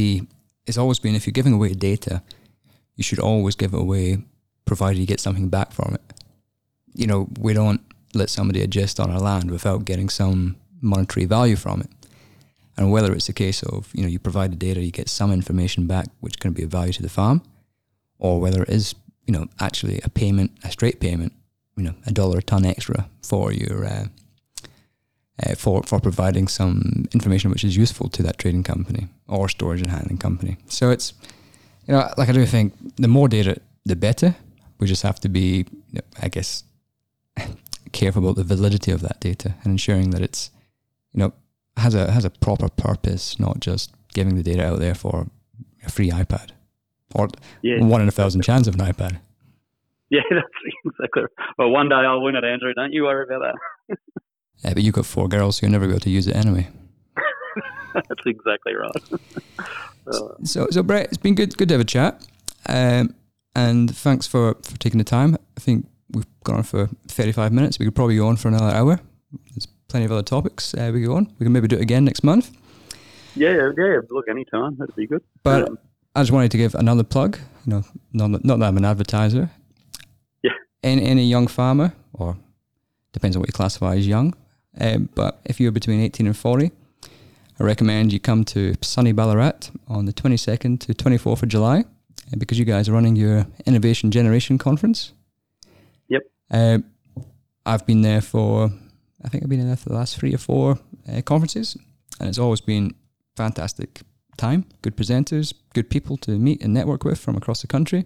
It's 0.65 0.78
always 0.78 0.99
been 0.99 1.15
if 1.15 1.26
you're 1.26 1.32
giving 1.32 1.53
away 1.53 1.73
data, 1.73 2.23
you 2.95 3.03
should 3.03 3.19
always 3.19 3.55
give 3.55 3.73
it 3.73 3.80
away, 3.80 4.23
provided 4.65 4.99
you 4.99 5.05
get 5.05 5.19
something 5.19 5.49
back 5.49 5.71
from 5.71 5.93
it. 5.93 6.01
You 6.93 7.07
know, 7.07 7.30
we 7.39 7.53
don't 7.53 7.82
let 8.13 8.30
somebody 8.30 8.61
adjust 8.61 8.99
on 8.99 9.11
our 9.11 9.19
land 9.19 9.51
without 9.51 9.86
getting 9.86 10.09
some 10.09 10.55
monetary 10.82 11.26
value 11.26 11.55
from 11.55 11.82
it. 11.82 11.89
And 12.78 12.91
whether 12.91 13.13
it's 13.13 13.30
a 13.30 13.34
case 13.34 13.63
of 13.63 13.89
you 13.93 14.03
know 14.03 14.09
you 14.09 14.19
provide 14.19 14.51
the 14.51 14.57
data, 14.57 14.82
you 14.82 14.91
get 14.91 15.09
some 15.09 15.32
information 15.32 15.88
back, 15.88 16.07
which 16.19 16.39
can 16.39 16.51
be 16.51 16.63
of 16.63 16.71
value 16.71 16.93
to 16.93 17.01
the 17.01 17.09
farm, 17.09 17.41
or 18.19 18.41
whether 18.41 18.63
it 18.63 18.69
is 18.69 18.95
you 19.26 19.34
know, 19.34 19.47
actually 19.59 19.99
a 20.03 20.09
payment, 20.09 20.51
a 20.63 20.71
straight 20.71 20.99
payment, 20.99 21.34
you 21.76 21.84
know, 21.84 21.95
a 22.05 22.11
dollar 22.11 22.39
a 22.39 22.41
ton 22.41 22.65
extra 22.65 23.09
for 23.23 23.51
your 23.51 23.86
uh, 23.86 24.05
uh, 25.43 25.55
for 25.55 25.84
for 25.84 25.99
providing 25.99 26.47
some 26.47 27.07
information 27.13 27.51
which 27.51 27.63
is 27.63 27.76
useful 27.76 28.09
to 28.09 28.23
that 28.23 28.38
trading 28.38 28.63
company 28.63 29.07
or 29.28 29.49
storage 29.49 29.82
and 29.82 29.91
handling 29.91 30.17
company. 30.17 30.57
So 30.67 30.91
it's 30.91 31.13
you 31.88 31.93
know, 31.93 32.09
like 32.17 32.30
I 32.30 32.32
do 32.32 32.45
think 32.45 32.73
the 32.95 33.07
more 33.07 33.28
data, 33.28 33.57
the 33.86 33.95
better. 33.95 34.36
We 34.78 34.88
just 34.88 35.03
have 35.03 35.21
to 35.21 35.30
be, 35.30 35.65
you 35.91 35.93
know, 35.93 36.01
I 36.21 36.28
guess, 36.28 36.63
careful 37.93 38.23
about 38.23 38.36
the 38.36 38.43
validity 38.43 38.91
of 38.91 39.01
that 39.01 39.21
data 39.21 39.55
and 39.63 39.71
ensuring 39.71 40.09
that 40.09 40.21
it's, 40.21 40.51
you 41.16 41.24
know, 41.24 41.34
has 41.78 41.95
a 41.95 42.11
has 42.11 42.26
a 42.26 42.30
proper 42.30 42.70
purpose, 42.70 43.39
not 43.39 43.59
just 43.59 43.91
giving 44.13 44.36
the 44.36 44.43
data 44.43 44.66
out 44.66 44.80
there 44.80 44.95
for 44.95 45.28
a 45.86 45.89
free 45.89 46.09
iPad 46.09 46.51
or 47.16 47.30
yeah. 47.61 47.82
one 47.82 48.01
in 48.01 48.07
a 48.07 48.11
thousand 48.11 48.41
chance 48.43 48.68
of 48.68 48.76
an 48.76 48.82
iPad. 48.82 49.20
Yeah, 50.09 50.22
that's 50.30 50.47
exactly. 50.86 51.24
Well, 51.57 51.70
one 51.70 51.89
day 51.89 51.95
I'll 51.95 52.22
win 52.22 52.36
it, 52.36 52.43
Andrew. 52.43 52.74
Don't 52.74 52.93
you 52.93 53.03
worry 53.03 53.26
about 53.26 53.55
that. 53.88 53.97
yeah, 54.63 54.74
but 54.74 54.84
you've 54.84 54.93
got 54.93 55.05
four 55.05 55.28
girls, 55.28 55.57
so 55.57 55.66
you'll 55.66 55.72
never 55.72 55.88
be 55.88 55.93
able 55.93 56.01
to 56.01 56.09
use 56.09 56.28
it 56.28 56.36
anyway. 56.36 56.68
that's 57.93 58.26
exactly 58.26 58.74
right. 58.76 59.20
so, 60.43 60.68
so 60.70 60.84
Brett, 60.84 61.05
it's 61.07 61.18
been 61.18 61.36
good, 61.36 61.57
good 61.57 61.70
to 61.70 61.76
have 61.76 61.82
a 61.82 61.86
chat, 61.86 62.26
um, 62.68 63.16
and 63.55 63.95
thanks 63.95 64.28
for 64.28 64.55
for 64.61 64.78
taking 64.78 64.97
the 64.97 65.05
time. 65.05 65.38
I 65.57 65.59
think 65.61 65.88
we've 66.11 66.28
gone 66.43 66.57
on 66.57 66.63
for 66.63 66.89
thirty-five 67.07 67.53
minutes. 67.53 67.80
We 67.80 67.86
could 67.86 67.95
probably 67.95 68.18
go 68.18 68.28
on 68.28 68.36
for 68.36 68.49
another 68.49 68.76
hour. 68.76 68.99
There's 69.51 69.68
plenty 69.88 70.05
of 70.05 70.11
other 70.11 70.23
topics 70.23 70.73
uh, 70.73 70.91
we 70.93 71.01
go 71.01 71.15
on. 71.15 71.33
We 71.39 71.45
can 71.45 71.53
maybe 71.53 71.67
do 71.67 71.75
it 71.75 71.81
again 71.81 72.05
next 72.05 72.23
month. 72.23 72.51
Yeah, 73.36 73.71
yeah. 73.77 73.99
Look, 74.09 74.29
anytime 74.29 74.77
that'd 74.77 74.95
be 74.95 75.07
good. 75.07 75.21
But 75.43 75.69
um, 75.69 75.79
I 76.15 76.21
just 76.21 76.31
wanted 76.31 76.51
to 76.51 76.57
give 76.57 76.75
another 76.75 77.03
plug. 77.03 77.38
You 77.65 77.73
know, 77.73 77.83
not, 78.13 78.45
not 78.45 78.59
that 78.59 78.65
I'm 78.65 78.77
an 78.77 78.86
advertiser. 78.86 79.49
Yeah. 80.43 80.51
Any, 80.83 81.03
any 81.03 81.25
young 81.25 81.47
farmer, 81.47 81.93
or 82.13 82.38
depends 83.11 83.36
on 83.36 83.41
what 83.41 83.49
you 83.49 83.53
classify 83.53 83.95
as 83.95 84.07
young, 84.07 84.33
uh, 84.79 84.97
but 84.97 85.39
if 85.45 85.59
you're 85.59 85.71
between 85.71 86.01
18 86.01 86.27
and 86.27 86.38
40, 86.38 86.71
I 87.59 87.63
recommend 87.63 88.11
you 88.11 88.19
come 88.19 88.43
to 88.45 88.75
sunny 88.81 89.13
Ballarat 89.13 89.71
on 89.88 90.05
the 90.05 90.13
22nd 90.13 90.79
to 90.81 90.93
24th 90.93 91.43
of 91.43 91.49
July 91.49 91.79
uh, 91.79 92.38
because 92.38 92.59
you 92.59 92.65
guys 92.65 92.89
are 92.89 92.93
running 92.93 93.15
your 93.15 93.47
Innovation 93.65 94.11
Generation 94.11 94.57
Conference. 94.57 95.13
Yep. 96.09 96.23
Uh, 96.51 96.79
I've 97.65 97.86
been 97.86 98.01
there 98.01 98.21
for, 98.21 98.71
I 99.26 99.30
think 99.30 99.43
I've 99.43 99.49
been 99.49 99.59
in 99.59 99.67
there 99.67 99.76
for 99.76 99.89
the 99.89 99.95
last 99.95 100.17
three 100.17 100.34
or 100.34 100.38
four 100.38 100.80
uh, 101.11 101.21
conferences, 101.21 101.76
and 102.19 102.30
it's 102.30 102.38
always 102.38 102.61
been 102.61 102.93
fantastic 103.36 104.01
time, 104.38 104.65
good 104.82 104.95
presenters, 104.95 105.53
good 105.73 105.89
people 105.89 106.17
to 106.17 106.32
meet 106.38 106.61
and 106.61 106.73
network 106.73 107.03
with 107.03 107.19
from 107.19 107.36
across 107.36 107.61
the 107.61 107.67
country. 107.67 108.05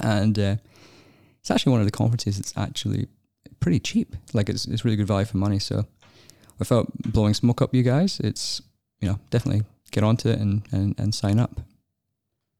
And 0.00 0.38
uh, 0.38 0.56
it's 1.40 1.50
actually 1.50 1.72
one 1.72 1.80
of 1.80 1.86
the 1.86 1.92
conferences 1.92 2.36
that's 2.36 2.56
actually 2.56 3.08
pretty 3.60 3.80
cheap. 3.80 4.14
Like 4.32 4.48
it's, 4.48 4.66
it's 4.66 4.84
really 4.84 4.96
good 4.96 5.06
value 5.06 5.24
for 5.24 5.38
money. 5.38 5.58
So 5.58 5.86
without 6.58 6.92
blowing 6.98 7.34
smoke 7.34 7.62
up 7.62 7.74
you 7.74 7.82
guys, 7.82 8.20
it's, 8.20 8.60
you 9.00 9.08
know, 9.08 9.18
definitely 9.30 9.64
get 9.90 10.04
onto 10.04 10.28
it 10.28 10.38
and, 10.38 10.62
and, 10.72 10.94
and 10.98 11.14
sign 11.14 11.38
up. 11.38 11.60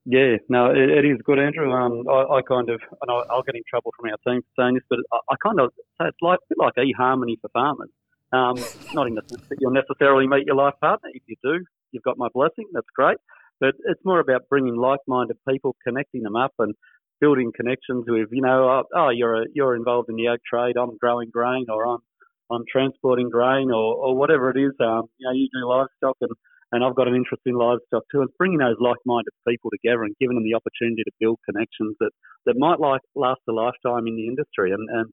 Yeah, 0.08 0.36
no, 0.48 0.70
it, 0.70 0.88
it 0.88 1.04
is 1.04 1.18
good, 1.24 1.40
Andrew. 1.40 1.72
Um, 1.72 2.06
I, 2.08 2.38
I 2.38 2.42
kind 2.42 2.70
of, 2.70 2.80
and 3.02 3.10
I, 3.10 3.34
will 3.34 3.42
get 3.42 3.56
in 3.56 3.62
trouble 3.68 3.92
from 3.98 4.08
our 4.08 4.18
team 4.22 4.40
for 4.40 4.62
saying 4.62 4.74
this, 4.74 4.84
but 4.88 5.00
I, 5.12 5.18
I 5.32 5.36
kind 5.44 5.58
of 5.58 5.72
say 5.98 6.06
it's 6.06 6.22
like 6.22 6.38
a 6.38 6.46
bit 6.48 6.58
like 6.58 6.74
eHarmony 6.78 7.34
for 7.40 7.50
farmers. 7.52 7.90
Um, 8.32 8.54
not 8.94 9.08
in 9.08 9.14
the 9.14 9.22
sense 9.26 9.42
that 9.48 9.58
you'll 9.60 9.72
necessarily 9.72 10.28
meet 10.28 10.46
your 10.46 10.54
life 10.54 10.74
partner. 10.80 11.10
If 11.12 11.22
you 11.26 11.34
do, 11.42 11.64
you've 11.90 12.04
got 12.04 12.18
my 12.18 12.28
blessing. 12.32 12.66
That's 12.72 12.86
great. 12.94 13.18
But 13.58 13.74
it's 13.84 14.04
more 14.04 14.20
about 14.20 14.48
bringing 14.48 14.76
like-minded 14.76 15.38
people, 15.48 15.74
connecting 15.84 16.22
them 16.22 16.36
up, 16.36 16.52
and 16.60 16.74
building 17.20 17.50
connections 17.56 18.04
with, 18.06 18.28
you 18.30 18.42
know, 18.42 18.68
oh, 18.68 18.84
oh 18.94 19.08
you're 19.08 19.42
a, 19.42 19.46
you're 19.54 19.74
involved 19.74 20.08
in 20.08 20.14
the 20.16 20.28
ag 20.28 20.38
trade. 20.48 20.76
I'm 20.76 20.96
growing 20.98 21.30
grain, 21.30 21.66
or 21.68 21.84
I'm 21.86 22.00
I'm 22.48 22.62
transporting 22.70 23.28
grain, 23.28 23.72
or, 23.72 23.94
or 23.96 24.16
whatever 24.16 24.50
it 24.50 24.60
is. 24.60 24.72
Um, 24.78 25.08
you 25.18 25.26
know, 25.26 25.32
you 25.32 25.48
do 25.52 25.66
livestock, 25.66 26.16
and 26.20 26.30
and 26.72 26.84
I've 26.84 26.96
got 26.96 27.08
an 27.08 27.14
interest 27.14 27.42
in 27.46 27.54
livestock 27.54 28.04
too. 28.10 28.20
And 28.22 28.30
bringing 28.38 28.58
those 28.58 28.76
like-minded 28.80 29.32
people 29.46 29.70
together 29.70 30.04
and 30.04 30.16
giving 30.20 30.36
them 30.36 30.44
the 30.44 30.54
opportunity 30.54 31.02
to 31.04 31.18
build 31.20 31.38
connections 31.48 31.96
that 32.00 32.10
that 32.46 32.58
might 32.58 32.80
like 32.80 33.00
last 33.14 33.40
a 33.48 33.52
lifetime 33.52 34.06
in 34.06 34.16
the 34.16 34.26
industry, 34.26 34.72
and 34.72 34.88
and 34.90 35.10